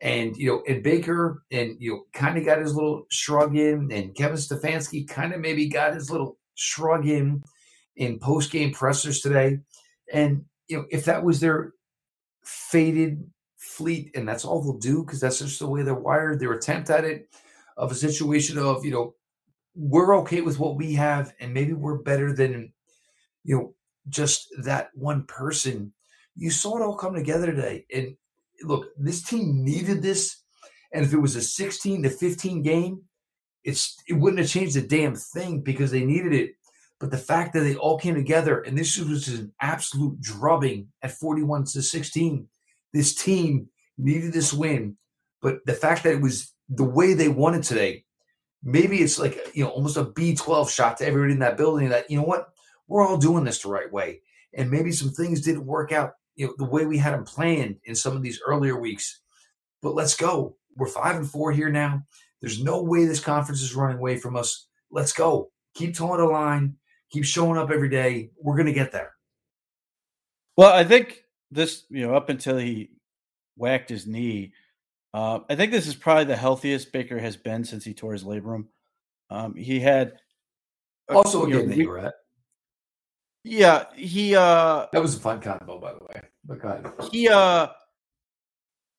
And, 0.00 0.36
you 0.36 0.48
know, 0.48 0.62
and 0.68 0.82
Baker 0.82 1.42
and, 1.50 1.76
you 1.78 1.92
know, 1.92 2.02
kind 2.12 2.36
of 2.36 2.44
got 2.44 2.58
his 2.58 2.74
little 2.74 3.06
shrug 3.10 3.56
in, 3.56 3.90
and 3.92 4.14
Kevin 4.14 4.36
Stefanski 4.36 5.08
kind 5.08 5.32
of 5.32 5.40
maybe 5.40 5.68
got 5.68 5.94
his 5.94 6.10
little 6.10 6.38
shrug 6.54 7.06
in 7.06 7.42
in 7.96 8.18
post 8.18 8.50
game 8.50 8.72
pressers 8.72 9.20
today. 9.20 9.60
And 10.12 10.44
you 10.68 10.78
know, 10.78 10.84
if 10.90 11.04
that 11.06 11.22
was 11.22 11.40
their 11.40 11.72
faded 12.44 13.24
fleet, 13.56 14.10
and 14.14 14.28
that's 14.28 14.44
all 14.44 14.62
they'll 14.62 14.78
do 14.78 15.04
because 15.04 15.20
that's 15.20 15.38
just 15.38 15.58
the 15.58 15.68
way 15.68 15.82
they're 15.82 15.94
wired, 15.94 16.40
their 16.40 16.52
attempt 16.52 16.90
at 16.90 17.04
it 17.04 17.28
of 17.76 17.90
a 17.90 17.94
situation 17.94 18.58
of 18.58 18.84
you 18.84 18.90
know 18.90 19.14
we're 19.74 20.16
okay 20.18 20.40
with 20.40 20.58
what 20.58 20.76
we 20.76 20.94
have, 20.94 21.34
and 21.40 21.52
maybe 21.52 21.72
we're 21.72 21.98
better 21.98 22.32
than 22.32 22.72
you 23.42 23.56
know 23.56 23.74
just 24.08 24.48
that 24.62 24.90
one 24.94 25.24
person. 25.24 25.92
You 26.36 26.50
saw 26.50 26.78
it 26.78 26.82
all 26.82 26.96
come 26.96 27.14
together 27.14 27.46
today, 27.46 27.86
and 27.92 28.16
look, 28.62 28.86
this 28.96 29.22
team 29.22 29.64
needed 29.64 30.02
this. 30.02 30.36
And 30.92 31.04
if 31.04 31.12
it 31.12 31.18
was 31.18 31.34
a 31.34 31.42
16 31.42 32.04
to 32.04 32.10
15 32.10 32.62
game, 32.62 33.02
it's 33.64 33.96
it 34.06 34.14
wouldn't 34.14 34.40
have 34.40 34.48
changed 34.48 34.76
a 34.76 34.80
damn 34.80 35.16
thing 35.16 35.60
because 35.60 35.90
they 35.90 36.04
needed 36.04 36.32
it 36.32 36.54
but 37.00 37.10
the 37.10 37.18
fact 37.18 37.52
that 37.52 37.60
they 37.60 37.76
all 37.76 37.98
came 37.98 38.14
together 38.14 38.60
and 38.60 38.78
this 38.78 38.96
was 38.98 39.28
an 39.28 39.52
absolute 39.60 40.20
drubbing 40.20 40.88
at 41.02 41.12
41 41.12 41.64
to 41.66 41.82
16, 41.82 42.48
this 42.92 43.14
team 43.14 43.68
needed 43.98 44.32
this 44.32 44.52
win. 44.52 44.96
But 45.42 45.58
the 45.66 45.74
fact 45.74 46.04
that 46.04 46.14
it 46.14 46.22
was 46.22 46.52
the 46.68 46.84
way 46.84 47.12
they 47.12 47.28
won 47.28 47.54
it 47.54 47.64
today, 47.64 48.03
maybe 48.64 48.98
it's 48.98 49.18
like, 49.18 49.38
you 49.54 49.62
know, 49.64 49.70
almost 49.70 49.96
a 49.96 50.04
B12 50.04 50.70
shot 50.70 50.96
to 50.98 51.06
everybody 51.06 51.32
in 51.32 51.38
that 51.40 51.56
building 51.56 51.88
that, 51.90 52.10
you 52.10 52.16
know 52.16 52.24
what, 52.24 52.48
we're 52.88 53.06
all 53.06 53.16
doing 53.16 53.44
this 53.44 53.62
the 53.62 53.68
right 53.68 53.90
way. 53.92 54.20
And 54.54 54.70
maybe 54.70 54.90
some 54.90 55.10
things 55.10 55.40
didn't 55.40 55.66
work 55.66 55.92
out, 55.92 56.14
you 56.36 56.46
know, 56.46 56.54
the 56.58 56.64
way 56.64 56.86
we 56.86 56.98
had 56.98 57.14
them 57.14 57.24
planned 57.24 57.76
in 57.84 57.94
some 57.94 58.16
of 58.16 58.22
these 58.22 58.40
earlier 58.46 58.78
weeks. 58.78 59.20
But 59.82 59.94
let's 59.94 60.16
go. 60.16 60.56
We're 60.76 60.88
five 60.88 61.16
and 61.16 61.28
four 61.28 61.52
here 61.52 61.70
now. 61.70 62.02
There's 62.40 62.62
no 62.62 62.82
way 62.82 63.04
this 63.04 63.20
conference 63.20 63.62
is 63.62 63.74
running 63.74 63.98
away 63.98 64.16
from 64.16 64.36
us. 64.36 64.66
Let's 64.90 65.12
go. 65.12 65.50
Keep 65.74 65.96
towing 65.96 66.18
the 66.18 66.26
line 66.26 66.76
keep 67.14 67.24
showing 67.24 67.56
up 67.56 67.70
every 67.70 67.88
day. 67.88 68.30
We're 68.36 68.56
to 68.62 68.72
get 68.72 68.90
there. 68.90 69.12
Well, 70.56 70.72
I 70.72 70.84
think 70.84 71.22
this, 71.50 71.84
you 71.88 72.06
know, 72.06 72.14
up 72.14 72.28
until 72.28 72.58
he 72.58 72.90
whacked 73.56 73.88
his 73.88 74.06
knee, 74.06 74.52
uh, 75.14 75.40
I 75.48 75.54
think 75.54 75.72
this 75.72 75.86
is 75.86 75.94
probably 75.94 76.24
the 76.24 76.36
healthiest 76.36 76.92
Baker 76.92 77.18
has 77.18 77.36
been 77.36 77.64
since 77.64 77.84
he 77.84 77.94
tore 77.94 78.12
his 78.12 78.24
labrum. 78.24 78.66
Um, 79.30 79.54
he 79.54 79.80
had 79.80 80.18
also 81.08 81.46
a 81.46 81.50
good 81.50 81.68
knee, 81.68 81.86
right? 81.86 82.12
Yeah, 83.44 83.84
he 83.94 84.34
uh 84.36 84.86
that 84.92 85.02
was 85.02 85.16
a 85.16 85.20
fun 85.20 85.40
combo, 85.40 85.78
by 85.78 85.92
the 85.92 86.04
way. 86.04 86.22
But. 86.44 87.10
He 87.10 87.28
uh 87.28 87.68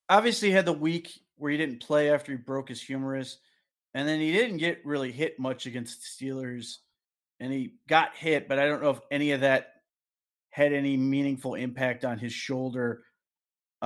obviously 0.08 0.50
had 0.50 0.64
the 0.64 0.72
week 0.72 1.20
where 1.36 1.52
he 1.52 1.56
didn't 1.56 1.80
play 1.80 2.10
after 2.10 2.32
he 2.32 2.38
broke 2.38 2.68
his 2.68 2.82
humerus, 2.82 3.38
and 3.94 4.08
then 4.08 4.18
he 4.18 4.32
didn't 4.32 4.56
get 4.56 4.84
really 4.84 5.12
hit 5.12 5.38
much 5.38 5.66
against 5.66 6.00
the 6.00 6.26
Steelers 6.26 6.78
and 7.40 7.52
he 7.52 7.74
got 7.88 8.16
hit, 8.16 8.48
but 8.48 8.58
I 8.58 8.66
don't 8.66 8.82
know 8.82 8.90
if 8.90 9.00
any 9.10 9.32
of 9.32 9.40
that 9.40 9.68
had 10.50 10.72
any 10.72 10.96
meaningful 10.96 11.54
impact 11.54 12.04
on 12.04 12.18
his 12.18 12.32
shoulder. 12.32 13.02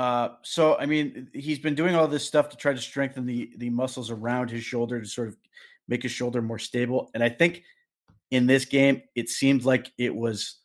Uh, 0.01 0.31
so 0.41 0.79
I 0.79 0.87
mean, 0.87 1.29
he's 1.35 1.59
been 1.59 1.75
doing 1.75 1.95
all 1.95 2.09
this 2.09 2.27
stuff 2.27 2.49
to 2.49 2.57
try 2.57 2.73
to 2.73 2.81
strengthen 2.81 3.27
the 3.27 3.51
the 3.59 3.69
muscles 3.69 4.11
around 4.11 4.51
his 4.51 4.65
shoulder 4.65 4.99
to 4.99 5.07
sort 5.07 5.29
of 5.29 5.37
make 5.89 6.03
his 6.03 6.11
shoulder 6.11 6.41
more 6.41 6.59
stable. 6.59 7.11
And 7.13 7.23
I 7.23 7.29
think 7.29 7.65
in 8.31 8.47
this 8.47 8.65
game, 8.65 9.03
it 9.15 9.29
seemed 9.29 9.67
like 9.67 9.93
it 9.99 10.15
was 10.15 10.57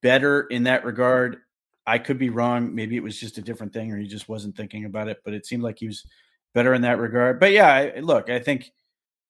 better 0.00 0.44
in 0.44 0.62
that 0.62 0.86
regard. 0.86 1.40
I 1.86 1.98
could 1.98 2.16
be 2.16 2.30
wrong. 2.30 2.74
Maybe 2.74 2.96
it 2.96 3.02
was 3.02 3.20
just 3.20 3.36
a 3.36 3.42
different 3.42 3.74
thing, 3.74 3.92
or 3.92 3.98
he 3.98 4.06
just 4.06 4.30
wasn't 4.30 4.56
thinking 4.56 4.86
about 4.86 5.08
it. 5.08 5.18
But 5.26 5.34
it 5.34 5.44
seemed 5.44 5.62
like 5.62 5.78
he 5.78 5.88
was 5.88 6.06
better 6.54 6.72
in 6.72 6.80
that 6.82 6.98
regard. 6.98 7.40
But 7.40 7.52
yeah, 7.52 7.70
I, 7.70 8.00
look, 8.00 8.30
I 8.30 8.38
think 8.38 8.72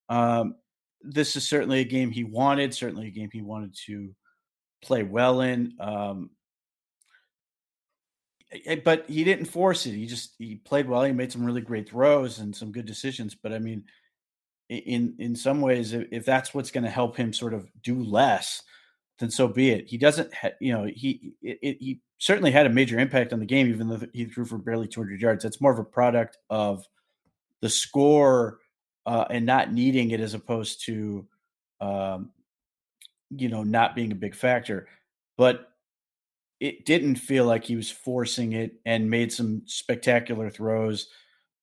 um, 0.09 0.55
this 1.03 1.35
is 1.35 1.49
certainly 1.49 1.81
a 1.81 1.85
game 1.85 2.13
he 2.13 2.23
wanted, 2.23 2.73
certainly 2.73 3.09
a 3.09 3.11
game 3.11 3.31
he 3.33 3.43
wanted 3.43 3.75
to 3.87 4.15
play 4.81 5.03
well 5.03 5.41
in. 5.41 5.75
Um, 5.81 6.31
but 8.85 9.09
he 9.09 9.25
didn't 9.25 9.47
force 9.47 9.87
it. 9.87 9.93
He 9.93 10.07
just 10.07 10.35
he 10.39 10.57
played 10.57 10.89
well. 10.89 11.03
He 11.05 11.13
made 11.13 11.33
some 11.33 11.45
really 11.45 11.61
great 11.61 11.89
throws 11.89 12.39
and 12.39 12.55
some 12.55 12.73
good 12.73 12.87
decisions. 12.87 13.35
But 13.35 13.53
I 13.53 13.59
mean, 13.59 13.85
in 14.69 15.15
in 15.19 15.37
some 15.37 15.61
ways, 15.61 15.93
if 15.93 16.25
that's 16.25 16.55
what's 16.55 16.71
going 16.71 16.85
to 16.85 16.91
help 16.91 17.17
him 17.17 17.33
sort 17.33 17.55
of 17.55 17.69
do 17.83 18.03
less, 18.03 18.63
then 19.19 19.31
so 19.31 19.49
be 19.49 19.71
it. 19.71 19.89
He 19.89 19.99
doesn't, 19.99 20.33
ha- 20.35 20.51
you 20.61 20.73
know, 20.73 20.85
he 20.85 21.35
it, 21.43 21.79
he 21.81 22.01
certainly 22.19 22.51
had 22.51 22.67
a 22.67 22.71
major 22.71 22.99
impact 22.99 23.33
on 23.33 23.41
the 23.41 23.47
game, 23.47 23.69
even 23.69 23.89
though 23.89 24.01
he 24.13 24.25
threw 24.25 24.45
for 24.45 24.59
barely 24.59 24.89
200 24.89 25.21
yards. 25.21 25.43
That's 25.43 25.61
more 25.61 25.73
of 25.73 25.79
a 25.79 25.85
product 25.85 26.39
of 26.51 26.87
the 27.61 27.69
score 27.69 28.59
uh, 29.07 29.25
and 29.31 29.45
not 29.47 29.73
needing 29.73 30.11
it 30.11 30.21
as 30.21 30.35
opposed 30.35 30.85
to, 30.87 31.27
um, 31.81 32.31
you 33.31 33.49
know, 33.49 33.63
not 33.63 33.95
being 33.95 34.13
a 34.13 34.17
big 34.17 34.35
factor. 34.35 34.89
But 35.37 35.69
it 36.61 36.87
didn't 36.87 37.17
feel 37.17 37.45
like 37.45 37.65
he 37.65 37.77
was 37.77 37.91
forcing 37.91 38.53
it 38.53 38.81
and 38.87 39.11
made 39.11 39.33
some 39.33 39.63
spectacular 39.67 40.51
throws. 40.51 41.09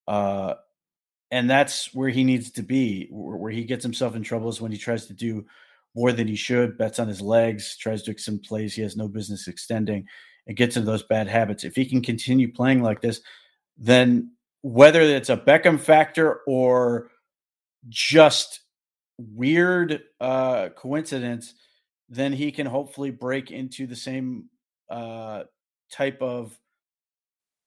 Uh, 0.08 0.56
and 1.32 1.50
that's 1.50 1.94
where 1.94 2.10
he 2.10 2.24
needs 2.24 2.52
to 2.52 2.62
be. 2.62 3.08
Where 3.12 3.52
he 3.52 3.64
gets 3.64 3.84
himself 3.84 4.16
in 4.16 4.24
trouble 4.24 4.50
is 4.50 4.62
when 4.62 4.72
he 4.72 4.78
tries 4.78 5.06
to 5.08 5.14
do 5.14 5.46
more 5.96 6.12
than 6.12 6.28
he 6.28 6.36
should, 6.36 6.78
bets 6.78 7.00
on 7.00 7.08
his 7.08 7.22
legs, 7.22 7.78
tries 7.78 8.04
to 8.04 8.12
extend 8.12 8.44
plays 8.44 8.76
he 8.76 8.82
has 8.82 8.98
no 8.98 9.08
business 9.08 9.48
extending, 9.48 10.06
and 10.48 10.58
gets 10.58 10.76
into 10.76 10.90
those 10.90 11.04
bad 11.04 11.28
habits. 11.28 11.64
If 11.64 11.76
he 11.76 11.86
can 11.86 12.02
continue 12.02 12.52
playing 12.52 12.82
like 12.82 13.02
this, 13.02 13.22
then 13.78 14.32
whether 14.62 15.02
it's 15.02 15.30
a 15.30 15.38
Beckham 15.38 15.80
factor 15.80 16.42
or 16.48 17.10
just 17.90 18.62
weird 19.18 20.02
uh, 20.20 20.70
coincidence, 20.76 21.54
then 22.10 22.34
he 22.34 22.52
can 22.52 22.68
hopefully 22.68 23.12
break 23.12 23.52
into 23.52 23.88
the 23.88 23.96
same 23.96 24.46
uh, 24.92 25.44
type 25.92 26.22
of 26.22 26.58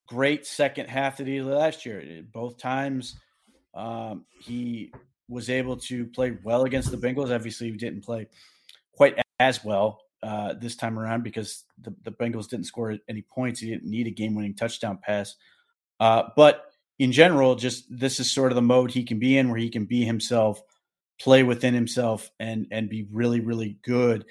great 0.07 0.45
second 0.45 0.87
half 0.87 1.17
that 1.17 1.27
he 1.27 1.41
last 1.41 1.85
year. 1.85 2.23
Both 2.31 2.57
times 2.57 3.19
um, 3.73 4.25
he 4.39 4.93
was 5.27 5.49
able 5.49 5.77
to 5.77 6.05
play 6.05 6.37
well 6.43 6.63
against 6.63 6.91
the 6.91 6.97
Bengals. 6.97 7.33
Obviously, 7.33 7.71
he 7.71 7.77
didn't 7.77 8.05
play 8.05 8.27
quite 8.93 9.19
as 9.39 9.63
well 9.65 10.01
uh, 10.23 10.53
this 10.53 10.75
time 10.75 10.97
around 10.97 11.23
because 11.23 11.63
the, 11.81 11.93
the 12.03 12.11
Bengals 12.11 12.47
didn't 12.47 12.65
score 12.65 12.97
any 13.09 13.21
points. 13.23 13.59
He 13.59 13.69
didn't 13.69 13.89
need 13.89 14.07
a 14.07 14.11
game 14.11 14.35
winning 14.35 14.55
touchdown 14.55 14.99
pass. 15.01 15.35
Uh, 15.99 16.23
but 16.35 16.65
in 16.99 17.11
general, 17.11 17.55
just 17.55 17.85
this 17.89 18.19
is 18.19 18.31
sort 18.31 18.51
of 18.51 18.55
the 18.55 18.61
mode 18.61 18.91
he 18.91 19.03
can 19.03 19.19
be 19.19 19.37
in 19.37 19.49
where 19.49 19.59
he 19.59 19.69
can 19.69 19.85
be 19.85 20.05
himself, 20.05 20.61
play 21.19 21.43
within 21.43 21.73
himself, 21.73 22.29
and 22.39 22.67
and 22.71 22.89
be 22.89 23.07
really, 23.11 23.39
really 23.39 23.77
good. 23.83 24.25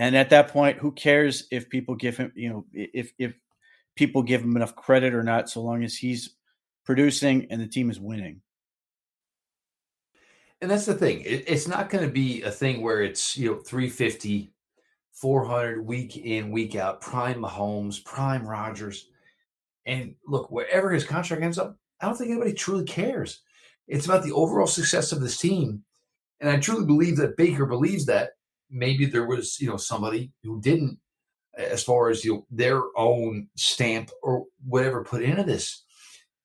And 0.00 0.16
at 0.16 0.30
that 0.30 0.48
point, 0.48 0.78
who 0.78 0.92
cares 0.92 1.46
if 1.50 1.68
people 1.68 1.94
give 1.94 2.16
him, 2.16 2.32
you 2.34 2.48
know, 2.48 2.64
if 2.72 3.12
if 3.18 3.34
people 3.96 4.22
give 4.22 4.40
him 4.40 4.56
enough 4.56 4.74
credit 4.74 5.12
or 5.12 5.22
not, 5.22 5.50
so 5.50 5.60
long 5.60 5.84
as 5.84 5.94
he's 5.94 6.36
producing 6.86 7.46
and 7.50 7.60
the 7.60 7.66
team 7.66 7.90
is 7.90 8.00
winning. 8.00 8.40
And 10.62 10.70
that's 10.70 10.86
the 10.86 10.94
thing. 10.94 11.20
It, 11.20 11.44
it's 11.46 11.68
not 11.68 11.90
going 11.90 12.06
to 12.06 12.10
be 12.10 12.40
a 12.42 12.50
thing 12.50 12.80
where 12.80 13.02
it's, 13.02 13.36
you 13.36 13.50
know, 13.50 13.58
350, 13.58 14.50
400 15.12 15.86
week 15.86 16.16
in, 16.16 16.50
week 16.50 16.76
out, 16.76 17.02
prime 17.02 17.42
Mahomes, 17.42 18.02
prime 18.02 18.46
Rodgers. 18.46 19.08
And 19.84 20.14
look, 20.26 20.50
wherever 20.50 20.90
his 20.90 21.04
contract 21.04 21.42
ends 21.42 21.58
up, 21.58 21.76
I 22.00 22.06
don't 22.06 22.16
think 22.16 22.30
anybody 22.30 22.54
truly 22.54 22.84
cares. 22.84 23.42
It's 23.86 24.06
about 24.06 24.24
the 24.24 24.32
overall 24.32 24.66
success 24.66 25.12
of 25.12 25.20
this 25.20 25.36
team. 25.36 25.84
And 26.40 26.48
I 26.48 26.58
truly 26.58 26.86
believe 26.86 27.18
that 27.18 27.36
Baker 27.36 27.66
believes 27.66 28.06
that 28.06 28.30
maybe 28.70 29.06
there 29.06 29.26
was, 29.26 29.60
you 29.60 29.68
know, 29.68 29.76
somebody 29.76 30.32
who 30.42 30.60
didn't, 30.60 30.98
as 31.56 31.82
far 31.82 32.10
as 32.10 32.24
you 32.24 32.34
know, 32.34 32.46
their 32.50 32.82
own 32.96 33.48
stamp 33.56 34.10
or 34.22 34.44
whatever 34.64 35.04
put 35.04 35.22
into 35.22 35.42
this. 35.42 35.84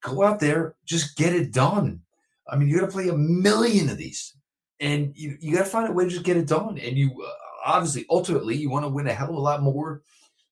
Go 0.02 0.22
out 0.22 0.40
there, 0.40 0.74
just 0.84 1.16
get 1.16 1.34
it 1.34 1.52
done. 1.52 2.00
I 2.48 2.56
mean, 2.56 2.68
you 2.68 2.78
got 2.78 2.86
to 2.86 2.92
play 2.92 3.08
a 3.08 3.16
million 3.16 3.88
of 3.88 3.98
these, 3.98 4.36
and 4.78 5.12
you, 5.16 5.36
you 5.40 5.54
got 5.54 5.64
to 5.64 5.70
find 5.70 5.88
a 5.88 5.92
way 5.92 6.04
to 6.04 6.10
just 6.10 6.24
get 6.24 6.36
it 6.36 6.46
done. 6.46 6.78
And 6.78 6.96
you 6.96 7.10
uh, 7.22 7.30
obviously, 7.64 8.06
ultimately, 8.08 8.56
you 8.56 8.70
want 8.70 8.84
to 8.84 8.90
win 8.90 9.08
a 9.08 9.14
hell 9.14 9.30
of 9.30 9.36
a 9.36 9.40
lot 9.40 9.62
more 9.62 10.02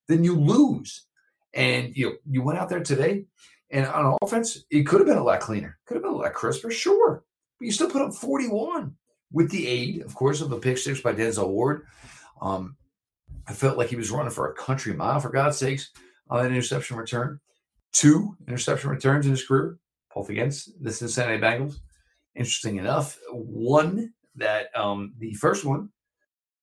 than 0.07 0.23
you 0.23 0.35
lose. 0.35 1.05
And 1.53 1.95
you 1.95 2.09
know, 2.09 2.15
you 2.29 2.41
went 2.41 2.59
out 2.59 2.67
there 2.67 2.83
today, 2.83 3.25
and 3.69 3.85
on 3.85 4.17
offense, 4.21 4.65
it 4.69 4.83
could 4.83 4.99
have 4.99 5.07
been 5.07 5.17
a 5.17 5.23
lot 5.23 5.39
cleaner, 5.39 5.77
could 5.85 5.95
have 5.95 6.03
been 6.03 6.13
a 6.13 6.17
lot 6.17 6.33
crisper, 6.33 6.69
sure, 6.69 7.23
but 7.59 7.65
you 7.65 7.71
still 7.71 7.89
put 7.89 8.01
up 8.01 8.13
41 8.13 8.93
with 9.35 9.51
the 9.51 9.67
aid, 9.67 10.01
of 10.01 10.15
course, 10.15 10.39
of 10.39 10.51
a 10.53 10.57
pick 10.57 10.77
six 10.77 11.01
by 11.01 11.13
Denzel 11.13 11.49
Ward. 11.49 11.85
Um, 12.41 12.77
I 13.47 13.53
felt 13.53 13.77
like 13.77 13.89
he 13.89 13.97
was 13.97 14.09
running 14.09 14.31
for 14.31 14.49
a 14.49 14.55
country 14.55 14.93
mile, 14.93 15.19
for 15.19 15.29
God's 15.29 15.57
sakes, 15.57 15.91
on 16.29 16.41
that 16.41 16.51
interception 16.51 16.95
return. 16.95 17.41
Two 17.91 18.37
interception 18.47 18.89
returns 18.89 19.25
in 19.25 19.31
his 19.31 19.45
career, 19.45 19.77
both 20.13 20.29
against 20.29 20.71
the 20.81 20.91
Cincinnati 20.91 21.37
Bengals. 21.37 21.75
Interesting 22.33 22.77
enough, 22.77 23.19
one 23.29 24.13
that 24.35 24.67
um, 24.73 25.13
the 25.19 25.33
first 25.33 25.65
one, 25.65 25.89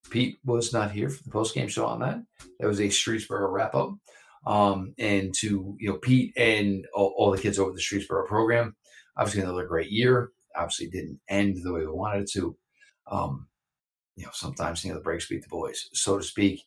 Pete 0.08 0.38
was 0.42 0.72
not 0.72 0.90
here 0.90 1.10
for 1.10 1.22
the 1.22 1.30
post 1.30 1.54
game 1.54 1.68
show 1.68 1.86
on 1.86 2.00
that. 2.00 2.22
That 2.58 2.66
was 2.66 2.80
a 2.80 2.84
Streetsboro 2.84 3.52
wrap 3.52 3.74
up. 3.74 3.94
Um, 4.46 4.94
and 4.98 5.32
to 5.40 5.76
you 5.78 5.90
know 5.90 5.98
Pete 5.98 6.32
and 6.36 6.86
all, 6.94 7.14
all, 7.16 7.30
the 7.30 7.40
kids 7.40 7.58
over 7.58 7.72
the 7.72 7.80
Streetsboro 7.80 8.26
program, 8.26 8.74
obviously 9.16 9.42
another 9.42 9.66
great 9.66 9.90
year. 9.90 10.30
Obviously 10.56 10.88
didn't 10.88 11.20
end 11.28 11.58
the 11.62 11.72
way 11.72 11.80
we 11.80 11.86
wanted 11.86 12.22
it 12.22 12.30
to. 12.32 12.56
Um, 13.12 13.46
you 14.16 14.24
know, 14.24 14.30
sometimes 14.32 14.84
you 14.84 14.90
know 14.90 14.96
the 14.98 15.02
breaks 15.02 15.28
beat 15.28 15.42
the 15.42 15.48
boys, 15.48 15.88
so 15.92 16.18
to 16.18 16.24
speak. 16.24 16.64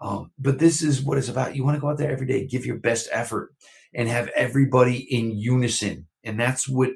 Um, 0.00 0.30
but 0.38 0.58
this 0.58 0.82
is 0.82 1.02
what 1.02 1.18
it's 1.18 1.28
about. 1.28 1.56
You 1.56 1.64
want 1.64 1.76
to 1.76 1.80
go 1.80 1.90
out 1.90 1.98
there 1.98 2.12
every 2.12 2.26
day, 2.26 2.46
give 2.46 2.64
your 2.64 2.76
best 2.76 3.08
effort, 3.10 3.54
and 3.94 4.08
have 4.08 4.28
everybody 4.28 4.98
in 5.12 5.36
unison. 5.36 6.06
And 6.24 6.38
that's 6.38 6.68
what, 6.68 6.90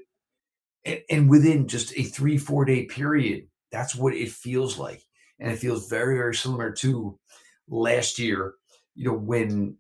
and, 0.85 1.01
and 1.11 1.31
within 1.31 1.67
just 1.67 1.93
a 1.99 2.05
three, 2.05 2.39
four 2.39 2.65
day 2.65 2.85
period, 2.85 3.49
that's 3.71 3.95
what 3.97 4.15
it 4.15 4.31
feels 4.31 4.79
like. 4.79 5.03
And 5.39 5.51
it 5.51 5.59
feels 5.59 5.89
very, 5.89 6.17
very 6.17 6.35
similar 6.35 6.71
to 6.73 7.19
last 7.69 8.19
year, 8.19 8.55
you 8.95 9.07
know, 9.11 9.17
when 9.17 9.77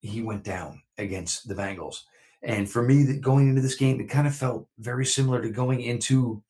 he 0.00 0.22
went 0.22 0.44
down 0.44 0.82
against 0.96 1.48
the 1.48 1.54
Bengals. 1.54 1.96
And 2.42 2.70
for 2.70 2.82
me, 2.82 3.02
that 3.04 3.20
going 3.20 3.48
into 3.48 3.62
this 3.62 3.74
game, 3.74 4.00
it 4.00 4.08
kind 4.08 4.26
of 4.26 4.34
felt 4.34 4.68
very 4.78 5.06
similar 5.06 5.42
to 5.42 5.50
going 5.50 5.80
into 5.80 6.42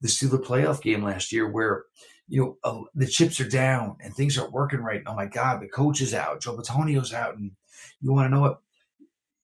the 0.00 0.08
Steeler 0.08 0.42
playoff 0.42 0.82
game 0.82 1.02
last 1.02 1.32
year, 1.32 1.48
where 1.48 1.84
you 2.28 2.40
know 2.40 2.56
uh, 2.64 2.82
the 2.94 3.06
chips 3.06 3.40
are 3.40 3.48
down 3.48 3.96
and 4.00 4.14
things 4.14 4.38
aren't 4.38 4.52
working 4.52 4.80
right. 4.80 5.02
Oh 5.06 5.14
my 5.14 5.26
God, 5.26 5.60
the 5.60 5.68
coach 5.68 6.00
is 6.00 6.14
out, 6.14 6.40
Joel 6.40 6.58
Bitonio's 6.58 7.12
out, 7.12 7.36
and 7.36 7.50
you 8.00 8.12
want 8.12 8.26
to 8.26 8.34
know 8.34 8.40
what? 8.40 8.60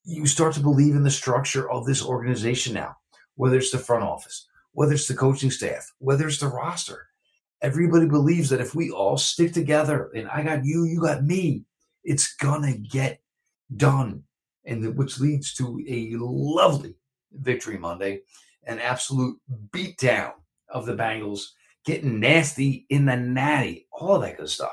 You 0.05 0.27
start 0.27 0.55
to 0.55 0.61
believe 0.61 0.95
in 0.95 1.03
the 1.03 1.11
structure 1.11 1.71
of 1.71 1.85
this 1.85 2.05
organization 2.05 2.75
now, 2.75 2.97
whether 3.35 3.57
it's 3.57 3.73
the 3.73 3.79
front 3.79 4.05
office, 4.05 4.47
whether 4.73 4.95
it's 4.95 5.09
the 5.09 5.15
coaching 5.15 5.51
staff, 5.51 5.93
whether 5.99 6.27
it's 6.27 6.39
the 6.39 6.49
roster. 6.49 7.09
Everybody 7.63 8.07
believes 8.07 8.51
that 8.51 8.61
if 8.61 8.75
we 8.75 8.91
all 8.91 9.17
stick 9.17 9.53
together, 9.53 10.11
and 10.15 10.29
I 10.29 10.43
got 10.43 10.65
you, 10.65 10.85
you 10.85 11.01
got 11.01 11.25
me, 11.25 11.65
it's 12.05 12.35
gonna 12.37 12.77
get 12.77 13.21
done, 13.77 14.23
and 14.65 14.97
which 14.97 15.19
leads 15.19 15.55
to 15.55 15.83
a 15.89 16.15
lovely 16.19 16.95
victory 17.33 17.79
Monday, 17.79 18.23
an 18.65 18.79
absolute 18.79 19.39
beatdown 19.71 20.33
of 20.69 20.87
the 20.87 20.95
Bengals, 20.95 21.49
getting 21.85 22.21
nasty 22.21 22.87
in 22.91 23.07
the 23.07 23.17
natty, 23.17 23.87
all 23.93 24.19
that 24.19 24.37
good 24.37 24.51
stuff. 24.51 24.73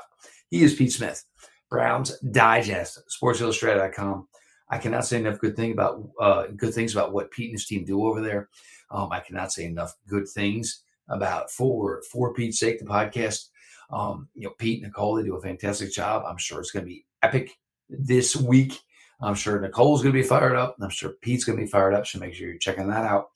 He 0.50 0.62
is 0.62 0.74
Pete 0.74 0.92
Smith, 0.92 1.24
Browns 1.70 2.18
Digest, 2.20 3.00
SportsIllustrated.com. 3.20 4.28
I 4.70 4.78
cannot 4.78 5.04
say 5.06 5.18
enough 5.18 5.40
good 5.40 5.56
thing 5.56 5.72
about 5.72 6.08
uh, 6.20 6.46
good 6.56 6.74
things 6.74 6.92
about 6.92 7.12
what 7.12 7.30
Pete 7.30 7.50
and 7.50 7.54
his 7.54 7.66
team 7.66 7.84
do 7.84 8.06
over 8.06 8.20
there. 8.20 8.48
Um, 8.90 9.12
I 9.12 9.20
cannot 9.20 9.52
say 9.52 9.64
enough 9.64 9.94
good 10.08 10.28
things 10.28 10.82
about 11.08 11.50
for 11.50 12.02
for 12.10 12.32
Pete's 12.32 12.58
sake 12.58 12.78
the 12.78 12.86
podcast. 12.86 13.48
Um, 13.90 14.28
you 14.34 14.44
know, 14.44 14.54
Pete 14.58 14.82
and 14.82 14.90
Nicole 14.90 15.16
they 15.16 15.22
do 15.22 15.36
a 15.36 15.42
fantastic 15.42 15.92
job. 15.92 16.24
I'm 16.26 16.38
sure 16.38 16.60
it's 16.60 16.70
going 16.70 16.84
to 16.84 16.90
be 16.90 17.04
epic 17.22 17.50
this 17.88 18.34
week. 18.34 18.80
I'm 19.20 19.34
sure 19.34 19.60
Nicole's 19.60 20.02
going 20.02 20.14
to 20.14 20.20
be 20.20 20.26
fired 20.26 20.56
up. 20.56 20.76
I'm 20.80 20.90
sure 20.90 21.14
Pete's 21.20 21.44
going 21.44 21.58
to 21.58 21.64
be 21.64 21.70
fired 21.70 21.94
up. 21.94 22.06
So 22.06 22.18
make 22.18 22.34
sure 22.34 22.48
you're 22.48 22.58
checking 22.58 22.88
that 22.88 23.04
out. 23.04 23.28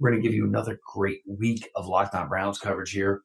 We're 0.00 0.10
going 0.10 0.22
to 0.22 0.26
give 0.26 0.34
you 0.34 0.46
another 0.46 0.80
great 0.92 1.20
week 1.26 1.70
of 1.76 1.86
Locked 1.86 2.14
On 2.14 2.26
Browns 2.28 2.58
coverage 2.58 2.90
here, 2.90 3.20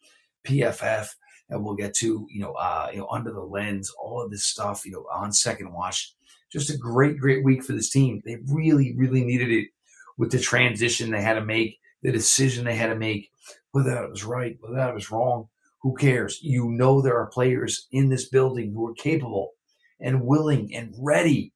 PFF, 0.45 1.07
and 1.49 1.63
we'll 1.63 1.75
get 1.75 1.93
to 1.95 2.27
you 2.29 2.41
know 2.41 2.51
uh, 2.53 2.89
you 2.91 2.99
know 2.99 3.07
under 3.09 3.31
the 3.31 3.41
lens, 3.41 3.91
all 3.97 4.21
of 4.21 4.29
this 4.29 4.45
stuff, 4.45 4.85
you 4.85 4.91
know, 4.91 5.05
on 5.11 5.31
second 5.31 5.71
watch. 5.71 6.13
Just 6.51 6.69
a 6.69 6.77
great, 6.77 7.17
great 7.17 7.43
week 7.43 7.63
for 7.63 7.73
this 7.73 7.89
team. 7.89 8.21
They 8.25 8.37
really, 8.47 8.93
really 8.95 9.23
needed 9.23 9.51
it 9.51 9.69
with 10.17 10.31
the 10.31 10.39
transition 10.39 11.11
they 11.11 11.21
had 11.21 11.33
to 11.33 11.45
make, 11.45 11.79
the 12.03 12.11
decision 12.11 12.65
they 12.65 12.75
had 12.75 12.87
to 12.87 12.95
make, 12.95 13.29
whether 13.71 14.03
it 14.03 14.09
was 14.09 14.23
right, 14.23 14.57
whether 14.59 14.89
it 14.89 14.93
was 14.93 15.11
wrong. 15.11 15.47
Who 15.81 15.95
cares? 15.95 16.39
You 16.41 16.71
know 16.71 17.01
there 17.01 17.17
are 17.17 17.27
players 17.27 17.87
in 17.91 18.09
this 18.09 18.27
building 18.27 18.73
who 18.73 18.87
are 18.87 18.93
capable 18.95 19.53
and 19.99 20.25
willing 20.25 20.75
and 20.75 20.93
ready 20.99 21.53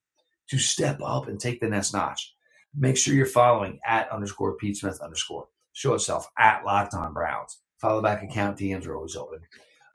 to 0.49 0.57
step 0.57 0.99
up 1.03 1.27
and 1.27 1.39
take 1.39 1.59
the 1.59 1.67
next 1.67 1.93
notch. 1.93 2.33
Make 2.75 2.97
sure 2.97 3.15
you're 3.15 3.25
following 3.25 3.79
at 3.85 4.11
underscore 4.11 4.55
Pete 4.55 4.77
Smith 4.77 4.99
underscore. 5.01 5.47
Show 5.73 5.93
itself 5.93 6.27
at 6.37 6.65
Locked 6.65 6.93
On 6.93 7.13
Browns. 7.13 7.59
Follow 7.79 8.01
back 8.01 8.23
account. 8.23 8.57
DMs 8.57 8.85
are 8.85 8.95
always 8.95 9.15
open. 9.15 9.39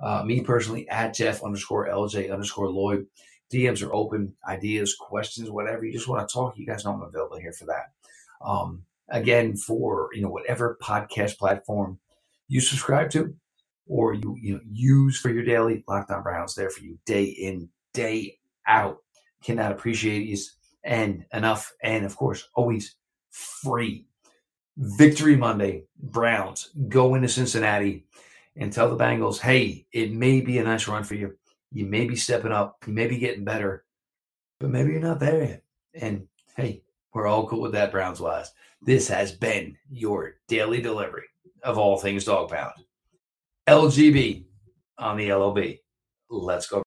Uh, 0.01 0.25
me 0.25 0.41
personally 0.41 0.89
at 0.89 1.14
Jeff 1.14 1.43
underscore 1.43 1.89
LJ 1.89 2.33
underscore 2.33 2.70
Lloyd. 2.70 3.07
DMs 3.53 3.87
are 3.87 3.95
open. 3.95 4.35
Ideas, 4.49 4.97
questions, 4.99 5.51
whatever. 5.51 5.85
You 5.85 5.93
just 5.93 6.09
want 6.09 6.27
to 6.27 6.33
talk. 6.33 6.57
You 6.57 6.66
guys 6.66 6.85
know 6.85 6.93
I'm 6.93 7.03
available 7.03 7.39
here 7.39 7.53
for 7.53 7.66
that. 7.66 7.93
Um, 8.45 8.83
again, 9.09 9.57
for 9.57 10.11
you 10.12 10.22
know 10.22 10.31
whatever 10.31 10.79
podcast 10.83 11.39
platform 11.39 11.99
you 12.49 12.61
subscribe 12.61 13.11
to 13.11 13.35
or 13.87 14.14
you 14.14 14.37
you 14.41 14.55
know, 14.55 14.61
use 14.70 15.18
for 15.18 15.31
your 15.31 15.45
daily 15.45 15.85
Locked 15.87 16.11
On 16.11 16.22
Browns, 16.22 16.55
there 16.55 16.70
for 16.70 16.81
you 16.81 16.99
day 17.07 17.25
in 17.25 17.68
day 17.93 18.39
out. 18.66 18.99
Cannot 19.43 19.72
appreciate 19.72 20.27
you 20.27 20.37
and 20.85 21.24
enough. 21.32 21.72
And 21.82 22.05
of 22.05 22.16
course, 22.16 22.49
always 22.55 22.97
free. 23.30 24.07
Victory 24.76 25.37
Monday, 25.37 25.85
Browns 25.99 26.70
go 26.89 27.14
into 27.14 27.28
Cincinnati 27.28 28.07
and 28.57 28.72
tell 28.72 28.89
the 28.95 29.03
Bengals, 29.03 29.39
hey, 29.39 29.87
it 29.93 30.12
may 30.12 30.41
be 30.41 30.59
a 30.59 30.64
nice 30.64 30.87
run 30.89 31.05
for 31.05 31.14
you. 31.14 31.37
You 31.72 31.87
may 31.87 32.07
be 32.07 32.16
stepping 32.16 32.53
up, 32.53 32.76
you 32.87 32.93
may 32.93 33.07
be 33.07 33.18
getting 33.18 33.45
better, 33.45 33.85
but 34.61 34.70
maybe 34.70 34.93
you're 34.93 35.01
not 35.01 35.20
there 35.20 35.43
yet. 35.43 35.62
And 35.95 36.28
hey, 36.57 36.82
we're 37.12 37.26
all 37.26 37.49
cool 37.49 37.61
with 37.61 37.72
that, 37.72 37.93
Browns 37.93 38.20
wise. 38.20 38.53
This 38.82 39.09
has 39.09 39.32
been 39.32 39.76
your 39.91 40.37
daily 40.49 40.80
delivery 40.80 41.26
of 41.62 41.78
all 41.78 41.97
things 41.97 42.24
dog 42.24 42.51
pound. 42.51 42.74
LGB 43.66 44.45
on 44.99 45.16
the 45.16 45.32
LOB. 45.32 45.59
Let's 46.28 46.66
go. 46.66 46.82